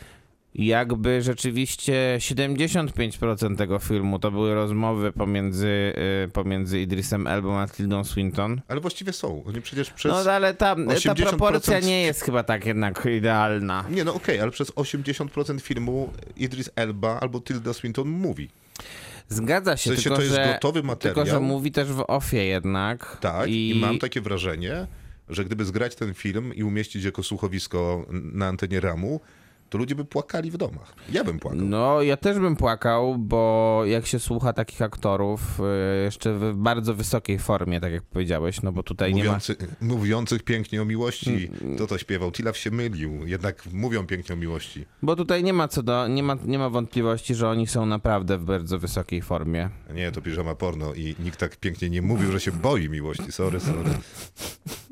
jakby 0.55 1.21
rzeczywiście 1.21 2.17
75% 2.19 3.57
tego 3.57 3.79
filmu 3.79 4.19
to 4.19 4.31
były 4.31 4.55
rozmowy 4.55 5.11
pomiędzy, 5.11 5.93
y, 6.25 6.29
pomiędzy 6.29 6.81
Idrisem 6.81 7.27
Elbą 7.27 7.59
a 7.59 7.67
Tildą 7.67 8.03
Swinton. 8.03 8.61
Ale 8.67 8.79
właściwie 8.79 9.13
są. 9.13 9.43
Oni 9.47 9.61
przecież 9.61 9.89
przez... 9.89 10.11
No 10.11 10.31
ale 10.31 10.53
ta, 10.53 10.75
ta 10.75 10.81
80% 10.81 11.25
proporcja 11.29 11.79
nie 11.79 12.01
jest 12.01 12.21
chyba 12.21 12.43
tak 12.43 12.65
jednak 12.65 13.07
idealna. 13.17 13.85
Nie, 13.89 14.03
no 14.03 14.13
okej, 14.13 14.39
ale 14.39 14.51
przez 14.51 14.71
80% 14.71 15.61
filmu 15.61 16.13
Idris 16.37 16.69
Elba 16.75 17.19
albo 17.19 17.41
Tilda 17.41 17.73
Swinton 17.73 18.09
mówi. 18.09 18.49
Zgadza 19.29 19.77
się, 19.77 19.91
W 19.91 19.93
sensie 19.93 20.03
tylko, 20.03 20.15
to 20.15 20.21
jest 20.23 20.35
że, 20.35 20.53
gotowy 20.53 20.83
materiał. 20.83 21.15
tylko 21.15 21.31
że 21.31 21.39
mówi 21.39 21.71
też 21.71 21.87
w 21.87 22.03
ofie 22.07 22.45
jednak. 22.45 23.17
Tak, 23.21 23.49
i... 23.49 23.77
mam 23.81 23.99
takie 23.99 24.21
wrażenie, 24.21 24.87
że 25.29 25.45
gdyby 25.45 25.65
zgrać 25.65 25.95
ten 25.95 26.13
film 26.13 26.53
i 26.53 26.63
umieścić 26.63 27.03
jako 27.03 27.23
słuchowisko 27.23 28.05
na 28.11 28.47
antenie 28.47 28.79
ramu, 28.79 29.19
to 29.75 29.79
ludzie 29.79 29.95
by 29.95 30.05
płakali 30.05 30.51
w 30.51 30.57
domach. 30.57 30.93
Ja 31.11 31.23
bym 31.23 31.39
płakał. 31.39 31.61
No, 31.61 32.01
ja 32.01 32.17
też 32.17 32.39
bym 32.39 32.55
płakał, 32.55 33.17
bo 33.17 33.81
jak 33.85 34.05
się 34.07 34.19
słucha 34.19 34.53
takich 34.53 34.81
aktorów, 34.81 35.59
y, 35.59 36.03
jeszcze 36.03 36.33
w 36.33 36.53
bardzo 36.55 36.93
wysokiej 36.93 37.39
formie, 37.39 37.81
tak 37.81 37.91
jak 37.91 38.03
powiedziałeś, 38.03 38.61
no 38.61 38.71
bo 38.71 38.83
tutaj 38.83 39.13
nie 39.13 39.23
ma... 39.23 39.29
Mówiący, 39.29 39.55
Mówiących 39.81 40.43
pięknie 40.43 40.81
o 40.81 40.85
miłości. 40.85 41.49
To 41.77 41.87
to 41.87 41.97
śpiewał. 41.97 42.31
Tilaf 42.31 42.57
się 42.57 42.71
mylił. 42.71 43.27
Jednak 43.27 43.65
mówią 43.73 44.07
pięknie 44.07 44.35
o 44.35 44.37
miłości. 44.37 44.85
Bo 45.01 45.15
tutaj 45.15 45.43
nie 45.43 45.53
ma 45.53 45.67
co 45.67 45.83
do, 45.83 46.07
nie 46.07 46.23
ma, 46.23 46.37
nie 46.45 46.59
ma 46.59 46.69
wątpliwości, 46.69 47.35
że 47.35 47.49
oni 47.49 47.67
są 47.67 47.85
naprawdę 47.85 48.37
w 48.37 48.45
bardzo 48.45 48.79
wysokiej 48.79 49.21
formie. 49.21 49.69
Nie, 49.93 50.11
to 50.11 50.21
piżama 50.21 50.55
porno 50.55 50.93
i 50.93 51.15
nikt 51.19 51.39
tak 51.39 51.57
pięknie 51.57 51.89
nie 51.89 52.01
mówił, 52.01 52.31
że 52.31 52.39
się 52.39 52.51
boi 52.51 52.89
miłości. 52.89 53.31
Sorry, 53.31 53.59
sorry. 53.59 53.89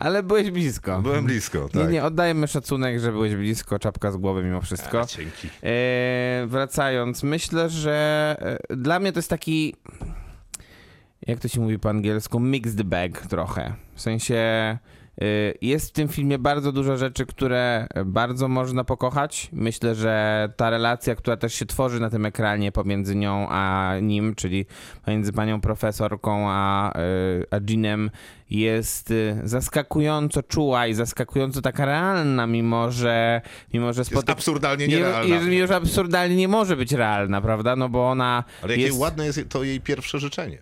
Ale 0.00 0.22
byłeś 0.22 0.50
blisko. 0.50 1.02
Byłem 1.02 1.24
blisko, 1.24 1.68
Nie, 1.74 1.80
tak. 1.80 1.90
nie, 1.92 2.04
oddajmy 2.04 2.48
szacunek, 2.48 3.00
że 3.00 3.12
byłeś 3.12 3.36
blisko, 3.36 3.78
czapka 3.78 4.12
z 4.12 4.16
głowy 4.16 4.42
mimo 4.44 4.60
wszystko. 4.60 5.00
A, 5.00 5.06
dzięki. 5.06 5.48
E, 5.62 6.44
wracając, 6.46 7.22
myślę, 7.22 7.70
że 7.70 8.36
e, 8.70 8.76
dla 8.76 9.00
mnie 9.00 9.12
to 9.12 9.18
jest 9.18 9.30
taki, 9.30 9.74
jak 11.26 11.38
to 11.38 11.48
się 11.48 11.60
mówi 11.60 11.78
po 11.78 11.90
angielsku, 11.90 12.40
mixed 12.40 12.82
bag 12.82 13.26
trochę. 13.26 13.74
W 13.94 14.00
sensie 14.00 14.78
jest 15.62 15.88
w 15.88 15.92
tym 15.92 16.08
filmie 16.08 16.38
bardzo 16.38 16.72
dużo 16.72 16.96
rzeczy, 16.96 17.26
które 17.26 17.86
bardzo 18.06 18.48
można 18.48 18.84
pokochać. 18.84 19.48
Myślę, 19.52 19.94
że 19.94 20.48
ta 20.56 20.70
relacja, 20.70 21.14
która 21.14 21.36
też 21.36 21.54
się 21.54 21.66
tworzy 21.66 22.00
na 22.00 22.10
tym 22.10 22.26
ekranie 22.26 22.72
pomiędzy 22.72 23.16
nią 23.16 23.46
a 23.48 23.94
nim, 24.02 24.34
czyli 24.34 24.66
pomiędzy 25.04 25.32
panią 25.32 25.60
profesorką 25.60 26.46
a, 26.48 26.92
e, 26.92 27.00
a 27.50 27.56
Jeanem, 27.68 28.10
jest 28.50 29.10
e, 29.10 29.40
zaskakująco 29.44 30.42
czuła 30.42 30.86
i 30.86 30.94
zaskakująco 30.94 31.62
taka 31.62 31.84
realna, 31.84 32.46
mimo 32.46 32.90
że, 32.90 33.40
mimo 33.74 33.92
że 33.92 34.00
Jest 34.00 34.10
spotyka... 34.10 34.32
absurdalnie 34.32 34.88
Nie, 34.88 34.96
nierealna. 34.96 35.34
jeżeli 35.34 35.58
już 35.58 35.70
absurdalnie 35.70 36.36
nie 36.36 36.48
może 36.48 36.76
być 36.76 36.92
realna, 36.92 37.40
prawda? 37.40 37.76
No 37.76 37.88
bo 37.88 38.10
ona. 38.10 38.44
Ale 38.62 38.72
jakie 38.72 38.86
jest... 38.86 38.98
ładne 38.98 39.26
jest 39.26 39.48
to 39.48 39.64
jej 39.64 39.80
pierwsze 39.80 40.18
życzenie. 40.18 40.58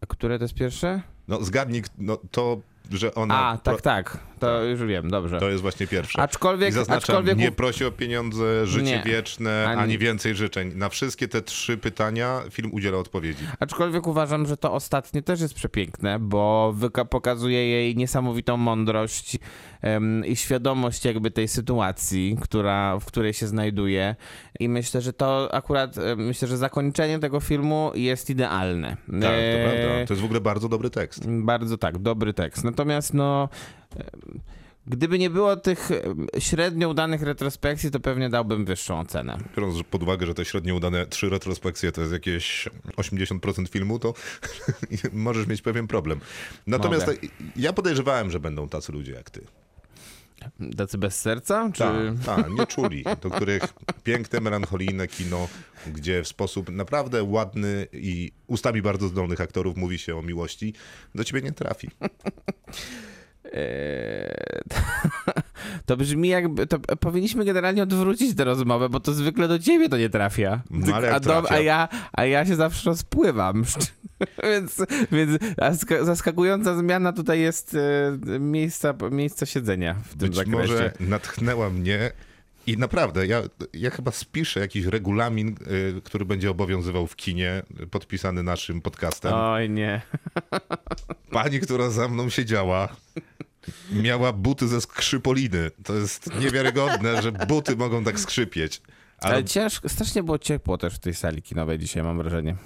A 0.00 0.06
które 0.06 0.38
to 0.38 0.44
jest 0.44 0.54
pierwsze? 0.54 1.02
No 1.28 1.44
zgadnij, 1.44 1.82
no 1.98 2.18
to, 2.30 2.60
że 2.90 3.14
ona... 3.14 3.48
A, 3.48 3.58
tak, 3.58 3.80
tak. 3.80 4.18
To 4.38 4.62
już 4.64 4.82
wiem, 4.82 5.10
dobrze. 5.10 5.40
To 5.40 5.48
jest 5.50 5.62
właśnie 5.62 5.86
pierwsze. 5.86 6.18
Aczkolwiek- 6.22 6.68
I 6.68 6.72
zaznaczam, 6.72 7.16
aczkolwiek- 7.16 7.36
nie 7.38 7.52
prosi 7.52 7.84
o 7.84 7.90
pieniądze, 7.90 8.66
życie 8.66 8.84
Nie. 8.84 9.02
wieczne, 9.06 9.66
Ani- 9.68 9.80
ani... 9.80 9.98
więcej 9.98 10.34
życzeń. 10.34 10.72
Na 10.74 10.88
wszystkie 10.88 11.28
te 11.28 11.42
trzy 11.42 11.76
pytania 11.78 12.40
film 12.50 12.70
udziela 12.74 12.98
odpowiedzi. 12.98 13.44
Aczkolwiek 13.60 14.06
uważam, 14.06 14.46
że 14.46 14.56
to 14.56 14.72
ostatnie 14.72 15.22
też 15.22 15.40
jest 15.40 15.54
przepiękne, 15.54 16.18
bo 16.18 16.74
wyka- 16.78 17.04
pokazuje 17.04 17.68
jej 17.68 17.96
niesamowitą 17.96 18.56
mądrość 18.56 19.38
em, 19.82 20.26
i 20.26 20.36
świadomość 20.36 21.04
jakby 21.04 21.30
tej 21.30 21.48
sytuacji, 21.48 22.36
która, 22.40 22.98
w 22.98 23.04
której 23.04 23.32
się 23.32 23.46
znajduje. 23.46 24.16
I 24.60 24.68
myślę, 24.68 25.00
że 25.00 25.12
to 25.12 25.54
akurat, 25.54 25.96
myślę, 26.16 26.48
że 26.48 26.56
zakończenie 26.56 27.18
tego 27.18 27.40
filmu 27.40 27.90
jest 27.94 28.30
idealne. 28.30 28.88
Tak, 28.88 29.20
to 29.20 29.26
E, 29.28 29.64
prawda. 29.64 30.06
To 30.06 30.12
jest 30.14 30.22
w 30.22 30.24
ogóle 30.24 30.40
bardzo 30.40 30.68
dobry 30.68 30.90
tekst. 30.90 31.28
Bardzo 31.30 31.78
tak, 31.78 31.98
dobry 31.98 32.34
tekst. 32.34 32.64
Natomiast 32.64 33.14
no. 33.14 33.48
Gdyby 34.86 35.18
nie 35.18 35.30
było 35.30 35.56
tych 35.56 35.88
średnio 36.38 36.88
udanych 36.88 37.22
retrospekcji, 37.22 37.90
to 37.90 38.00
pewnie 38.00 38.28
dałbym 38.28 38.64
wyższą 38.64 39.00
ocenę. 39.00 39.38
Biorąc 39.56 39.82
pod 39.90 40.02
uwagę, 40.02 40.26
że 40.26 40.34
te 40.34 40.44
średnio 40.44 40.74
udane 40.74 41.06
trzy 41.06 41.28
retrospekcje 41.28 41.92
to 41.92 42.00
jest 42.00 42.12
jakieś 42.12 42.68
80% 42.96 43.68
filmu, 43.68 43.98
to 43.98 44.14
możesz 45.12 45.46
mieć 45.46 45.62
pewien 45.62 45.86
problem. 45.86 46.20
Natomiast 46.66 47.06
Mogę. 47.06 47.18
ja 47.56 47.72
podejrzewałem, 47.72 48.30
że 48.30 48.40
będą 48.40 48.68
tacy 48.68 48.92
ludzie 48.92 49.12
jak 49.12 49.30
ty. 49.30 49.46
Tacy 50.76 50.98
bez 50.98 51.20
serca? 51.20 51.70
Czy... 51.72 51.78
Tak, 51.78 51.96
ta, 52.26 52.48
nie 52.48 52.66
czuli, 52.66 53.04
do 53.22 53.30
których 53.30 53.62
piękne, 54.04 54.40
melancholijne 54.40 55.08
kino, 55.08 55.48
gdzie 55.86 56.22
w 56.22 56.28
sposób 56.28 56.70
naprawdę 56.70 57.22
ładny 57.22 57.86
i 57.92 58.32
ustami 58.46 58.82
bardzo 58.82 59.08
zdolnych 59.08 59.40
aktorów 59.40 59.76
mówi 59.76 59.98
się 59.98 60.16
o 60.16 60.22
miłości, 60.22 60.74
do 61.14 61.24
ciebie 61.24 61.42
nie 61.42 61.52
trafi. 61.52 61.90
Eee, 63.54 64.34
To 65.86 65.96
brzmi 65.96 66.28
jakby. 66.28 66.66
To 66.66 66.78
powinniśmy 66.78 67.44
generalnie 67.44 67.82
odwrócić 67.82 68.36
tę 68.36 68.44
rozmowę, 68.44 68.88
bo 68.88 69.00
to 69.00 69.12
zwykle 69.12 69.48
do 69.48 69.58
ciebie 69.58 69.88
to 69.88 69.96
nie 69.98 70.10
trafia. 70.10 70.62
No, 70.70 70.94
ale 70.96 71.14
a, 71.14 71.20
do, 71.20 71.30
trafia? 71.42 71.54
a, 71.54 71.60
ja, 71.60 71.88
a 72.12 72.24
ja 72.24 72.46
się 72.46 72.56
zawsze 72.56 72.90
rozpływam. 72.90 73.64
więc 74.50 74.76
więc 75.12 75.42
zaska- 75.60 76.04
zaskakująca 76.04 76.76
zmiana 76.76 77.12
tutaj 77.12 77.40
jest 77.40 77.74
e, 77.74 78.38
miejsca, 78.38 78.94
miejsca 79.10 79.46
siedzenia 79.46 79.94
w 80.04 80.08
tym 80.08 80.18
Być 80.28 80.34
zakresie. 80.36 80.58
może 80.58 80.92
natchnęła 81.00 81.70
mnie 81.70 82.10
i 82.66 82.78
naprawdę, 82.78 83.26
ja, 83.26 83.42
ja 83.72 83.90
chyba 83.90 84.10
spiszę 84.10 84.60
jakiś 84.60 84.84
regulamin, 84.84 85.56
y, 85.98 86.00
który 86.04 86.24
będzie 86.24 86.50
obowiązywał 86.50 87.06
w 87.06 87.16
kinie, 87.16 87.62
podpisany 87.90 88.42
naszym 88.42 88.80
podcastem. 88.82 89.32
Oj 89.34 89.70
nie. 89.70 90.02
Pani, 91.30 91.60
która 91.60 91.90
za 91.90 92.08
mną 92.08 92.30
siedziała, 92.30 92.88
miała 93.92 94.32
buty 94.32 94.68
ze 94.68 94.80
skrzypoliny. 94.80 95.70
To 95.84 95.94
jest 95.94 96.40
niewiarygodne, 96.40 97.22
że 97.22 97.32
buty 97.32 97.76
mogą 97.76 98.04
tak 98.04 98.20
skrzypieć. 98.20 98.82
Ale, 99.18 99.34
Ale 99.34 99.44
ciężko, 99.44 99.88
strasznie 99.88 100.22
było 100.22 100.38
ciepło 100.38 100.78
też 100.78 100.94
w 100.94 100.98
tej 100.98 101.14
sali 101.14 101.42
kinowej 101.42 101.78
dzisiaj, 101.78 102.02
mam 102.02 102.18
wrażenie. 102.18 102.56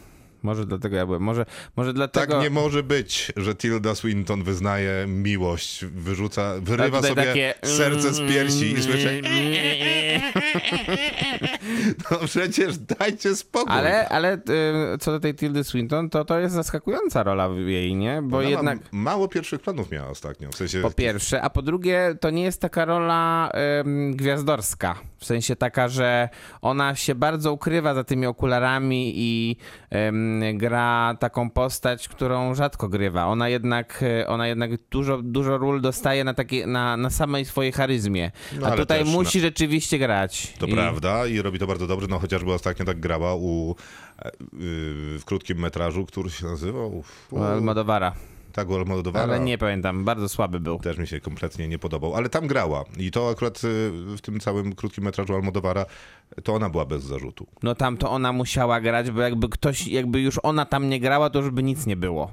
Może 0.43 0.67
dlatego 0.67 0.97
ja 0.97 1.07
byłem. 1.07 1.23
Może, 1.23 1.47
może 1.77 1.91
Tak 1.91 1.97
dlatego... 1.97 2.43
nie 2.43 2.51
może 2.51 2.83
być, 2.83 3.33
że 3.37 3.55
Tilda 3.55 3.95
Swinton 3.95 4.43
wyznaje 4.43 5.07
miłość, 5.07 5.85
wyrzuca, 5.85 6.55
wyrywa 6.61 7.03
sobie 7.03 7.25
takie- 7.25 7.55
serce 7.65 8.13
z 8.13 8.21
piersi 8.21 8.73
i 8.73 8.83
słyszy 8.83 9.23
No 12.11 12.19
przecież 12.27 12.79
dajcie 12.79 13.37
spokój. 13.37 13.73
Ale, 13.73 14.09
ale 14.09 14.35
y, 14.35 14.39
co 15.01 15.13
do 15.13 15.21
tej 15.21 15.35
Tildy 15.35 15.65
Swinton, 15.65 16.11
to 16.11 16.25
to 16.25 16.39
jest 16.39 16.55
zaskakująca 16.55 17.23
rola 17.23 17.49
w 17.49 17.59
jej, 17.59 17.97
nie? 17.97 18.23
Bo 18.23 18.39
Ona 18.39 18.49
jednak... 18.49 18.79
ma, 18.79 18.85
mało 18.93 19.29
pierwszych 19.29 19.61
planów 19.61 19.91
miała 19.91 20.09
ostatnio, 20.09 20.49
w 20.51 20.57
sensie... 20.57 20.81
Po 20.81 20.91
pierwsze, 20.91 21.43
a 21.43 21.51
po 21.51 21.63
drugie, 21.63 22.15
to 22.21 22.31
nie 22.31 22.43
jest 22.43 22.61
taka 22.61 22.85
rola 22.85 23.51
ym, 23.81 24.17
gwiazdorska. 24.17 24.95
W 25.17 25.25
sensie 25.25 25.57
taka, 25.57 25.89
że 25.89 26.29
ona 26.63 26.95
się 26.95 27.15
bardzo 27.15 27.53
ukrywa 27.53 27.95
za 27.95 28.05
tymi 28.05 28.27
okularami 28.27 29.13
i 29.17 29.57
ym, 29.95 30.28
gra 30.55 31.17
taką 31.21 31.51
postać, 31.51 32.09
którą 32.09 32.55
rzadko 32.55 32.89
grywa. 32.89 33.27
Ona 33.27 33.49
jednak, 33.49 34.03
y, 34.03 34.27
ona 34.27 34.47
jednak 34.47 34.71
dużo, 34.91 35.23
dużo 35.23 35.59
ról 35.59 35.81
dostaje 35.81 36.25
na, 36.25 36.35
takie, 36.35 36.67
na, 36.67 36.97
na 36.97 37.11
samej 37.11 37.45
swojej 37.45 37.73
charyzmie. 37.73 38.31
No, 38.61 38.67
a 38.67 38.77
tutaj 38.77 38.99
też 38.99 39.09
musi 39.09 39.41
rzeczywiście 39.41 39.99
grać. 39.99 40.55
To 40.59 40.67
I- 40.67 40.73
prawda 40.73 41.27
i 41.27 41.43
robi 41.43 41.59
to 41.59 41.67
bardzo 41.67 41.87
dobrze, 41.87 42.07
no 42.11 42.19
chociażby 42.19 42.53
ostatnio 42.53 42.85
tak 42.85 43.01
grała 43.01 43.35
u, 43.35 43.77
e, 44.19 44.29
y, 44.29 44.33
w 45.19 45.23
krótkim 45.25 45.59
metrażu, 45.59 46.07
który 46.07 46.31
się 46.31 46.47
nazywał... 46.47 47.05
u 47.31 47.43
Almodovara. 47.43 48.13
Almodovara. 48.61 49.25
Ale 49.25 49.41
nie 49.41 49.59
pamiętam, 49.59 50.05
bardzo 50.05 50.29
słaby 50.29 50.61
był. 50.61 50.79
Też 50.79 50.99
mi 50.99 51.07
się 51.07 51.21
kompletnie 51.21 51.69
nie 51.69 51.79
podobał, 51.79 52.15
ale 52.15 52.29
tam 52.29 52.47
grała 52.47 52.85
i 52.97 53.11
to 53.11 53.31
akurat 53.31 53.65
y, 53.65 53.91
w 54.17 54.21
tym 54.21 54.41
całym 54.41 54.75
krótkim 54.75 55.05
metrażu 55.05 55.35
Almodovara 55.35 55.87
to 56.45 56.55
ona 56.55 56.71
była 56.71 56.85
bez 56.85 57.05
zarzutu. 57.05 57.47
No 57.63 57.75
tam 57.75 57.97
to 57.97 58.11
ona 58.11 58.33
musiała 58.33 58.81
grać, 58.81 59.11
bo 59.11 59.21
jakby 59.21 59.49
ktoś, 59.49 59.87
jakby 59.87 60.21
już 60.21 60.41
ona 60.43 60.65
tam 60.65 60.89
nie 60.89 61.01
grała, 61.01 61.31
to 61.31 61.39
już 61.39 61.51
by 61.51 61.63
nic 61.63 61.87
nie 61.87 61.97
było. 61.97 62.33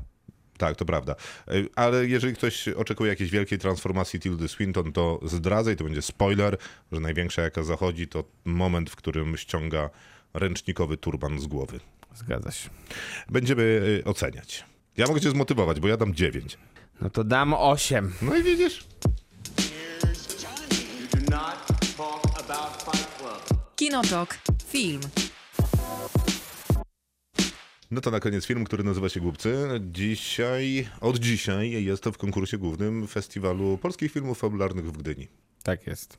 Tak, 0.58 0.76
to 0.76 0.86
prawda. 0.86 1.16
Y, 1.52 1.70
Ale 1.76 2.06
jeżeli 2.08 2.34
ktoś 2.34 2.68
oczekuje 2.68 3.10
jakiejś 3.10 3.32
wielkiej 3.32 3.60
transformacji 3.60 4.20
Tildy 4.20 4.48
Swinton, 4.48 4.92
to 4.92 5.20
zdradzę 5.24 5.74
i 5.74 5.76
to 5.76 5.84
będzie 5.84 6.02
spoiler, 6.02 6.58
że 6.92 7.00
największa 7.00 7.42
jaka 7.42 7.64
zachodzi 7.64 8.08
to 8.08 8.24
moment, 8.46 8.90
w 8.90 8.96
którym 8.96 9.38
ściąga 9.38 9.90
ręcznikowy 10.34 10.98
turban 10.98 11.40
z 11.40 11.48
głowy. 11.48 11.80
Zgadza 12.16 12.52
się. 12.52 12.70
Będziemy 13.30 13.64
y, 13.64 14.04
oceniać. 14.06 14.66
Ja 14.98 15.08
mogę 15.08 15.22
cię 15.22 15.30
zmotywować, 15.30 15.80
bo 15.80 15.88
ja 15.88 15.98
dam 15.98 16.14
9. 16.14 16.58
No 17.02 17.10
to 17.10 17.24
dam 17.24 17.54
8. 17.54 18.14
No 18.22 18.36
i 18.36 18.44
widzisz? 18.44 18.88
Kinotok. 23.76 24.38
Film. 24.68 25.02
No 27.92 28.02
to 28.02 28.12
na 28.12 28.20
koniec 28.20 28.46
film, 28.46 28.64
który 28.66 28.84
nazywa 28.84 29.10
się 29.10 29.20
Głupcy. 29.20 29.68
Dzisiaj, 29.92 30.90
od 31.02 31.20
dzisiaj 31.20 31.84
jest 31.84 32.04
to 32.04 32.12
w 32.12 32.18
konkursie 32.18 32.58
głównym 32.58 33.08
Festiwalu 33.08 33.78
Polskich 33.78 34.12
Filmów 34.12 34.40
Fabularnych 34.40 34.86
w 34.86 34.98
Gdyni. 34.98 35.28
Tak 35.64 35.88
jest. 35.88 36.18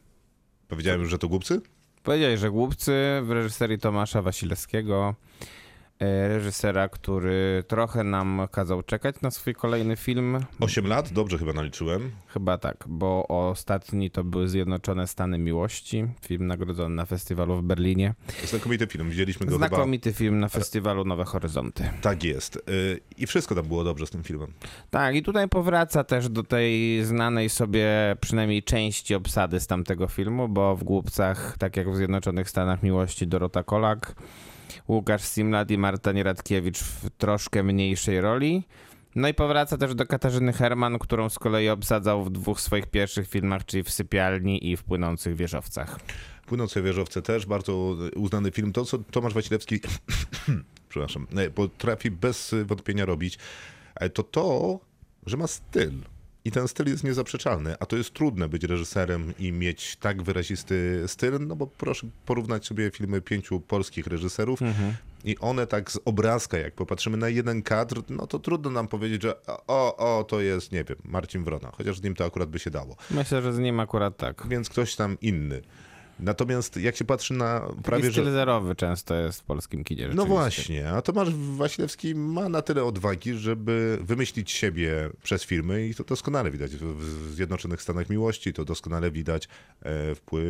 Powiedziałem 0.69 1.01
już, 1.01 1.11
że 1.11 1.19
to 1.19 1.29
Głupcy? 1.29 1.61
Powiedziałeś, 2.03 2.41
że 2.41 2.51
Głupcy 2.51 2.93
w 3.23 3.31
reżyserii 3.31 3.79
Tomasza 3.79 4.23
Wasilewskiego, 4.23 5.15
reżysera, 6.01 6.89
który 6.89 7.65
trochę 7.69 8.05
nam 8.05 8.49
kazał 8.51 8.83
czekać 8.83 9.21
na 9.23 9.31
swój 9.31 9.55
kolejny 9.55 9.97
film. 9.97 10.39
8 10.61 10.87
lat? 10.87 11.13
Dobrze 11.13 11.39
chyba 11.39 11.53
naliczyłem. 11.53 12.11
Chyba 12.27 12.59
tak, 12.59 12.85
bo 12.89 13.29
ostatni 13.29 14.11
to 14.11 14.25
były 14.25 14.49
Zjednoczone 14.49 15.07
Stany 15.07 15.39
Miłości, 15.39 16.07
film 16.27 16.47
nagrodzony 16.47 16.95
na 16.95 17.07
festiwalu 17.07 17.57
w 17.57 17.63
Berlinie. 17.63 18.15
Znakomity 18.45 18.87
film, 18.87 19.11
widzieliśmy 19.11 19.47
go 19.47 19.53
chyba... 19.53 19.69
Znakomity 19.69 20.13
film 20.13 20.41
na 20.41 20.49
festiwalu 20.49 21.05
Nowe 21.05 21.25
Horyzonty. 21.25 21.91
Tak 22.03 22.25
jest. 22.25 22.57
Y, 22.57 23.01
I 23.17 23.27
wszystko 23.27 23.55
tam 23.55 23.65
było 23.67 23.85
dobrze 23.85 24.07
z 24.07 24.11
tym 24.11 24.23
filmem. 24.23 24.53
Tak, 24.91 25.15
i 25.15 25.23
tutaj 25.23 25.49
powraca 25.49 26.05
też 26.05 26.29
do 26.29 26.43
tej 26.43 27.05
znanej 27.05 27.49
sobie 27.49 28.17
przynajmniej 28.21 28.63
części 28.63 29.15
obsady 29.15 29.61
z 29.61 29.67
tamtego 29.67 30.09
filmu, 30.09 30.49
bo 30.49 30.77
w 30.77 30.85
Głupcach, 30.85 31.57
tak 31.59 31.77
jak 31.77 31.91
w 31.91 31.97
Zjednoczonych 31.97 32.51
Stanach 32.51 32.83
Miłości, 32.83 33.27
Dorota 33.27 33.63
Kolak, 33.63 34.15
Łukasz 34.89 35.23
Simlat 35.23 35.71
i 35.71 35.79
Marta 35.79 36.13
Nieradkiewicz 36.13 36.79
w 36.79 37.11
troszkę 37.19 37.63
mniejszej 37.63 38.21
roli. 38.21 38.65
No 39.15 39.29
i 39.29 39.35
powraca 39.35 39.79
też 39.79 39.95
do 39.95 40.07
Katarzyny 40.07 40.53
Herman, 40.53 40.99
którą 40.99 41.29
z 41.29 41.39
kolei 41.39 41.69
obsadzał 41.69 42.25
w 42.25 42.31
dwóch 42.31 42.61
swoich 42.61 42.87
pierwszych 42.87 43.29
filmach, 43.29 43.65
czyli 43.65 43.83
w 43.83 43.91
Sypialni 43.91 44.71
i 44.71 44.77
w 44.77 44.85
Płynących 44.85 45.37
Wieżowcach. 45.37 46.01
Płynące 46.47 46.83
wieżowce 46.83 47.23
też, 47.23 47.47
bardzo 47.47 47.97
uznany 48.17 48.51
film. 48.51 48.73
To, 48.73 48.85
co 48.85 48.99
Tomasz 48.99 49.35
Wasilewski, 49.35 49.81
przepraszam, 50.89 51.27
e, 51.37 51.51
potrafi 51.51 52.11
bez 52.11 52.55
wątpienia 52.65 53.05
robić, 53.05 53.39
e, 53.95 54.11
to 54.11 54.23
to, 54.23 54.81
że 55.27 55.37
ma 55.37 55.47
styl. 55.47 55.93
I 56.47 56.51
ten 56.51 56.69
styl 56.69 56.89
jest 56.89 57.05
niezaprzeczalny, 57.05 57.75
a 57.81 57.87
to 57.87 57.97
jest 57.97 58.13
trudne 58.13 58.49
być 58.49 58.65
reżyserem 58.65 59.35
i 59.39 59.53
mieć 59.53 59.97
tak 59.97 60.23
wyrazisty 60.23 61.05
styl, 61.07 61.39
no 61.47 61.57
bo 61.57 61.67
proszę 61.67 62.07
porównać 62.27 62.67
sobie 62.67 62.91
filmy 62.91 63.21
pięciu 63.21 63.61
polskich 63.61 64.07
reżyserów 64.07 64.61
i 65.25 65.39
one 65.39 65.67
tak 65.67 65.91
z 65.91 65.99
obrazka, 66.05 66.59
jak 66.59 66.75
popatrzymy 66.75 67.17
na 67.17 67.29
jeden 67.29 67.63
kadr, 67.63 68.03
no 68.09 68.27
to 68.27 68.39
trudno 68.39 68.71
nam 68.71 68.89
powiedzieć, 68.89 69.23
że 69.23 69.35
o, 69.47 69.97
o, 69.97 70.25
to 70.25 70.41
jest, 70.41 70.73
nie 70.73 70.85
wiem, 70.85 70.99
Marcin 71.05 71.45
Wrona, 71.45 71.71
chociaż 71.77 71.99
z 71.99 72.03
nim 72.03 72.15
to 72.15 72.25
akurat 72.25 72.49
by 72.49 72.59
się 72.59 72.71
dało. 72.71 72.97
Myślę, 73.11 73.43
że 73.43 73.53
z 73.53 73.59
nim 73.59 73.81
akurat 73.81 74.17
tak. 74.17 74.47
Więc 74.49 74.69
ktoś 74.69 74.97
tam 74.97 75.17
inny. 75.21 75.63
Natomiast 76.21 76.77
jak 76.77 76.97
się 76.97 77.05
patrzy 77.05 77.35
na 77.35 77.61
Prawie 77.61 77.83
prawie, 77.83 78.11
styl 78.11 78.25
że... 78.25 78.33
zerowy 78.33 78.75
często 78.75 79.15
jest 79.15 79.41
w 79.41 79.45
polskim 79.45 79.85
kinie. 79.85 80.09
No 80.15 80.27
właśnie, 80.27 80.91
a 80.91 81.03
Tomasz 81.03 81.35
Wasilewski 81.35 82.15
ma 82.15 82.49
na 82.49 82.63
tyle 82.63 82.85
odwagi, 82.85 83.35
żeby 83.35 83.99
wymyślić 84.01 84.51
siebie 84.51 85.11
przez 85.23 85.45
filmy 85.45 85.87
i 85.89 85.95
to 85.95 86.05
doskonale 86.05 86.51
widać 86.51 86.77
w 86.77 87.07
w 87.07 87.35
Zjednoczonych 87.35 87.83
Stanach 87.83 88.11
Miłości, 88.11 88.53
to 88.53 88.65
doskonale 88.65 89.11
widać 89.11 89.49
e, 89.83 90.15
wpływ... 90.15 90.45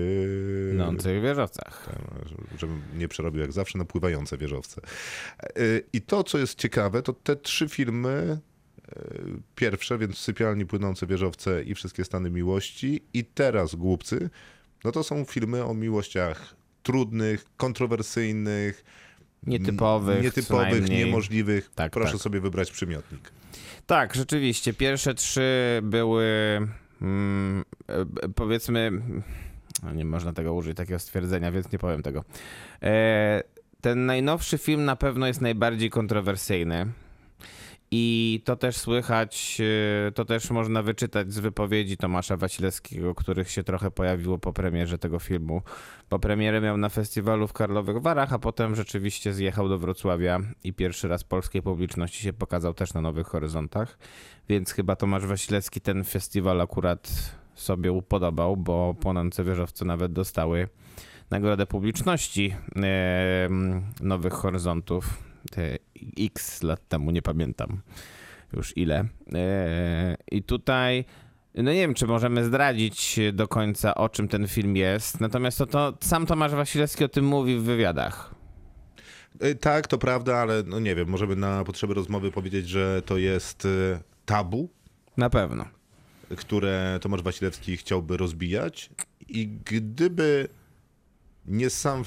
Płynących 0.71 1.23
Wieżowcach. 1.23 1.89
Żebym 2.59 2.83
nie 2.97 3.09
przerobił 3.09 3.41
jak 3.41 3.53
zawsze 3.53 3.79
na 3.79 3.85
pływające 3.85 4.39
wieżowce. 4.39 4.81
E, 5.41 5.51
I 5.93 6.01
to, 6.03 6.25
co 6.25 6.39
jest 6.39 6.59
ciekawe, 6.59 7.03
to 7.03 7.13
te 7.13 7.37
trzy 7.37 7.69
filmy 7.69 8.39
e, 8.89 9.01
pierwsze, 9.55 9.99
więc 9.99 10.19
Sypialni, 10.19 10.67
Płynące 10.67 11.07
Wieżowce 11.07 11.63
i 11.63 11.75
Wszystkie 11.75 12.05
Stany 12.05 12.31
Miłości 12.31 13.05
i 13.15 13.25
teraz 13.25 13.75
Głupcy, 13.75 14.31
no 14.87 14.93
to 14.93 15.05
są 15.05 15.25
filmy 15.25 15.65
o 15.65 15.75
miłościach 15.75 16.57
trudnych, 16.83 17.45
kontrowersyjnych, 17.57 18.85
Nietypowych. 19.47 20.23
nietypowych, 20.23 20.89
niemożliwych. 20.89 21.71
Tak, 21.75 21.93
Proszę 21.93 22.13
tak. 22.13 22.21
sobie 22.21 22.41
wybrać 22.41 22.71
przymiotnik. 22.71 23.33
Tak, 23.87 24.15
rzeczywiście. 24.15 24.75
Pierwsze 24.75 25.15
trzy 25.15 25.81
były 25.83 26.25
mm, 27.03 27.65
e, 27.89 28.29
powiedzmy. 28.35 28.93
No 29.83 29.93
nie 29.93 30.05
można 30.05 30.33
tego 30.33 30.55
użyć, 30.55 30.77
takiego 30.77 30.99
stwierdzenia, 30.99 31.53
więc 31.53 31.73
nie 31.73 31.79
powiem 31.79 32.03
tego. 32.03 32.25
E, 32.83 33.43
ten 33.81 34.07
najnowszy 34.07 34.59
film 34.59 34.85
na 34.85 34.97
pewno 34.97 35.27
jest 35.27 35.41
najbardziej 35.41 35.91
kontrowersyjny. 35.91 36.87
I 37.99 38.43
to 38.45 38.57
też 38.57 38.77
słychać, 38.77 39.61
e, 40.09 40.13
to 40.13 40.25
też 40.25 40.51
można 40.51 40.83
wyczytać 40.83 41.33
z 41.33 41.39
wypowiedzi 41.39 41.97
Tomasza 41.97 42.37
Wasilewskiego, 42.37 43.15
których 43.15 43.51
się 43.51 43.65
trochę 43.65 43.91
pojawiło 43.91 44.39
po 44.39 44.53
premierze 44.53 44.99
tego 44.99 45.19
filmu. 45.19 45.63
Po 46.09 46.19
premierę 46.19 46.61
miał 46.61 46.77
na 46.77 46.89
festiwalu 46.89 47.49
w 47.49 47.53
Karlowych 47.53 48.03
Warach, 48.03 48.33
a 48.33 48.39
potem 48.39 48.75
rzeczywiście 48.75 49.33
zjechał 49.33 49.69
do 49.69 49.79
Wrocławia 49.79 50.41
i 50.65 50.73
pierwszy 50.73 51.09
raz 51.09 51.25
polskiej 51.25 51.63
publiczności 51.63 52.23
się 52.23 52.33
pokazał 52.33 52.75
też 52.75 52.95
na 52.95 53.01
Nowych 53.01 53.27
Horyzontach. 53.27 53.99
Więc 54.49 54.73
chyba 54.73 54.97
Tomasz 54.97 55.27
Wasilewski 55.27 55.81
ten 55.81 56.05
festiwal 56.05 56.61
akurat 56.61 57.35
sobie 57.55 57.93
upodobał, 57.93 58.57
bo 58.57 58.95
Płonące 58.95 59.45
Wieżowce 59.45 59.85
nawet 59.85 60.13
dostały 60.13 60.69
nagrodę 61.31 61.67
publiczności 61.67 62.55
Nowych 64.01 64.33
Horyzontów. 64.33 65.26
Te 65.51 65.79
x 66.19 66.63
lat 66.63 66.89
temu, 66.89 67.11
nie 67.11 67.23
pamiętam 67.23 67.81
już 68.53 68.77
ile. 68.77 69.05
E, 69.35 70.17
I 70.31 70.43
tutaj, 70.43 71.05
no 71.55 71.73
nie 71.73 71.81
wiem, 71.81 71.95
czy 71.95 72.07
możemy 72.07 72.45
zdradzić 72.45 73.21
do 73.33 73.49
końca, 73.49 73.95
o 73.95 74.09
czym 74.09 74.29
ten 74.29 74.49
film 74.49 74.77
jest. 74.77 75.21
Natomiast 75.21 75.59
to, 75.59 75.67
to 75.67 75.97
sam 76.01 76.27
Tomasz 76.27 76.53
Wasilewski 76.53 77.05
o 77.05 77.09
tym 77.09 77.25
mówi 77.25 77.57
w 77.57 77.63
wywiadach. 77.63 78.35
E, 79.41 79.55
Tak, 79.55 79.87
to 79.87 79.99
prawda, 79.99 80.37
ale 80.37 80.63
no 80.67 80.81
nie 80.81 80.95
wiem, 80.95 81.09
możemy 81.09 81.37
na 81.37 81.65
potrzeby 81.65 81.95
rozmowy 81.95 82.31
powiedzieć, 82.31 82.69
że 82.69 83.03
to 83.07 83.19
jest 83.19 83.65
e, 83.67 84.01
tabu, 84.27 84.69
Na 85.17 85.31
pewno. 85.31 85.65
które 86.37 86.99
Tomasz 87.03 87.23
Wasilewski 87.23 87.77
chciałby 87.77 88.17
rozbijać 88.17 88.91
i 89.29 89.49
gdyby 89.49 90.49
nie 91.47 91.71
sam... 91.71 92.05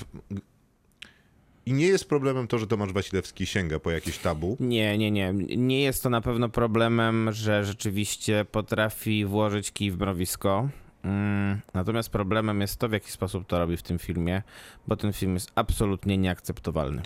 I 1.70 1.74
nie 1.74 1.88
jest 1.88 2.09
problemem 2.09 2.47
to, 2.47 2.59
że 2.59 2.67
Tomasz 2.67 2.93
Wasilewski 2.93 3.45
sięga 3.45 3.80
po 3.80 3.91
jakieś 3.91 4.17
tabu. 4.17 4.57
Nie, 4.59 4.97
nie, 4.97 5.11
nie. 5.11 5.34
Nie 5.57 5.82
jest 5.82 6.03
to 6.03 6.09
na 6.09 6.22
pewno 6.22 6.49
problemem, 6.49 7.32
że 7.32 7.65
rzeczywiście 7.65 8.45
potrafi 8.51 9.26
włożyć 9.26 9.72
kij 9.72 9.91
w 9.91 9.99
mrowisko. 9.99 10.70
Mm, 11.03 11.59
Natomiast 11.74 12.09
problemem 12.09 12.61
jest 12.61 12.78
to, 12.78 12.89
w 12.89 12.91
jaki 12.91 13.11
sposób 13.11 13.47
to 13.47 13.59
robi 13.59 13.78
w 13.78 13.84
tym 13.84 13.99
filmie, 13.99 14.41
bo 14.88 14.95
ten 14.95 15.13
film 15.13 15.34
jest 15.34 15.51
absolutnie 15.55 16.17
nieakceptowalny. 16.17 17.01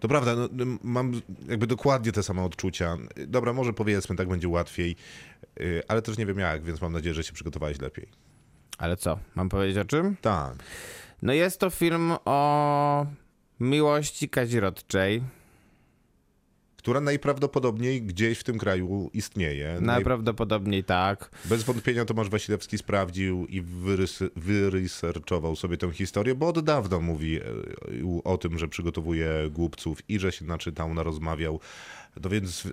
To 0.00 0.08
prawda, 0.08 0.34
no, 0.52 0.66
mam 0.82 1.12
jakby 1.48 1.66
dokładnie 1.66 2.12
te 2.12 2.22
same 2.22 2.42
odczucia. 2.44 2.96
Dobra, 3.26 3.52
może 3.52 3.72
powiedzmy, 3.72 4.16
tak 4.16 4.28
będzie 4.28 4.48
łatwiej, 4.48 4.96
y, 5.60 5.82
ale 5.88 6.02
też 6.02 6.18
nie 6.18 6.26
wiem 6.26 6.38
jak, 6.38 6.64
więc 6.64 6.80
mam 6.82 6.92
nadzieję, 6.92 7.14
że 7.14 7.24
się 7.24 7.32
przygotowałeś 7.32 7.80
lepiej. 7.80 8.08
Ale 8.78 8.96
co, 8.96 9.18
mam 9.34 9.48
powiedzieć 9.48 9.78
o 9.78 9.84
czym? 9.84 10.16
Tak. 10.20 10.54
No 11.22 11.32
jest 11.32 11.60
to 11.60 11.70
film 11.70 12.12
o 12.24 13.06
miłości 13.60 14.28
kazirodczej. 14.28 15.22
Która 16.76 17.00
najprawdopodobniej 17.00 18.02
gdzieś 18.02 18.38
w 18.38 18.44
tym 18.44 18.58
kraju 18.58 19.10
istnieje. 19.14 19.72
Naj... 19.72 19.80
Najprawdopodobniej 19.80 20.84
tak. 20.84 21.30
Bez 21.44 21.62
wątpienia 21.62 22.04
Tomasz 22.04 22.28
Wasilewski 22.28 22.78
sprawdził 22.78 23.46
i 23.46 23.62
wyrys- 23.62 24.30
wyresearchował 24.36 25.56
sobie 25.56 25.76
tę 25.76 25.92
historię, 25.92 26.34
bo 26.34 26.48
od 26.48 26.60
dawna 26.60 26.98
mówi 26.98 27.36
e, 27.36 27.42
o 28.24 28.38
tym, 28.38 28.58
że 28.58 28.68
przygotowuje 28.68 29.30
głupców 29.50 29.98
i 30.08 30.18
że 30.18 30.32
się 30.32 30.44
naczytał, 30.44 30.94
narozmawiał. 30.94 31.60
No 32.22 32.30
więc 32.30 32.68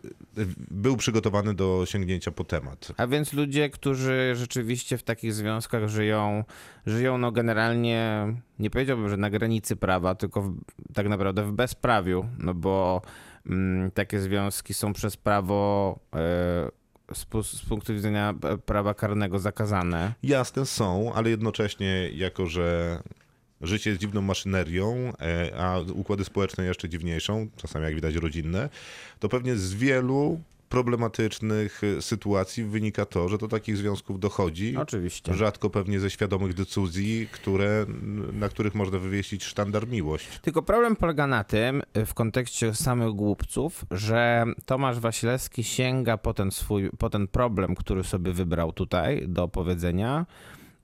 był 0.72 0.98
przygotowany 0.98 1.54
do 1.54 1.86
sięgnięcia 1.86 2.32
po 2.32 2.44
temat. 2.44 2.92
A 2.98 3.08
więc 3.08 3.34
ludzie, 3.34 3.70
którzy 3.70 4.34
rzeczywiście 4.36 4.98
w 4.98 5.04
takich 5.04 5.34
związkach 5.34 5.88
żyją, 5.88 6.44
żyją 6.86 7.18
no 7.18 7.32
generalnie, 7.32 8.28
nie 8.60 8.70
powiedziałbym, 8.70 9.10
że 9.10 9.18
na 9.18 9.30
granicy 9.30 9.76
prawa, 9.76 10.16
tylko 10.16 10.42
w, 10.42 10.58
tak 10.94 11.10
naprawdę 11.10 11.44
w 11.44 11.52
bezprawiu, 11.52 12.26
no 12.40 12.54
bo 12.54 13.02
mm, 13.50 13.92
takie 13.92 14.20
związki 14.20 14.74
są 14.74 14.94
przez 14.94 15.18
prawo 15.18 16.00
e, 16.16 16.70
z, 17.14 17.48
z 17.48 17.66
punktu 17.66 17.94
widzenia 17.94 18.34
e, 18.44 18.58
prawa 18.58 18.94
karnego 18.94 19.40
zakazane. 19.40 20.14
Jasne 20.24 20.66
są, 20.66 21.14
ale 21.14 21.30
jednocześnie 21.30 22.10
jako, 22.10 22.46
że 22.46 23.00
życie 23.62 23.90
jest 23.90 24.02
dziwną 24.02 24.22
maszynerią, 24.22 25.14
e, 25.22 25.52
a 25.60 25.80
układy 25.94 26.24
społeczne 26.24 26.66
jeszcze 26.66 26.90
dziwniejszą, 26.90 27.48
czasami 27.56 27.86
jak 27.86 27.96
widać 27.96 28.16
rodzinne, 28.16 28.70
to 29.20 29.30
pewnie 29.30 29.56
z 29.56 29.74
wielu 29.74 30.40
problematycznych 30.70 31.82
e, 31.84 32.02
sytuacji 32.02 32.64
wynika 32.64 33.06
to, 33.06 33.30
że 33.30 33.38
do 33.38 33.48
takich 33.48 33.78
związków 33.78 34.20
dochodzi. 34.20 34.78
Oczywiście. 34.78 35.34
Rzadko 35.34 35.70
pewnie 35.70 36.00
ze 36.00 36.10
świadomych 36.10 36.54
decyzji, 36.54 37.28
które, 37.32 37.86
na 38.34 38.50
których 38.50 38.76
można 38.76 39.00
wywieścić 39.00 39.44
sztandar 39.44 39.88
miłość. 39.88 40.40
Tylko 40.42 40.62
problem 40.62 40.96
polega 40.96 41.28
na 41.28 41.44
tym, 41.44 41.84
y, 41.98 42.06
w 42.06 42.14
kontekście 42.14 42.74
samych 42.74 43.10
głupców, 43.10 43.86
że 43.92 44.46
Tomasz 44.66 45.00
Wasilewski 45.00 45.64
sięga 45.64 46.18
po 46.18 46.34
ten 46.34 46.52
swój, 46.52 46.90
po 46.98 47.10
ten 47.10 47.28
problem, 47.28 47.76
który 47.76 48.04
sobie 48.04 48.32
wybrał 48.32 48.74
tutaj 48.74 49.26
do 49.28 49.44
opowiedzenia 49.44 50.26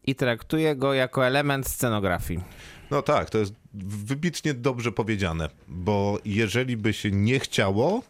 i 0.03 0.15
traktuje 0.15 0.75
go 0.75 0.93
jako 0.93 1.25
element 1.27 1.67
scenografii. 1.67 2.39
No 2.91 3.01
tak, 3.01 3.29
to 3.29 3.37
jest 3.37 3.53
wybitnie 3.73 4.53
dobrze 4.53 4.91
powiedziane, 4.91 5.49
bo 5.67 6.19
jeżeli 6.25 6.77
by 6.77 6.93
się 6.93 7.11
nie 7.11 7.39
chciało, 7.39 8.03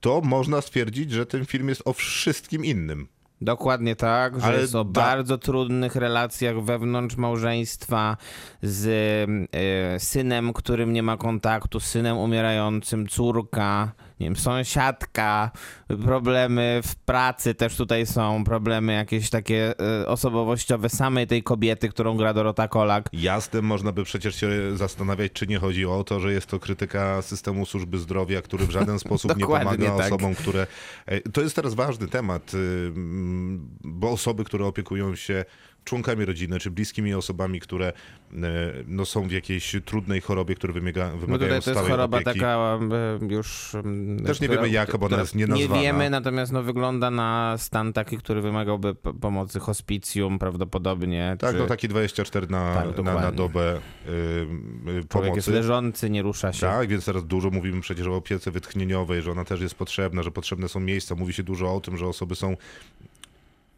to 0.00 0.20
można 0.20 0.60
stwierdzić, 0.60 1.10
że 1.10 1.26
ten 1.26 1.44
film 1.46 1.68
jest 1.68 1.82
o 1.84 1.92
wszystkim 1.92 2.64
innym. 2.64 3.08
Dokładnie 3.40 3.96
tak, 3.96 4.40
że 4.40 4.46
Ale 4.46 4.60
jest 4.60 4.74
o 4.74 4.84
da- 4.84 5.00
bardzo 5.02 5.38
trudnych 5.38 5.96
relacjach 5.96 6.60
wewnątrz 6.64 7.16
małżeństwa 7.16 8.16
z 8.62 8.86
y, 9.96 10.00
synem, 10.00 10.52
którym 10.52 10.92
nie 10.92 11.02
ma 11.02 11.16
kontaktu, 11.16 11.80
synem 11.80 12.16
umierającym, 12.18 13.08
córka, 13.08 13.92
nie 14.22 14.28
wiem, 14.28 14.36
sąsiadka, 14.36 15.50
problemy 16.04 16.80
w 16.84 16.94
pracy 16.96 17.54
też 17.54 17.76
tutaj 17.76 18.06
są, 18.06 18.44
problemy 18.44 18.92
jakieś 18.92 19.30
takie 19.30 19.74
y, 20.02 20.08
osobowościowe 20.08 20.88
samej 20.88 21.26
tej 21.26 21.42
kobiety, 21.42 21.88
którą 21.88 22.16
gra 22.16 22.34
Dorota 22.34 22.68
Kolak. 22.68 23.08
Jasne, 23.12 23.62
można 23.62 23.92
by 23.92 24.04
przecież 24.04 24.36
się 24.36 24.76
zastanawiać, 24.76 25.32
czy 25.32 25.46
nie 25.46 25.58
chodzi 25.58 25.86
o 25.86 26.04
to, 26.04 26.20
że 26.20 26.32
jest 26.32 26.46
to 26.46 26.58
krytyka 26.58 27.22
systemu 27.22 27.66
służby 27.66 27.98
zdrowia, 27.98 28.42
który 28.42 28.66
w 28.66 28.70
żaden 28.70 28.98
sposób 29.06 29.36
nie 29.36 29.46
pomaga 29.46 29.96
tak. 29.96 30.06
osobom, 30.06 30.34
które. 30.34 30.66
e, 31.06 31.20
To 31.20 31.40
jest 31.40 31.56
teraz 31.56 31.74
ważny 31.74 32.08
temat, 32.08 32.52
bo 33.84 34.10
osoby, 34.10 34.44
które 34.44 34.66
opiekują 34.66 35.16
się 35.16 35.44
członkami 35.84 36.24
rodziny, 36.24 36.58
czy 36.60 36.70
bliskimi 36.70 37.14
osobami, 37.14 37.60
które 37.60 37.86
e, 37.86 37.92
no, 38.86 39.04
są 39.04 39.28
w 39.28 39.32
jakiejś 39.32 39.76
trudnej 39.84 40.20
chorobie, 40.20 40.54
które 40.54 40.72
wymaga, 40.72 41.10
No 41.10 41.16
wymagają 41.16 41.58
tutaj 41.60 41.74
to 41.74 41.80
jest 41.80 41.90
choroba 41.90 42.16
opieki. 42.18 42.40
taka 42.40 42.78
już... 43.28 43.76
Też 44.26 44.40
nie 44.40 44.48
wiemy 44.48 44.68
jaka, 44.68 44.98
bo 44.98 45.06
ona 45.06 45.20
jest 45.20 45.34
nienazwana. 45.34 45.74
Nie 45.76 45.82
wiemy, 45.82 46.10
natomiast 46.10 46.52
no, 46.52 46.62
wygląda 46.62 47.10
na 47.10 47.54
stan 47.58 47.92
taki, 47.92 48.16
który 48.16 48.40
wymagałby 48.40 48.94
pomocy 48.94 49.60
hospicjum 49.60 50.38
prawdopodobnie. 50.38 51.36
Tak, 51.38 51.52
czy 51.52 51.58
no 51.58 51.66
taki 51.66 51.88
24 51.88 52.46
na, 52.50 52.74
Tak, 52.74 53.04
na, 53.04 53.14
na 53.14 53.32
dobę 53.32 53.76
y, 53.76 54.10
y, 54.10 55.04
Człowiek 55.08 55.34
jest 55.34 55.48
pomocy. 55.48 55.50
leżący, 55.50 56.10
nie 56.10 56.22
rusza 56.22 56.52
się. 56.52 56.60
Tak, 56.66 56.88
więc 56.88 57.04
teraz 57.04 57.24
dużo 57.26 57.50
mówimy 57.50 57.80
przecież 57.80 58.06
o 58.06 58.16
opiece 58.16 58.50
wytchnieniowej, 58.50 59.22
że 59.22 59.32
ona 59.32 59.44
też 59.44 59.60
jest 59.60 59.74
potrzebna, 59.74 60.22
że 60.22 60.30
potrzebne 60.30 60.68
są 60.68 60.80
miejsca. 60.80 61.14
Mówi 61.14 61.32
się 61.32 61.42
dużo 61.42 61.74
o 61.74 61.80
tym, 61.80 61.96
że 61.96 62.06
osoby 62.06 62.34
są 62.34 62.56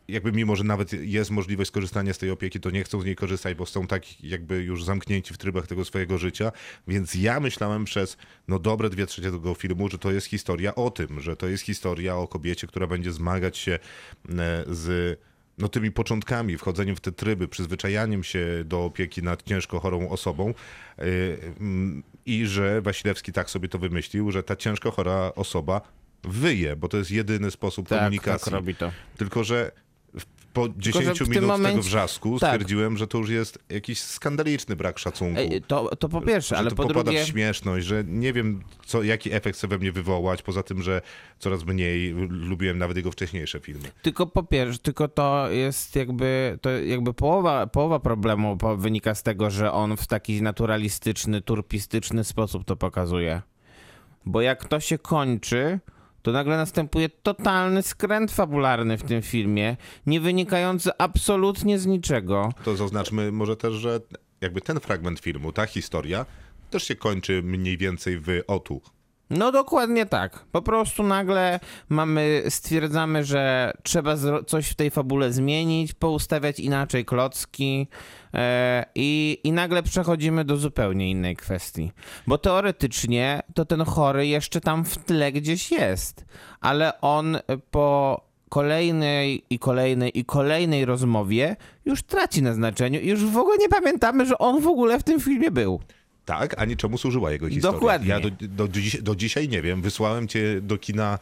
jakby 0.08 0.32
mimo, 0.32 0.56
że 0.56 0.64
nawet 0.64 0.92
jest 0.92 1.30
możliwość 1.30 1.68
skorzystania 1.68 2.14
z 2.14 2.18
tej 2.18 2.30
opieki, 2.30 2.60
to 2.60 2.70
nie 2.70 2.84
chcą 2.84 3.00
z 3.00 3.04
niej 3.04 3.16
korzystać, 3.16 3.56
bo 3.56 3.66
są 3.66 3.86
tak 3.86 4.22
jakby 4.22 4.62
już 4.62 4.84
zamknięci 4.84 5.34
w 5.34 5.38
trybach 5.38 5.66
tego 5.66 5.84
swojego 5.84 6.18
życia. 6.18 6.52
Więc 6.88 7.14
ja 7.14 7.40
myślałem 7.40 7.84
przez 7.84 8.16
no 8.48 8.58
dobre 8.58 8.90
dwie 8.90 9.06
trzecie 9.06 9.30
tego 9.30 9.54
filmu, 9.54 9.88
że 9.88 9.98
to 9.98 10.12
jest 10.12 10.26
historia 10.26 10.74
o 10.74 10.90
tym, 10.90 11.20
że 11.20 11.36
to 11.36 11.48
jest 11.48 11.64
historia 11.64 12.16
o 12.16 12.28
kobiecie, 12.28 12.66
która 12.66 12.86
będzie 12.86 13.12
zmagać 13.12 13.58
się 13.58 13.72
e, 13.72 13.78
z 14.66 15.18
no, 15.58 15.68
tymi 15.68 15.92
początkami, 15.92 16.58
wchodzeniem 16.58 16.96
w 16.96 17.00
te 17.00 17.12
tryby, 17.12 17.48
przyzwyczajaniem 17.48 18.24
się 18.24 18.46
do 18.64 18.84
opieki 18.84 19.22
nad 19.22 19.42
ciężko 19.42 19.80
chorą 19.80 20.08
osobą 20.08 20.54
yy, 20.98 21.04
mm, 21.60 22.02
i 22.26 22.46
że 22.46 22.82
Wasilewski 22.82 23.32
tak 23.32 23.50
sobie 23.50 23.68
to 23.68 23.78
wymyślił, 23.78 24.30
że 24.30 24.42
ta 24.42 24.56
ciężko 24.56 24.90
chora 24.90 25.32
osoba 25.34 25.80
wyje, 26.24 26.76
bo 26.76 26.88
to 26.88 26.96
jest 26.96 27.10
jedyny 27.10 27.50
sposób 27.50 27.88
Tak, 27.88 27.98
komunikacji. 27.98 28.44
tak 28.44 28.54
robi 28.54 28.74
to. 28.74 28.92
Tylko, 29.16 29.44
że 29.44 29.72
po 30.54 30.66
że 30.66 30.72
10 30.76 31.06
w 31.06 31.18
tym 31.18 31.28
minut 31.28 31.34
tego 31.34 31.46
momencie- 31.46 31.80
wrzasku 31.80 32.38
tak. 32.38 32.50
stwierdziłem, 32.50 32.96
że 32.96 33.06
to 33.06 33.18
już 33.18 33.30
jest 33.30 33.58
jakiś 33.68 34.00
skandaliczny 34.00 34.76
brak 34.76 34.98
szacunku. 34.98 35.40
Ej, 35.40 35.62
to, 35.66 35.96
to 35.96 36.08
po 36.08 36.20
pierwsze, 36.20 36.54
że 36.54 36.58
ale 36.58 36.70
to 36.70 36.76
po 36.76 36.82
popada 36.82 37.02
drugie... 37.02 37.24
w 37.24 37.28
śmieszność, 37.28 37.86
że 37.86 38.04
nie 38.06 38.32
wiem, 38.32 38.62
co, 38.86 39.02
jaki 39.02 39.32
efekt 39.32 39.58
chce 39.58 39.68
we 39.68 39.78
mnie 39.78 39.92
wywołać, 39.92 40.42
poza 40.42 40.62
tym, 40.62 40.82
że 40.82 41.02
coraz 41.38 41.64
mniej 41.64 42.14
lubiłem 42.28 42.78
nawet 42.78 42.96
jego 42.96 43.10
wcześniejsze 43.10 43.60
filmy. 43.60 43.88
Tylko 44.02 44.26
po 44.26 44.42
pierwsze, 44.42 44.78
tylko 44.78 45.08
to 45.08 45.50
jest 45.50 45.96
jakby, 45.96 46.58
to 46.60 46.70
jakby 46.70 47.14
połowa, 47.14 47.66
połowa 47.66 48.00
problemu 48.00 48.58
wynika 48.76 49.14
z 49.14 49.22
tego, 49.22 49.50
że 49.50 49.72
on 49.72 49.96
w 49.96 50.06
taki 50.06 50.42
naturalistyczny, 50.42 51.40
turpistyczny 51.40 52.24
sposób 52.24 52.64
to 52.64 52.76
pokazuje. 52.76 53.42
Bo 54.26 54.40
jak 54.40 54.68
to 54.68 54.80
się 54.80 54.98
kończy, 54.98 55.80
to 56.24 56.32
nagle 56.32 56.56
następuje 56.56 57.08
totalny 57.08 57.82
skręt 57.82 58.32
fabularny 58.32 58.98
w 58.98 59.02
tym 59.02 59.22
filmie, 59.22 59.76
nie 60.06 60.20
wynikający 60.20 60.90
absolutnie 60.98 61.78
z 61.78 61.86
niczego. 61.86 62.52
To 62.64 62.76
zaznaczmy 62.76 63.32
może 63.32 63.56
też, 63.56 63.74
że 63.74 64.00
jakby 64.40 64.60
ten 64.60 64.80
fragment 64.80 65.20
filmu, 65.20 65.52
ta 65.52 65.66
historia 65.66 66.26
też 66.70 66.82
się 66.84 66.94
kończy 66.94 67.42
mniej 67.42 67.78
więcej 67.78 68.18
w 68.18 68.26
otu. 68.46 68.82
No 69.30 69.52
dokładnie 69.52 70.06
tak. 70.06 70.44
Po 70.52 70.62
prostu 70.62 71.02
nagle 71.02 71.60
mamy, 71.88 72.42
stwierdzamy, 72.48 73.24
że 73.24 73.72
trzeba 73.82 74.16
coś 74.46 74.68
w 74.68 74.74
tej 74.74 74.90
fabule 74.90 75.32
zmienić, 75.32 75.92
poustawiać 75.92 76.60
inaczej 76.60 77.04
klocki 77.04 77.88
e, 78.34 78.84
i, 78.94 79.40
i 79.44 79.52
nagle 79.52 79.82
przechodzimy 79.82 80.44
do 80.44 80.56
zupełnie 80.56 81.10
innej 81.10 81.36
kwestii. 81.36 81.92
Bo 82.26 82.38
teoretycznie 82.38 83.42
to 83.54 83.64
ten 83.64 83.84
chory 83.84 84.26
jeszcze 84.26 84.60
tam 84.60 84.84
w 84.84 84.98
tle 84.98 85.32
gdzieś 85.32 85.70
jest, 85.70 86.24
ale 86.60 87.00
on 87.00 87.38
po 87.70 88.20
kolejnej 88.48 89.44
i 89.50 89.58
kolejnej 89.58 90.18
i 90.18 90.24
kolejnej 90.24 90.84
rozmowie 90.84 91.56
już 91.84 92.02
traci 92.02 92.42
na 92.42 92.54
znaczeniu 92.54 93.00
i 93.00 93.08
już 93.08 93.24
w 93.24 93.38
ogóle 93.38 93.56
nie 93.58 93.68
pamiętamy, 93.68 94.26
że 94.26 94.38
on 94.38 94.60
w 94.60 94.66
ogóle 94.66 94.98
w 94.98 95.02
tym 95.02 95.20
filmie 95.20 95.50
był. 95.50 95.80
Tak, 96.24 96.54
a 96.58 96.64
niczemu 96.64 96.98
służyła 96.98 97.30
jego 97.32 97.48
historia. 97.48 97.72
Dokładnie. 97.72 98.08
Ja 98.08 98.20
do, 98.20 98.28
do, 98.40 98.68
dziś, 98.68 99.02
do 99.02 99.14
dzisiaj 99.16 99.48
nie 99.48 99.62
wiem, 99.62 99.82
wysłałem 99.82 100.28
cię 100.28 100.60
do 100.60 100.78
kina 100.78 101.18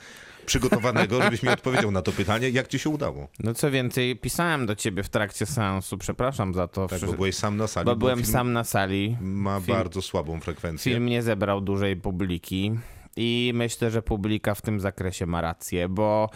przygotowanego, 0.46 1.22
żebyś 1.22 1.42
mi 1.42 1.48
odpowiedział 1.48 1.90
na 1.90 2.02
to 2.02 2.12
pytanie, 2.12 2.50
jak 2.50 2.68
ci 2.68 2.78
się 2.78 2.90
udało. 2.90 3.28
No 3.40 3.54
co 3.54 3.70
więcej, 3.70 4.16
pisałem 4.16 4.66
do 4.66 4.76
ciebie 4.76 5.02
w 5.02 5.08
trakcie 5.08 5.46
seansu, 5.46 5.98
przepraszam 5.98 6.54
za 6.54 6.68
to. 6.68 6.86
Tak, 6.86 7.00
bo 7.00 7.12
byłeś 7.12 7.34
sam 7.34 7.56
na 7.56 7.66
sali. 7.66 7.86
bo 7.86 7.96
byłem 7.96 8.18
film 8.18 8.32
sam 8.32 8.52
na 8.52 8.64
sali. 8.64 9.16
Ma 9.20 9.60
Film- 9.60 9.78
bardzo 9.78 10.02
słabą 10.02 10.40
frekwencję. 10.40 10.92
Film 10.92 11.06
nie 11.06 11.22
zebrał 11.22 11.60
dużej 11.60 11.96
publiki. 11.96 12.72
I 13.16 13.52
myślę, 13.54 13.90
że 13.90 14.02
publika 14.02 14.54
w 14.54 14.62
tym 14.62 14.80
zakresie 14.80 15.26
ma 15.26 15.40
rację, 15.40 15.88
bo 15.88 16.30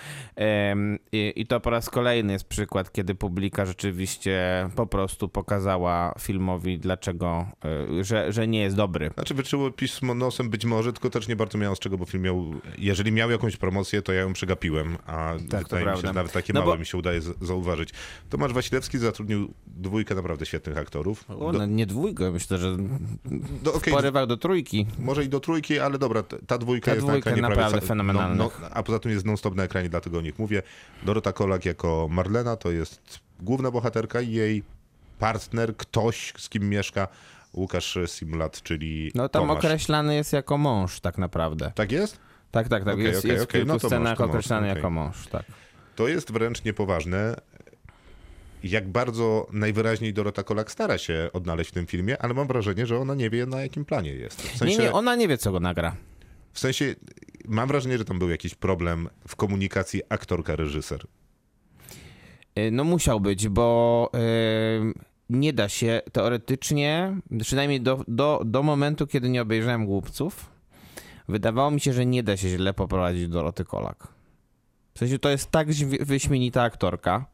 i, 1.13 1.47
to 1.49 1.61
po 1.61 1.71
raz 1.71 1.91
kolejny 1.91 2.33
jest 2.33 2.45
przykład, 2.49 2.93
kiedy 2.93 3.15
publika 3.15 3.67
rzeczywiście 3.67 4.69
po 4.77 4.87
prostu 4.87 5.29
pokazała 5.29 6.15
filmowi, 6.19 6.79
dlaczego, 6.79 7.47
y, 8.01 8.05
że, 8.05 8.33
że 8.33 8.49
nie 8.49 8.61
jest 8.61 8.77
dobry. 8.77 9.11
Znaczy 9.15 9.35
wyczyło 9.35 9.71
pismo 9.71 10.15
nosem 10.15 10.51
być 10.51 10.65
może, 10.65 10.93
tylko 10.93 11.11
też 11.11 11.29
nie 11.29 11.37
bardzo 11.37 11.59
miało 11.59 11.77
z 11.77 11.79
czego, 11.79 11.99
bo 11.99 12.05
film 12.05 12.23
miał, 12.23 12.45
jeżeli 12.79 13.13
miał 13.13 13.31
jakąś 13.31 13.57
promocję, 13.57 14.03
to 14.03 14.13
ja 14.13 14.21
ją 14.21 14.33
przegapiłem, 14.33 14.97
a 15.07 15.35
Tak, 15.51 15.63
wydaje 15.63 15.87
mi 15.87 15.97
się, 15.97 16.07
że 16.07 16.13
nawet 16.13 16.33
takie 16.33 16.53
No 16.53 16.61
małe 16.61 16.73
bo- 16.73 16.79
mi 16.79 16.87
się 16.87 16.99
udaje 16.99 17.21
zauważyć. 17.41 17.91
Tomasz 18.31 18.53
Wasilewski 18.53 18.99
zatrudnił 18.99 19.55
dwójkę 19.67 20.15
naprawdę 20.15 20.47
świetnych 20.47 20.79
aktorów. 20.79 21.25
O, 21.31 21.53
Do, 21.53 21.59
no, 21.59 21.67
nie 21.67 21.87
dwójkę, 21.87 22.31
myślę, 22.31 22.59
że 22.59 22.77
do, 23.63 23.73
w 23.73 23.77
okej, 23.77 23.93
porywach 23.95 24.27
do 24.27 24.37
trójki. 24.37 24.87
Może 24.99 25.25
i 25.25 25.29
do 25.29 25.41
trójki, 25.41 25.79
ale 25.79 25.99
dobra, 25.99 26.23
ta 26.23 26.59
dwójka 26.59 26.66
Ta 26.67 26.95
jest 26.95 27.07
dwójka 27.07 27.13
na 27.13 27.17
ekranie 27.19 27.43
naprawdę 27.43 27.71
prawie 27.71 27.87
fenomenalna. 27.87 28.35
No, 28.35 28.51
no, 28.61 28.69
a 28.71 28.83
poza 28.83 28.99
tym 28.99 29.13
jest 29.13 29.27
non-stop 29.27 29.55
na 29.55 29.63
ekranie, 29.63 29.89
dlatego 29.89 30.19
o 30.19 30.21
nich 30.21 30.39
mówię. 30.39 30.63
Dorota 31.03 31.33
Kolak 31.33 31.65
jako 31.65 32.09
Marlena 32.11 32.57
to 32.57 32.71
jest 32.71 33.21
główna 33.41 33.71
bohaterka 33.71 34.21
i 34.21 34.33
jej 34.33 34.63
partner, 35.19 35.77
ktoś, 35.77 36.33
z 36.37 36.49
kim 36.49 36.69
mieszka, 36.69 37.09
Łukasz 37.55 37.99
Simulat, 38.07 38.63
czyli 38.63 39.13
No 39.15 39.29
tam 39.29 39.43
Tomasz. 39.43 39.65
określany 39.65 40.15
jest 40.15 40.33
jako 40.33 40.59
mąż 40.59 41.01
tak 41.01 41.19
naprawdę. 41.19 41.73
Tak 41.75 41.93
jest? 41.93 42.19
Tak, 42.51 42.69
tak, 42.69 42.85
tak. 42.85 42.95
Okej, 42.95 43.05
jest 43.07 43.19
okej, 43.19 43.31
jest 43.31 43.45
w 43.45 43.49
okej. 43.49 43.61
kilku 43.61 43.69
No 43.69 43.75
mąż, 43.75 43.83
scenach 43.83 44.19
mąż, 44.19 44.29
określany 44.29 44.67
okej. 44.67 44.77
jako 44.77 44.91
mąż, 44.91 45.27
tak. 45.27 45.45
To 45.97 46.09
jest 46.09 46.33
wręcz 46.33 46.65
niepoważne, 46.65 47.37
jak 48.65 48.89
bardzo 48.89 49.47
najwyraźniej 49.53 50.15
Dorota 50.15 50.43
Kolak 50.43 50.71
stara 50.71 50.99
się 50.99 51.31
odnaleźć 51.33 51.71
w 51.71 51.75
tym 51.75 51.87
filmie, 51.87 52.23
ale 52.23 52.35
mam 52.35 52.47
wrażenie, 52.47 52.87
że 52.87 52.99
ona 52.99 53.15
nie 53.15 53.31
wie, 53.31 53.47
na 53.47 53.61
jakim 53.61 53.85
planie 53.85 54.11
jest. 54.11 54.43
W 54.43 54.57
sensie, 54.57 54.77
Nie, 54.79 54.85
nie, 54.85 54.93
ona 54.93 55.17
nie 55.17 55.29
wie, 55.29 55.39
co 55.39 55.53
go 55.53 55.61
nagra. 55.61 55.97
W 56.57 56.59
sensie 56.59 56.95
mam 57.49 57.69
wrażenie, 57.69 57.99
że 57.99 58.05
tam 58.05 58.19
był 58.19 58.31
jakiś 58.31 58.55
problem 58.55 59.09
w 59.29 59.37
komunikacji 59.37 60.03
aktorka-reżyser. 60.09 61.07
Y, 62.59 62.71
No 62.71 62.85
musiał 62.85 63.21
być, 63.21 63.49
bo 63.49 64.11
y, 64.15 64.95
nie 65.31 65.53
da 65.53 65.69
się 65.69 66.01
teoretycznie, 66.13 67.17
przynajmniej 67.41 67.81
do, 67.81 68.05
do, 68.09 68.43
do 68.45 68.63
momentu, 68.63 69.07
kiedy 69.07 69.29
nie 69.29 69.43
obejrzałem 69.43 69.87
Głupców, 69.87 70.51
wydawało 71.29 71.71
mi 71.71 71.81
się, 71.81 71.93
że 71.93 72.07
nie 72.07 72.23
da 72.23 72.37
się 72.37 72.49
źle 72.49 72.75
poprowadzić 72.75 73.29
Doroty 73.29 73.65
Kolak. 73.65 74.09
W 74.95 74.99
sensie 74.99 75.19
to 75.19 75.31
jest 75.31 75.51
tak 75.51 75.69
wyśmienita 76.01 76.63
aktorka, 76.63 77.27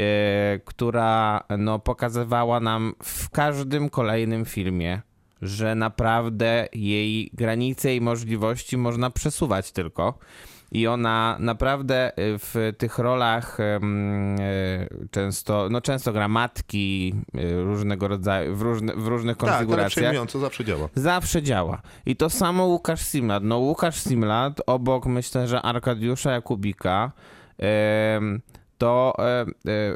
y, 0.00 0.60
która 0.64 1.44
no, 1.58 1.78
pokazywała 1.78 2.60
nam 2.60 2.94
w 3.02 3.30
każdym 3.30 3.90
kolejnym 3.90 4.44
filmie, 4.44 5.02
że 5.42 5.74
naprawdę 5.74 6.68
jej 6.72 7.30
granice 7.34 7.96
i 7.96 8.00
możliwości 8.00 8.76
można 8.76 9.10
przesuwać 9.10 9.72
tylko. 9.72 10.18
I 10.72 10.86
ona 10.86 11.36
naprawdę 11.40 12.12
y, 12.18 12.38
w 12.38 12.72
tych 12.78 12.98
rolach 12.98 13.60
y, 13.60 13.80
często, 15.10 15.68
no 15.70 15.80
często 15.80 16.12
gra 16.12 16.28
matki 16.28 17.14
y, 17.34 17.62
różnego 17.64 18.08
rodzaju, 18.08 18.56
w, 18.56 18.62
różne, 18.62 18.94
w 18.96 19.06
różnych 19.06 19.36
Tak, 19.36 19.48
ale 19.48 19.52
konfiguracjach. 19.52 19.90
przejmująco 19.90 20.38
zawsze 20.38 20.64
działa. 20.64 20.88
Zawsze 20.94 21.42
działa. 21.42 21.82
I 22.06 22.16
to 22.16 22.30
samo 22.30 22.64
Łukasz 22.64 23.00
Simlat. 23.00 23.42
No 23.42 23.58
Łukasz 23.58 24.00
Simlat 24.00 24.60
obok 24.66 25.06
myślę, 25.06 25.48
że 25.48 25.62
Arkadiusza 25.62 26.32
Jakubika 26.32 27.12
to 28.80 29.14
e, 29.18 29.22
e, 29.22 29.46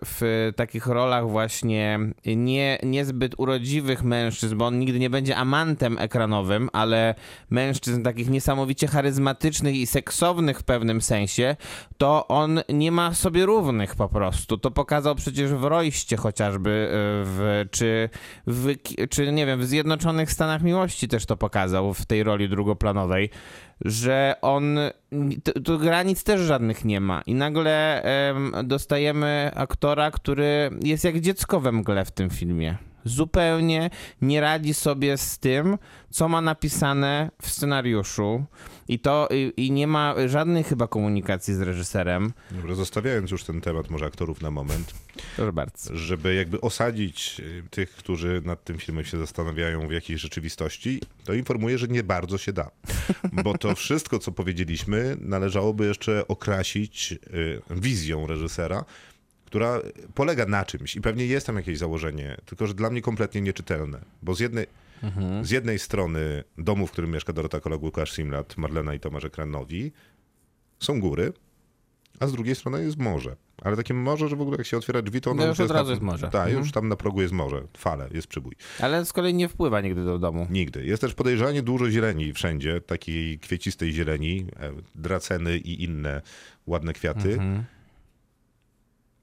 w 0.05 0.51
takich 0.57 0.87
rolach 0.87 1.29
właśnie 1.29 1.99
nie, 2.27 2.79
niezbyt 2.83 3.35
urodziwych 3.39 4.03
mężczyzn, 4.03 4.57
bo 4.57 4.67
on 4.67 4.79
nigdy 4.79 4.99
nie 4.99 5.11
będzie 5.11 5.37
amantem 5.37 5.99
ekranowym, 5.99 6.69
ale 6.73 7.15
mężczyzn 7.51 8.03
takich 8.03 8.31
niesamowicie 8.31 8.87
charyzmatycznych 8.87 9.75
i 9.75 9.87
seksownych 9.87 10.59
w 10.59 10.63
pewnym 10.63 11.01
sensie, 11.01 11.57
to 11.99 12.29
on 12.29 12.61
nie 12.69 12.93
ma 12.93 13.15
sobie 13.15 13.47
równych 13.47 13.97
po 13.97 14.09
prostu. 14.09 14.59
To 14.59 14.71
pokazał 14.71 15.15
przecież 15.15 15.53
w 15.53 15.65
Rojście 15.65 16.17
chociażby, 16.17 16.71
e, 16.71 16.95
w, 17.25 17.65
czy, 17.71 18.09
w, 18.47 18.75
czy 19.11 19.33
nie 19.33 19.47
wiem, 19.47 19.61
w 19.61 19.67
Zjednoczonych 19.67 20.33
Stanach 20.33 20.63
Miłości 20.63 21.09
też 21.09 21.27
to 21.27 21.37
pokazał 21.37 21.95
w 21.95 22.07
tej 22.07 22.23
roli 22.23 22.49
drugoplanowej, 22.49 23.31
że 23.85 24.35
on, 24.43 24.79
tu, 25.65 25.79
granic 25.79 26.25
też 26.25 26.41
żadnych 26.41 26.85
nie 26.85 27.01
ma 27.01 27.23
i 27.27 27.35
nagle 27.35 28.03
em, 28.03 28.53
dostajemy 28.65 29.51
aktora, 29.55 30.11
który 30.11 30.71
jest 30.83 31.05
jak 31.05 31.21
dziecko 31.21 31.61
we 31.61 31.73
mgle 31.73 32.05
w 32.05 32.11
tym 32.11 32.31
filmie. 32.31 32.77
Zupełnie 33.05 33.91
nie 34.23 34.41
radzi 34.41 34.75
sobie 34.75 35.19
z 35.19 35.39
tym, 35.39 35.79
co 36.11 36.29
ma 36.29 36.41
napisane 36.41 37.31
w 37.43 37.51
scenariuszu 37.51 38.45
i 38.89 38.99
to 38.99 39.29
i, 39.31 39.53
i 39.57 39.71
nie 39.71 39.87
ma 39.87 40.15
żadnej 40.27 40.65
chyba 40.65 40.87
komunikacji 40.89 41.55
z 41.55 41.61
reżyserem. 41.61 42.33
Dobra, 42.51 42.75
zostawiając 42.75 43.31
już 43.31 43.45
ten 43.45 43.61
temat 43.61 43.91
może 43.91 44.07
aktorów 44.07 44.43
na 44.43 44.51
moment, 44.51 44.95
Proszę 45.37 45.53
bardzo. 45.53 45.97
żeby 45.97 46.35
jakby 46.35 46.61
osadzić 46.61 47.41
y, 47.41 47.63
tych, 47.71 47.91
którzy 47.91 48.43
nad 48.45 48.65
tym 48.65 48.79
filmem 48.79 49.05
się 49.05 49.19
zastanawiają 49.19 49.89
w 49.89 49.93
jakiej 49.93 50.19
rzeczywistości, 50.19 51.01
to 51.25 51.35
informuję, 51.35 51.79
że 51.79 51.89
nie 51.89 52.03
bardzo 52.03 52.39
się 52.39 52.53
da. 52.53 52.71
Bo 53.33 53.59
to 53.59 53.75
wszystko, 53.85 54.19
co 54.19 54.33
powiedzieliśmy, 54.33 55.17
należałoby 55.21 55.87
jeszcze 55.87 56.29
okrasić 56.29 57.13
y, 57.13 57.61
wizją 57.71 58.27
reżysera, 58.27 58.85
która 59.55 59.81
polega 60.15 60.47
na 60.47 60.65
czymś 60.65 60.97
i 60.97 61.01
pewnie 61.01 61.27
jest 61.27 61.47
tam 61.47 61.57
jakieś 61.57 61.79
założenie, 61.79 62.37
tylko 62.45 62.67
że 62.67 62.75
dla 62.75 62.91
mnie 62.91 63.03
kompletnie 63.03 63.41
nieczytelne. 63.41 64.01
Bo 64.23 64.35
z 64.35 64.41
jednej, 64.41 64.67
z 65.43 65.51
jednej 65.51 65.79
strony 65.79 66.45
domu, 66.59 66.87
w 66.87 66.93
którym 66.93 67.11
mieszka 67.11 67.33
Dorota 67.33 67.61
Kolak, 67.61 67.83
Łukasz 67.83 68.13
Simlat, 68.13 68.57
Marlena 68.57 68.95
i 68.95 69.01
Tomasz 69.01 69.25
Ekranowi, 69.25 69.93
są 70.81 71.01
góry, 71.01 71.33
a 72.21 72.27
z 72.27 72.33
drugiej 72.33 72.55
strony 72.55 72.85
jest 72.85 72.99
morze. 72.99 73.37
Ale 73.63 73.77
takie 73.77 73.95
morze, 73.95 74.29
że 74.29 74.37
w 74.37 74.41
ogóle 74.41 74.57
jak 74.59 74.67
się 74.67 74.77
otwiera 74.77 75.03
drzwi, 75.03 75.21
to 75.21 75.31
ono 75.31 75.43
No 75.43 75.49
już 75.49 75.61
od 75.61 75.69
na- 75.69 75.75
razu 75.75 75.91
jest 75.91 76.03
morze. 76.03 76.29
Tak, 76.31 76.35
Mhm. 76.47 76.59
już 76.59 76.73
tam 76.73 76.89
na 76.89 76.97
progu 76.97 77.21
jest 77.23 77.33
morze, 77.35 77.63
fale, 77.77 78.09
jest 78.15 78.27
przybój. 78.27 78.53
Ale 78.81 79.05
z 79.05 79.13
kolei 79.13 79.35
nie 79.35 79.49
wpływa 79.49 79.81
nigdy 79.81 80.05
do 80.05 80.19
domu. 80.19 80.47
Nigdy. 80.51 80.85
Jest 80.85 81.01
też 81.01 81.15
podejrzanie 81.15 81.63
dużo 81.63 81.91
zieleni 81.91 82.33
wszędzie, 82.33 82.81
takiej 82.81 83.39
kwiecistej 83.39 83.93
zieleni, 83.93 84.47
e, 84.61 84.73
draceny 84.95 85.57
i 85.59 85.85
inne 85.85 86.23
ładne 86.67 86.93
kwiaty. 86.93 87.33
Mhm. 87.33 87.65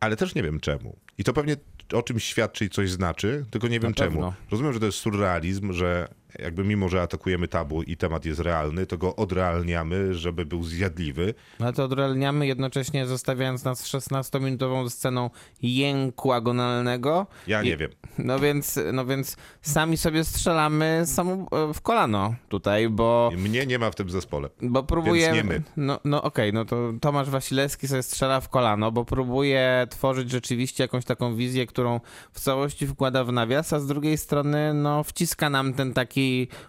Ale 0.02 0.16
też 0.16 0.36
nie 0.36 0.44
wiem 0.44 0.60
czemu. 0.60 0.98
I 1.18 1.24
to 1.24 1.34
pewnie 1.34 1.56
o 1.94 2.04
czymś 2.04 2.24
świadczy 2.24 2.66
i 2.66 2.70
coś 2.70 2.92
znaczy, 2.92 3.46
tylko 3.52 3.68
nie 3.68 3.80
wiem 3.80 3.94
czemu. 3.94 4.34
Rozumiem, 4.52 4.74
że 4.74 4.80
to 4.80 4.86
jest 4.86 4.98
surrealizm, 4.98 5.74
że 5.74 6.08
jakby 6.40 6.64
mimo, 6.64 6.90
że 6.90 7.02
atakujemy 7.02 7.48
tabu 7.48 7.84
i 7.84 7.98
temat 7.98 8.26
jest 8.26 8.40
realny, 8.40 8.86
to 8.86 8.98
go 8.98 9.16
odrealniamy, 9.16 10.14
żeby 10.14 10.46
był 10.46 10.64
zjadliwy. 10.64 11.34
No 11.60 11.74
to 11.74 11.84
odrealniamy 11.84 12.48
jednocześnie 12.48 13.06
zostawiając 13.08 13.64
nas 13.64 13.84
16-minutową 13.88 14.90
sceną 14.90 15.30
jęku 15.62 16.32
agonalnego. 16.34 17.28
Ja 17.48 17.62
I- 17.62 17.66
nie 17.66 17.78
wiem. 17.78 17.92
No 18.18 18.40
więc, 18.40 18.80
no 18.94 19.06
więc 19.06 19.38
sami 19.62 19.98
sobie 19.98 20.24
strzelamy 20.24 21.02
samo 21.06 21.48
w 21.74 21.82
kolano 21.82 22.36
tutaj, 22.50 22.90
bo, 22.90 23.32
Mnie 23.38 23.66
nie 23.66 23.80
ma 23.80 23.92
w 23.92 23.96
tym 23.96 24.10
zespole. 24.10 24.50
bo 24.62 24.84
próbujemy... 24.84 25.36
nie 25.38 25.44
my. 25.44 25.62
No, 25.78 26.00
no 26.06 26.24
okej, 26.24 26.54
no 26.54 26.66
to 26.66 26.94
Tomasz 27.02 27.30
Wasilewski 27.30 27.88
sobie 27.88 28.04
strzela 28.04 28.42
w 28.42 28.50
kolano, 28.50 28.92
bo 28.92 29.06
próbuje 29.06 29.88
tworzyć 29.90 30.32
rzeczywiście 30.32 30.84
jakąś 30.84 31.06
taką 31.06 31.36
wizję, 31.36 31.66
którą 31.66 32.00
w 32.32 32.40
całości 32.40 32.88
wkłada 32.88 33.24
w 33.24 33.32
nawias, 33.32 33.74
a 33.74 33.80
z 33.80 33.88
drugiej 33.88 34.18
strony 34.18 34.74
no 34.74 35.04
wciska 35.04 35.50
nam 35.50 35.74
ten 35.74 35.94
taki 35.94 36.21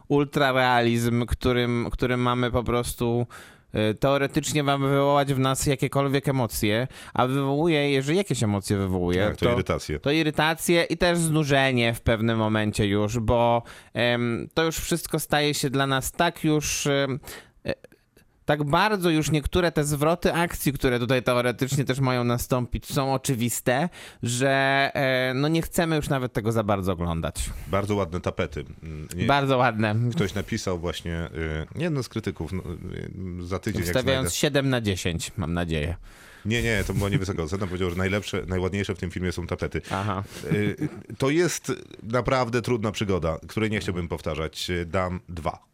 ultrarealizm, 0.09 1.26
którym, 1.26 1.88
którym 1.92 2.20
mamy 2.20 2.50
po 2.50 2.62
prostu 2.62 3.26
y, 3.90 3.94
teoretycznie 3.94 4.62
mamy 4.62 4.88
wywołać 4.88 5.34
w 5.34 5.38
nas 5.38 5.66
jakiekolwiek 5.66 6.28
emocje, 6.28 6.88
a 7.14 7.26
wywołuje, 7.26 7.90
jeżeli 7.90 8.18
jakieś 8.18 8.42
emocje 8.42 8.76
wywołuje, 8.76 9.26
Tak, 9.28 9.36
to 9.36 9.53
irytacje. 9.53 10.00
to 10.00 10.11
irytację 10.11 10.84
i 10.84 10.96
też 10.96 11.18
znużenie 11.18 11.94
w 11.94 12.00
pewnym 12.00 12.38
momencie 12.38 12.86
już, 12.86 13.18
bo 13.18 13.62
em, 13.94 14.48
to 14.55 14.64
już 14.64 14.76
wszystko 14.78 15.18
staje 15.20 15.55
się 15.55 15.70
dla 15.70 15.86
nas 15.86 16.12
tak 16.12 16.44
już. 16.44 16.86
e, 16.86 17.07
tak 18.45 18.64
bardzo 18.64 19.11
już 19.11 19.30
niektóre 19.30 19.72
te 19.72 19.84
zwroty 19.84 20.32
akcji, 20.34 20.72
które 20.72 20.99
tutaj 20.99 21.22
teoretycznie 21.22 21.84
też 21.84 22.01
mają 22.01 22.24
nastąpić, 22.24 22.86
są 22.86 23.14
oczywiste, 23.14 23.88
że 24.22 24.51
e, 24.95 25.32
no 25.34 25.49
nie 25.49 25.62
chcemy 25.62 25.97
już 25.97 26.09
nawet 26.09 26.32
tego 26.32 26.53
za 26.53 26.62
bardzo 26.62 26.93
oglądać. 26.93 27.51
Bardzo 27.66 27.95
ładne 27.95 28.20
tapety. 28.20 28.64
Mm, 28.82 29.09
Nie, 29.16 29.26
Bardzo 29.26 29.57
ładne. 29.59 29.95
Ktoś 30.12 30.34
napisał 30.34 30.78
właśnie, 30.78 31.28
y, 31.74 31.78
nie 31.78 31.84
jeden 31.84 32.03
z 32.03 32.09
krytyków, 32.09 32.53
no, 32.53 32.62
y, 33.43 33.47
za 33.47 33.59
tydzień 33.59 33.80
jak 33.82 33.84
znajdę. 33.84 33.99
Wstawiając 34.01 34.34
7 34.34 34.70
na 34.70 34.80
10, 34.80 35.32
mam 35.36 35.55
nadzieję. 35.55 35.97
Nie, 36.45 36.62
nie, 36.62 36.84
to 36.86 36.95
była 36.95 37.09
niewysoka 37.09 37.43
ocena. 37.43 37.66
Powiedział, 37.66 37.90
że 37.90 37.97
najlepsze, 37.97 38.43
najładniejsze 38.47 38.95
w 38.95 38.99
tym 38.99 39.11
filmie 39.11 39.32
są 39.32 39.47
tapety. 39.47 39.82
Aha. 39.90 40.22
Y, 40.53 40.88
To 41.18 41.30
jest 41.30 41.72
naprawdę 42.03 42.62
trudna 42.62 42.93
przygoda, 42.93 43.38
której 43.49 43.70
nie 43.70 43.80
chciałbym 43.80 44.09
powtarzać. 44.09 44.70
Y, 44.70 44.86
Dam 44.86 45.20
dwa. 45.28 45.72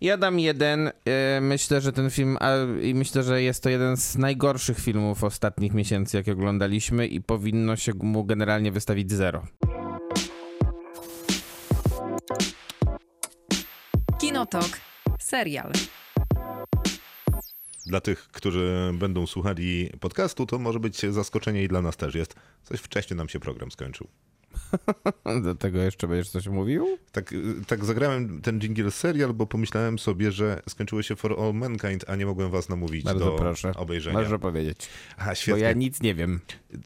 Ja 0.00 0.16
dam 0.16 0.38
jeden. 0.40 0.90
e, 1.04 1.40
Myślę, 1.40 1.80
że 1.80 1.92
ten 1.92 2.10
film, 2.10 2.36
a, 2.40 2.50
i 2.82 2.94
myślę, 2.94 3.22
że 3.22 3.42
jest 3.42 3.62
to 3.62 3.68
jeden 3.68 3.96
z 3.96 4.16
najgorszych 4.16 4.78
filmów 4.78 5.24
ostatnich 5.24 5.74
miesięcy, 5.74 6.16
jakie 6.16 6.32
oglądaliśmy 6.32 7.06
i 7.06 7.20
powinno 7.20 7.76
się 7.76 7.92
mu 7.94 8.24
generalnie 8.24 8.72
wystawić 8.72 9.12
zero. 9.12 9.46
Kinotok. 14.20 14.68
Serial. 15.18 15.72
Dla 17.86 18.00
tych, 18.00 18.28
którzy 18.28 18.90
będą 18.94 19.26
słuchali 19.26 19.90
podcastu, 20.00 20.46
to 20.46 20.58
może 20.58 20.80
być 20.80 21.00
zaskoczenie 21.00 21.62
i 21.62 21.68
dla 21.68 21.82
nas 21.82 21.96
też 21.96 22.14
jest. 22.14 22.34
Coś 22.62 22.80
wcześniej 22.80 23.16
nam 23.16 23.28
się 23.28 23.40
program 23.40 23.70
skończył. 23.70 24.06
Do 25.44 25.54
tego 25.54 25.78
jeszcze 25.82 26.08
będziesz 26.08 26.30
coś 26.30 26.46
mówił? 26.48 26.86
Tak, 27.12 27.34
tak 27.66 27.84
zagrałem 27.84 28.40
ten 28.42 28.58
jingle 28.60 28.90
serial, 28.90 29.34
bo 29.34 29.46
pomyślałem 29.46 29.98
sobie, 29.98 30.32
że 30.32 30.62
skończyło 30.68 31.02
się 31.02 31.16
For 31.16 31.36
All 31.40 31.54
Mankind, 31.54 32.04
a 32.08 32.16
nie 32.16 32.26
mogłem 32.26 32.50
was 32.50 32.68
namówić 32.68 33.04
Bardzo 33.04 33.24
do 33.24 33.32
proszę. 33.32 33.72
obejrzenia. 33.76 34.18
Możesz 34.18 34.32
opowiedzieć. 34.32 34.88
A, 35.16 35.28
Bo 35.28 35.34
świetnie. 35.34 35.62
ja 35.62 35.72
nic 35.72 36.02
nie 36.02 36.14
wiem. 36.14 36.40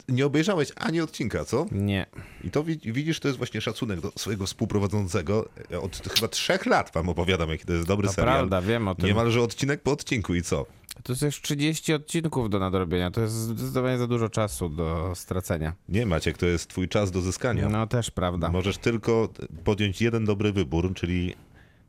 Nie 0.09 0.25
obejrzałeś 0.25 0.71
ani 0.75 1.01
odcinka, 1.01 1.45
co? 1.45 1.65
Nie. 1.71 2.05
I 2.43 2.51
to 2.51 2.63
wi- 2.63 2.79
widzisz, 2.85 3.19
to 3.19 3.27
jest 3.27 3.37
właśnie 3.37 3.61
szacunek 3.61 4.01
do 4.01 4.11
swojego 4.17 4.45
współprowadzącego. 4.45 5.49
Od 5.81 5.97
chyba 6.15 6.27
trzech 6.27 6.65
lat 6.65 6.91
wam 6.93 7.09
opowiadam, 7.09 7.49
jaki 7.49 7.65
to 7.65 7.73
jest 7.73 7.87
dobry 7.87 8.07
To 8.07 8.13
serial. 8.13 8.35
prawda, 8.37 8.61
wiem 8.61 8.87
o 8.87 8.95
tym. 8.95 9.05
Niemalże 9.05 9.41
odcinek 9.41 9.81
po 9.81 9.91
odcinku 9.91 10.35
i 10.35 10.41
co? 10.41 10.65
To 11.03 11.13
jest 11.13 11.21
już 11.21 11.41
30 11.41 11.93
odcinków 11.93 12.49
do 12.49 12.59
nadrobienia. 12.59 13.11
To 13.11 13.21
jest 13.21 13.33
zdecydowanie 13.33 13.97
za 13.97 14.07
dużo 14.07 14.29
czasu 14.29 14.69
do 14.69 15.11
stracenia. 15.15 15.73
Nie, 15.89 16.05
Maciek, 16.05 16.37
to 16.37 16.45
jest 16.45 16.69
twój 16.69 16.87
czas 16.89 17.11
do 17.11 17.21
zyskania. 17.21 17.69
No 17.69 17.87
też 17.87 18.11
prawda. 18.11 18.49
Możesz 18.49 18.77
tylko 18.77 19.29
podjąć 19.63 20.01
jeden 20.01 20.25
dobry 20.25 20.51
wybór, 20.53 20.93
czyli 20.93 21.35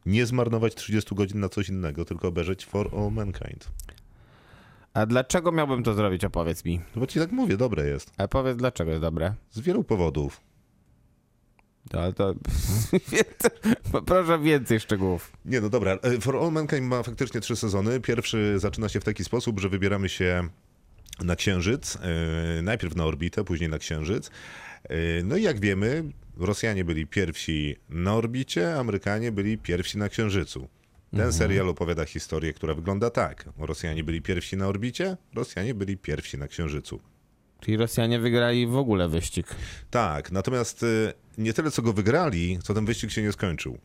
nie 0.06 0.26
zmarnować 0.26 0.74
30 0.74 1.14
godzin 1.14 1.40
na 1.40 1.48
coś 1.48 1.68
innego, 1.68 2.04
tylko 2.04 2.28
obejrzeć 2.28 2.66
For 2.66 2.90
All 2.96 3.12
Mankind. 3.12 3.68
A 4.94 5.06
dlaczego 5.06 5.52
miałbym 5.52 5.82
to 5.82 5.94
zrobić? 5.94 6.24
Opowiedz 6.24 6.64
mi. 6.64 6.78
No 6.96 7.00
bo 7.00 7.06
ci 7.06 7.18
tak 7.18 7.32
mówię, 7.32 7.56
dobre 7.56 7.86
jest. 7.88 8.12
Ale 8.16 8.28
powiedz, 8.28 8.56
dlaczego 8.56 8.90
jest 8.90 9.02
dobre. 9.02 9.34
Z 9.50 9.60
wielu 9.60 9.84
powodów. 9.84 10.40
No, 11.92 12.00
Ale 12.00 12.12
to... 12.12 12.34
Proszę 14.06 14.38
więcej 14.38 14.80
szczegółów. 14.80 15.32
Nie, 15.44 15.60
no 15.60 15.68
dobra. 15.68 15.92
e, 16.02 16.20
For 16.20 16.36
All 16.36 16.52
Mankind 16.52 16.82
ma 16.82 17.02
faktycznie 17.02 17.40
trzy 17.40 17.56
sezony. 17.56 18.00
Pierwszy 18.00 18.58
zaczyna 18.58 18.88
się 18.88 19.00
w 19.00 19.04
taki 19.04 19.24
sposób, 19.24 19.60
że 19.60 19.68
wybieramy 19.68 20.08
się 20.08 20.48
na 21.24 21.36
Księżyc. 21.36 21.96
e, 22.58 22.62
Najpierw 22.62 22.96
na 22.96 23.04
orbitę, 23.04 23.44
później 23.44 23.70
na 23.70 23.78
Księżyc. 23.78 24.30
E, 24.84 24.96
No 25.24 25.36
i 25.36 25.42
jak 25.42 25.60
wiemy, 25.60 26.04
Rosjanie 26.36 26.84
byli 26.84 27.06
pierwsi 27.06 27.76
na 27.88 28.14
orbicie, 28.14 28.74
Amerykanie 28.78 29.32
byli 29.32 29.58
pierwsi 29.58 29.98
na 29.98 30.08
Księżycu. 30.08 30.68
Ten 31.16 31.32
serial 31.32 31.68
opowiada 31.68 32.04
historię, 32.04 32.52
która 32.52 32.74
wygląda 32.74 33.10
tak. 33.10 33.48
Rosjanie 33.58 34.04
byli 34.04 34.22
pierwsi 34.22 34.56
na 34.56 34.68
orbicie, 34.68 35.16
Rosjanie 35.34 35.74
byli 35.74 35.96
pierwsi 35.96 36.38
na 36.38 36.48
Księżycu. 36.48 37.00
Czyli 37.60 37.76
Rosjanie 37.76 38.18
wygrali 38.18 38.66
w 38.66 38.76
ogóle 38.76 39.08
wyścig. 39.08 39.46
Tak, 39.90 40.32
natomiast 40.32 40.82
y, 40.82 41.12
nie 41.38 41.52
tyle 41.52 41.70
co 41.70 41.82
go 41.82 41.92
wygrali, 41.92 42.58
co 42.62 42.74
ten 42.74 42.84
wyścig 42.84 43.10
się 43.10 43.22
nie 43.22 43.32
skończył. 43.32 43.78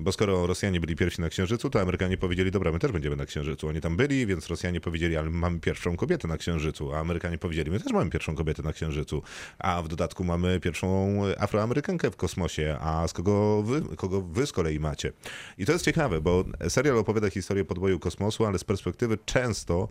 Bo 0.00 0.12
skoro 0.12 0.46
Rosjanie 0.46 0.80
byli 0.80 0.96
pierwsi 0.96 1.20
na 1.20 1.28
Księżycu, 1.28 1.70
to 1.70 1.80
Amerykanie 1.80 2.18
powiedzieli, 2.18 2.50
dobra, 2.50 2.72
my 2.72 2.78
też 2.78 2.92
będziemy 2.92 3.16
na 3.16 3.26
Księżycu. 3.26 3.68
Oni 3.68 3.80
tam 3.80 3.96
byli, 3.96 4.26
więc 4.26 4.46
Rosjanie 4.48 4.80
powiedzieli, 4.80 5.16
ale 5.16 5.30
mamy 5.30 5.60
pierwszą 5.60 5.96
kobietę 5.96 6.28
na 6.28 6.36
Księżycu, 6.36 6.94
a 6.94 7.00
Amerykanie 7.00 7.38
powiedzieli, 7.38 7.70
my 7.70 7.80
też 7.80 7.92
mamy 7.92 8.10
pierwszą 8.10 8.34
kobietę 8.34 8.62
na 8.62 8.72
Księżycu, 8.72 9.22
a 9.58 9.82
w 9.82 9.88
dodatku 9.88 10.24
mamy 10.24 10.60
pierwszą 10.60 11.18
Afroamerykankę 11.38 12.10
w 12.10 12.16
kosmosie, 12.16 12.76
a 12.80 13.08
z 13.08 13.12
kogo 13.12 13.62
wy, 13.62 13.96
kogo 13.96 14.20
wy 14.20 14.46
z 14.46 14.52
kolei 14.52 14.80
macie? 14.80 15.12
I 15.58 15.66
to 15.66 15.72
jest 15.72 15.84
ciekawe, 15.84 16.20
bo 16.20 16.44
serial 16.68 16.98
opowiada 16.98 17.30
historię 17.30 17.64
podboju 17.64 17.98
kosmosu, 17.98 18.46
ale 18.46 18.58
z 18.58 18.64
perspektywy 18.64 19.18
często 19.26 19.88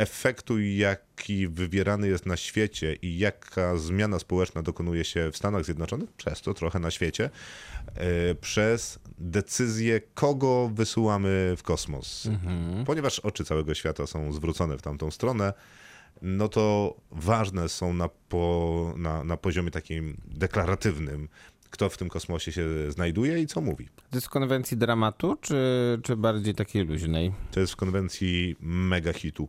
efektu, 0.00 0.60
jaki 0.60 1.48
wywierany 1.48 2.08
jest 2.08 2.26
na 2.26 2.36
świecie 2.36 2.96
i 3.02 3.18
jaka 3.18 3.76
zmiana 3.76 4.18
społeczna 4.18 4.62
dokonuje 4.62 5.04
się 5.04 5.30
w 5.32 5.36
Stanach 5.36 5.64
Zjednoczonych, 5.64 6.12
przez 6.12 6.40
to 6.40 6.54
trochę 6.54 6.78
na 6.78 6.90
świecie, 6.90 7.30
e, 7.94 8.34
przez 8.34 8.98
decyzję, 9.18 10.00
kogo 10.14 10.70
wysyłamy 10.74 11.54
w 11.56 11.62
kosmos. 11.62 12.28
Ponieważ 12.86 13.18
oczy 13.18 13.44
całego 13.44 13.74
świata 13.74 14.06
są 14.06 14.32
zwrócone 14.32 14.78
w 14.78 14.82
tamtą 14.82 15.10
stronę, 15.10 15.52
no 16.22 16.48
to 16.48 16.96
ważne 17.10 17.68
są 17.68 17.94
na, 17.94 18.08
po, 18.08 18.94
na, 18.96 19.24
na 19.24 19.36
poziomie 19.36 19.70
takim 19.70 20.16
deklaratywnym, 20.26 21.28
kto 21.70 21.88
w 21.88 21.96
tym 21.96 22.08
kosmosie 22.08 22.52
się 22.52 22.92
znajduje 22.92 23.38
i 23.38 23.46
co 23.46 23.60
mówi. 23.60 23.88
To 24.10 24.16
jest 24.16 24.26
w 24.26 24.30
konwencji 24.30 24.76
dramatu, 24.76 25.36
czy, 25.40 25.56
czy 26.02 26.16
bardziej 26.16 26.54
takiej 26.54 26.84
luźnej? 26.84 27.32
To 27.50 27.60
jest 27.60 27.72
w 27.72 27.76
konwencji 27.76 28.56
mega 28.60 29.12
hitu. 29.12 29.48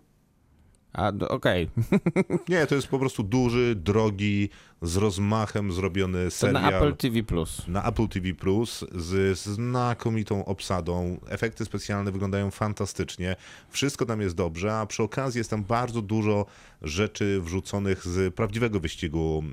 A, 0.93 1.11
okej. 1.29 1.69
Nie, 2.49 2.67
to 2.67 2.75
jest 2.75 2.87
po 2.87 2.99
prostu 2.99 3.23
duży, 3.23 3.75
drogi, 3.75 4.49
z 4.81 4.97
rozmachem 4.97 5.71
zrobiony 5.71 6.25
To 6.25 6.31
serial. 6.31 6.61
na 6.61 6.69
Apple 6.77 6.95
TV+. 6.95 7.23
Plus. 7.23 7.67
na 7.67 7.83
Apple 7.87 8.07
TV 8.07 8.33
Plus 8.33 8.85
z 8.95 9.37
znakomitą 9.39 10.45
obsadą. 10.45 11.19
Efekty 11.29 11.65
specjalne 11.65 12.11
wyglądają 12.11 12.51
fantastycznie. 12.51 13.35
Wszystko 13.69 14.05
tam 14.05 14.21
jest 14.21 14.35
dobrze, 14.35 14.73
a 14.73 14.85
przy 14.85 15.03
okazji 15.03 15.37
jest 15.37 15.49
tam 15.49 15.63
bardzo 15.63 16.01
dużo 16.01 16.45
rzeczy 16.81 17.41
wrzuconych 17.41 18.07
z 18.07 18.35
prawdziwego 18.35 18.79
wyścigu 18.79 19.43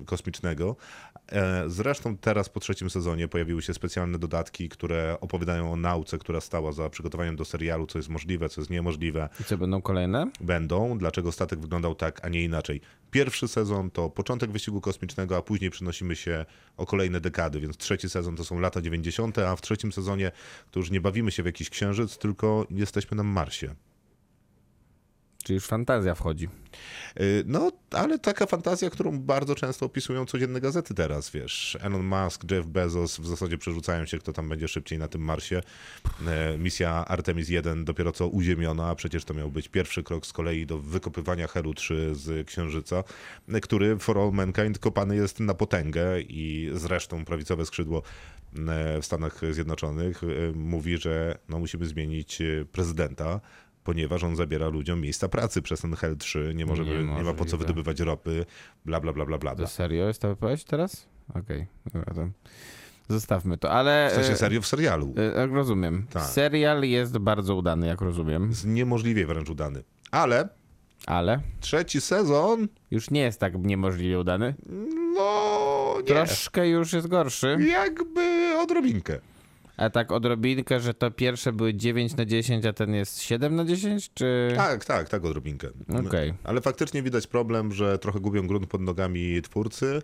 e, 0.00 0.04
kosmicznego. 0.04 0.76
E, 1.32 1.64
zresztą 1.66 2.16
teraz 2.16 2.48
po 2.48 2.60
trzecim 2.60 2.90
sezonie 2.90 3.28
pojawiły 3.28 3.62
się 3.62 3.74
specjalne 3.74 4.18
dodatki, 4.18 4.68
które 4.68 5.16
opowiadają 5.20 5.72
o 5.72 5.76
nauce, 5.76 6.18
która 6.18 6.40
stała 6.40 6.72
za 6.72 6.90
przygotowaniem 6.90 7.36
do 7.36 7.44
serialu, 7.44 7.86
co 7.86 7.98
jest 7.98 8.08
możliwe, 8.08 8.48
co 8.48 8.60
jest 8.60 8.70
niemożliwe 8.70 9.28
I 9.40 9.44
co, 9.44 9.58
będą 9.58 9.82
kolejne? 9.82 10.30
będą, 10.40 10.98
dlaczego 10.98 11.32
statek 11.32 11.58
wyglądał 11.60 11.94
tak, 11.94 12.24
a 12.24 12.28
nie 12.28 12.44
inaczej. 12.44 12.80
Pierwszy 13.10 13.48
sezon 13.48 13.90
to 13.90 14.10
początek 14.10 14.50
wyścigu 14.50 14.80
kosmicznego, 14.80 15.36
a 15.36 15.42
później 15.42 15.70
przenosimy 15.70 16.16
się 16.16 16.44
o 16.76 16.86
kolejne 16.86 17.20
dekady, 17.20 17.60
więc 17.60 17.76
trzeci 17.76 18.08
sezon 18.08 18.36
to 18.36 18.44
są 18.44 18.60
lata 18.60 18.80
90., 18.82 19.38
a 19.38 19.56
w 19.56 19.60
trzecim 19.60 19.92
sezonie 19.92 20.32
to 20.70 20.80
już 20.80 20.90
nie 20.90 21.00
bawimy 21.00 21.30
się 21.30 21.42
w 21.42 21.46
jakiś 21.46 21.70
księżyc, 21.70 22.18
tylko 22.18 22.66
jesteśmy 22.70 23.16
na 23.16 23.22
Marsie. 23.22 23.74
Czyli 25.44 25.54
już 25.54 25.66
fantazja 25.66 26.14
wchodzi. 26.14 26.48
Y, 27.20 27.44
No, 27.46 27.72
ale 27.90 28.18
taka 28.18 28.46
fantazja, 28.46 28.90
którą 28.90 29.18
bardzo 29.18 29.54
często 29.54 29.86
opisują 29.86 30.26
codzienne 30.26 30.60
gazety 30.60 30.94
teraz, 30.94 31.30
wiesz. 31.30 31.78
Elon 31.80 32.04
Musk, 32.04 32.50
Jeff 32.50 32.66
Bezos 32.66 33.18
w 33.18 33.26
zasadzie 33.26 33.58
przerzucają 33.58 34.06
się, 34.06 34.18
kto 34.18 34.32
tam 34.32 34.48
będzie 34.48 34.68
szybciej 34.68 34.98
na 34.98 35.08
tym 35.08 35.20
Marsie. 35.20 35.60
E, 36.26 36.58
Misja 36.58 37.04
Artemis 37.04 37.48
1 37.48 37.84
dopiero 37.84 38.12
co 38.12 38.28
uziemiona, 38.28 38.88
a 38.88 38.94
przecież 38.94 39.24
to 39.24 39.34
miał 39.34 39.50
być 39.50 39.68
pierwszy 39.68 40.02
krok 40.02 40.26
z 40.26 40.32
kolei 40.32 40.66
do 40.66 40.78
wykopywania 40.78 41.46
Helu 41.46 41.74
3 41.74 42.14
z 42.14 42.46
Księżyca, 42.46 43.04
e, 43.48 43.60
który 43.60 43.98
for 43.98 44.18
all 44.18 44.32
mankind 44.32 44.78
kopany 44.78 45.16
jest 45.16 45.40
na 45.40 45.54
potęgę 45.54 46.20
i 46.20 46.70
zresztą 46.74 47.24
prawicowe 47.24 47.66
skrzydło 47.66 48.02
w 49.00 49.06
Stanach 49.06 49.40
Zjednoczonych 49.50 50.20
mówi, 50.54 50.98
że 50.98 51.38
no, 51.48 51.58
musimy 51.58 51.86
zmienić 51.86 52.42
prezydenta, 52.72 53.40
ponieważ 53.84 54.24
on 54.24 54.36
zabiera 54.36 54.68
ludziom 54.68 55.00
miejsca 55.00 55.28
pracy 55.28 55.62
przez 55.62 55.80
ten 55.80 55.96
Hel 55.96 56.16
3, 56.16 56.52
nie, 56.54 56.66
może, 56.66 56.84
nie, 56.84 57.22
ma 57.22 57.34
po 57.34 57.44
co 57.44 57.56
wydobywać 57.56 58.00
ropy, 58.00 58.46
bla 58.84 59.00
bla 59.00 59.12
bla 59.12 59.26
bla 59.26 59.38
bla. 59.38 59.54
To 59.54 59.66
serio 59.66 60.06
jest 60.08 60.20
ta 60.22 60.28
wypowiedź 60.28 60.64
teraz? 60.64 61.06
Okej, 61.34 61.66
to 61.92 62.28
zostawmy 63.08 63.58
to, 63.58 63.70
ale... 63.70 64.08
W 64.12 64.14
sensie 64.14 64.32
e, 64.32 64.36
serio 64.36 64.60
w 64.60 64.66
serialu. 64.66 65.14
e, 65.16 65.40
Jak 65.40 65.50
rozumiem. 65.52 66.06
Tak. 66.10 66.22
Serial 66.22 66.82
jest 66.82 67.18
bardzo 67.18 67.54
udany, 67.56 67.86
jak 67.86 68.00
rozumiem, 68.00 68.48
Jest 68.48 68.66
niemożliwie 68.66 69.26
wręcz 69.26 69.50
udany. 69.50 69.82
Ale 70.10 70.48
ale 71.06 71.40
trzeci 71.60 72.00
sezon, 72.00 72.68
już 72.90 73.10
nie 73.10 73.20
jest 73.20 73.40
tak 73.40 73.54
niemożliwie 73.58 74.18
udany. 74.20 74.54
no 75.14 75.94
nie, 75.98 76.04
Troszkę 76.04 76.68
już 76.68 76.92
jest 76.92 77.06
gorszy. 77.06 77.56
jakby 77.68 78.54
odrobinkę. 78.58 79.18
A 79.76 79.90
tak 79.90 80.12
odrobinkę, 80.12 80.80
że 80.80 80.94
to 80.94 81.10
pierwsze 81.10 81.52
były 81.52 81.74
9 81.74 82.16
na 82.16 82.24
10, 82.24 82.66
a 82.66 82.72
ten 82.72 82.94
jest 82.94 83.20
7 83.20 83.56
na 83.56 83.64
10, 83.64 84.10
czy... 84.14 84.52
Tak, 84.56 84.84
tak, 84.84 85.08
tak 85.08 85.24
odrobinkę. 85.24 85.68
Okej. 86.06 86.34
Ale 86.44 86.60
faktycznie 86.60 87.02
widać 87.02 87.26
problem, 87.26 87.72
że 87.72 87.98
trochę 87.98 88.20
gubią 88.20 88.46
grunt 88.46 88.66
pod 88.66 88.80
nogami 88.80 89.42
twórcy, 89.42 90.02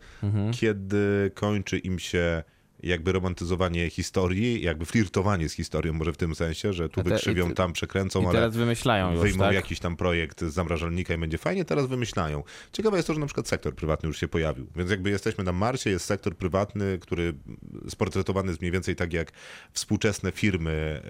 kiedy 0.52 1.30
kończy 1.34 1.78
im 1.78 1.98
się 1.98 2.42
jakby 2.82 3.12
romantyzowanie 3.12 3.90
historii, 3.90 4.62
jakby 4.62 4.84
flirtowanie 4.84 5.48
z 5.48 5.52
historią, 5.52 5.92
może 5.92 6.12
w 6.12 6.16
tym 6.16 6.34
sensie, 6.34 6.72
że 6.72 6.88
tu 6.88 7.02
te- 7.02 7.10
wykrzywią, 7.10 7.48
te- 7.48 7.54
tam 7.54 7.72
przekręcą, 7.72 8.24
ale 8.24 8.32
teraz 8.32 8.56
wymyślają 8.56 9.12
już, 9.12 9.20
wyjmą 9.20 9.44
tak? 9.44 9.54
jakiś 9.54 9.80
tam 9.80 9.96
projekt 9.96 10.40
z 10.40 10.52
zamrażalnika 10.52 11.14
i 11.14 11.18
będzie 11.18 11.38
fajnie, 11.38 11.64
teraz 11.64 11.86
wymyślają. 11.86 12.42
Ciekawe 12.72 12.96
jest 12.96 13.06
to, 13.06 13.14
że 13.14 13.20
na 13.20 13.26
przykład 13.26 13.48
sektor 13.48 13.74
prywatny 13.74 14.06
już 14.06 14.20
się 14.20 14.28
pojawił. 14.28 14.66
Więc 14.76 14.90
jakby 14.90 15.10
jesteśmy 15.10 15.44
na 15.44 15.52
Marsie, 15.52 15.90
jest 15.90 16.04
sektor 16.04 16.36
prywatny, 16.36 16.98
który 16.98 17.34
sportretowany 17.88 18.48
jest 18.48 18.60
mniej 18.60 18.72
więcej 18.72 18.96
tak 18.96 19.12
jak 19.12 19.32
współczesne 19.72 20.32
firmy, 20.32 21.02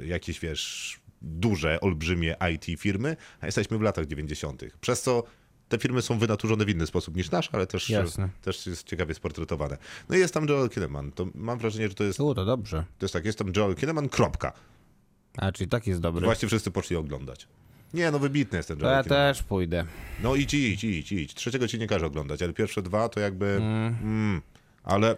yy, 0.00 0.06
jakieś 0.06 0.40
wiesz, 0.40 1.00
duże, 1.22 1.80
olbrzymie 1.80 2.36
IT 2.54 2.80
firmy, 2.80 3.16
a 3.40 3.46
jesteśmy 3.46 3.78
w 3.78 3.80
latach 3.80 4.06
90. 4.06 4.62
Przez 4.80 5.02
co 5.02 5.24
te 5.70 5.78
firmy 5.78 6.02
są 6.02 6.18
wynaturzone 6.18 6.64
w 6.64 6.68
inny 6.68 6.86
sposób 6.86 7.16
niż 7.16 7.30
nasz, 7.30 7.48
ale 7.52 7.66
też, 7.66 7.90
Jasne. 7.90 8.28
też 8.42 8.66
jest 8.66 8.86
ciekawie 8.86 9.14
sportretowane. 9.14 9.76
No 10.08 10.16
i 10.16 10.18
jest 10.18 10.34
tam 10.34 10.48
Joel 10.48 10.68
Kinnaman. 10.68 11.12
To 11.12 11.26
mam 11.34 11.58
wrażenie, 11.58 11.88
że 11.88 11.94
to 11.94 12.04
jest, 12.04 12.20
U, 12.20 12.34
to 12.34 12.44
dobrze. 12.44 12.84
to 12.98 13.04
jest 13.04 13.12
tak, 13.12 13.24
jest 13.24 13.38
tam 13.38 13.52
Joel 13.56 13.74
Kinnaman, 13.74 14.08
kropka. 14.08 14.52
A, 15.36 15.52
czyli 15.52 15.70
tak 15.70 15.86
jest 15.86 16.00
dobry. 16.00 16.24
Właśnie 16.24 16.48
wszyscy 16.48 16.70
poszli 16.70 16.96
oglądać. 16.96 17.48
Nie, 17.94 18.10
no 18.10 18.18
wybitny 18.18 18.56
jest 18.56 18.68
ten 18.68 18.78
Joel 18.78 18.92
ja 18.92 19.02
Kinnaman. 19.02 19.34
też 19.34 19.42
pójdę. 19.42 19.84
No 20.22 20.34
idź, 20.34 20.54
idź, 20.54 20.84
idź, 20.84 21.12
idź. 21.12 21.34
Trzeciego 21.34 21.68
ci 21.68 21.78
nie 21.78 21.86
każe 21.86 22.06
oglądać, 22.06 22.42
ale 22.42 22.52
pierwsze 22.52 22.82
dwa 22.82 23.08
to 23.08 23.20
jakby... 23.20 23.46
Mm. 23.46 24.42
ale... 24.82 25.16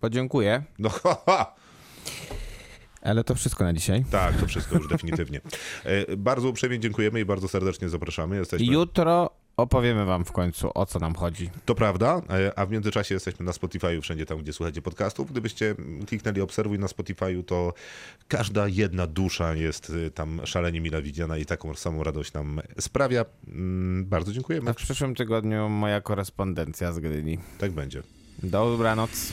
Podziękuję. 0.00 0.62
No 0.78 0.88
ha, 1.02 1.16
ha. 1.26 1.54
Ale 3.02 3.24
to 3.24 3.34
wszystko 3.34 3.64
na 3.64 3.72
dzisiaj. 3.72 4.04
Tak, 4.10 4.36
to 4.36 4.46
wszystko 4.46 4.76
już 4.76 4.88
definitywnie. 4.88 5.40
E, 5.84 6.16
Bardzo 6.16 6.48
uprzejmie 6.48 6.78
dziękujemy 6.78 7.20
i 7.20 7.24
bardzo 7.24 7.48
serdecznie 7.48 7.88
zapraszamy. 7.88 8.36
Jesteśmy, 8.36 8.66
Jutro 8.72 9.30
opowiemy 9.56 10.04
wam 10.04 10.24
w 10.24 10.32
końcu, 10.32 10.70
o 10.74 10.86
co 10.86 10.98
nam 10.98 11.14
chodzi. 11.14 11.50
to 11.64 11.74
prawda, 11.74 12.22
e, 12.30 12.58
a 12.58 12.66
w 12.66 12.70
międzyczasie 12.70 13.14
jesteśmy 13.14 13.44
na 13.46 13.52
Spotify'u, 13.52 14.00
wszędzie 14.00 14.26
tam, 14.26 14.38
gdzie 14.38 14.52
słuchacie 14.52 14.82
podcastów. 14.82 15.30
Gdybyście 15.32 15.74
kliknęli 16.06 16.40
obserwuj 16.40 16.78
na 16.78 16.86
Spotify'u, 16.86 17.44
to 17.44 17.72
każda 18.28 18.68
jedna 18.68 19.06
dusza 19.06 19.54
jest 19.54 19.92
e, 20.06 20.10
tam 20.10 20.40
szalenie 20.44 20.80
mile 20.80 21.02
widziana 21.02 21.36
i 21.38 21.46
taką 21.46 21.74
samą 21.74 22.04
radość 22.04 22.32
nam 22.32 22.60
sprawia. 22.80 23.24
Mm, 23.48 24.04
Bardzo 24.06 24.32
dziękujemy. 24.32 24.70
A 24.70 24.72
w 24.72 24.76
przyszłym 24.76 25.14
tygodniu 25.14 25.68
moja 25.68 26.00
korespondencja 26.00 26.92
z 26.92 26.98
Gdyni. 26.98 27.38
Tak 27.58 27.72
będzie. 27.72 28.02
Dobranoc. 28.42 29.32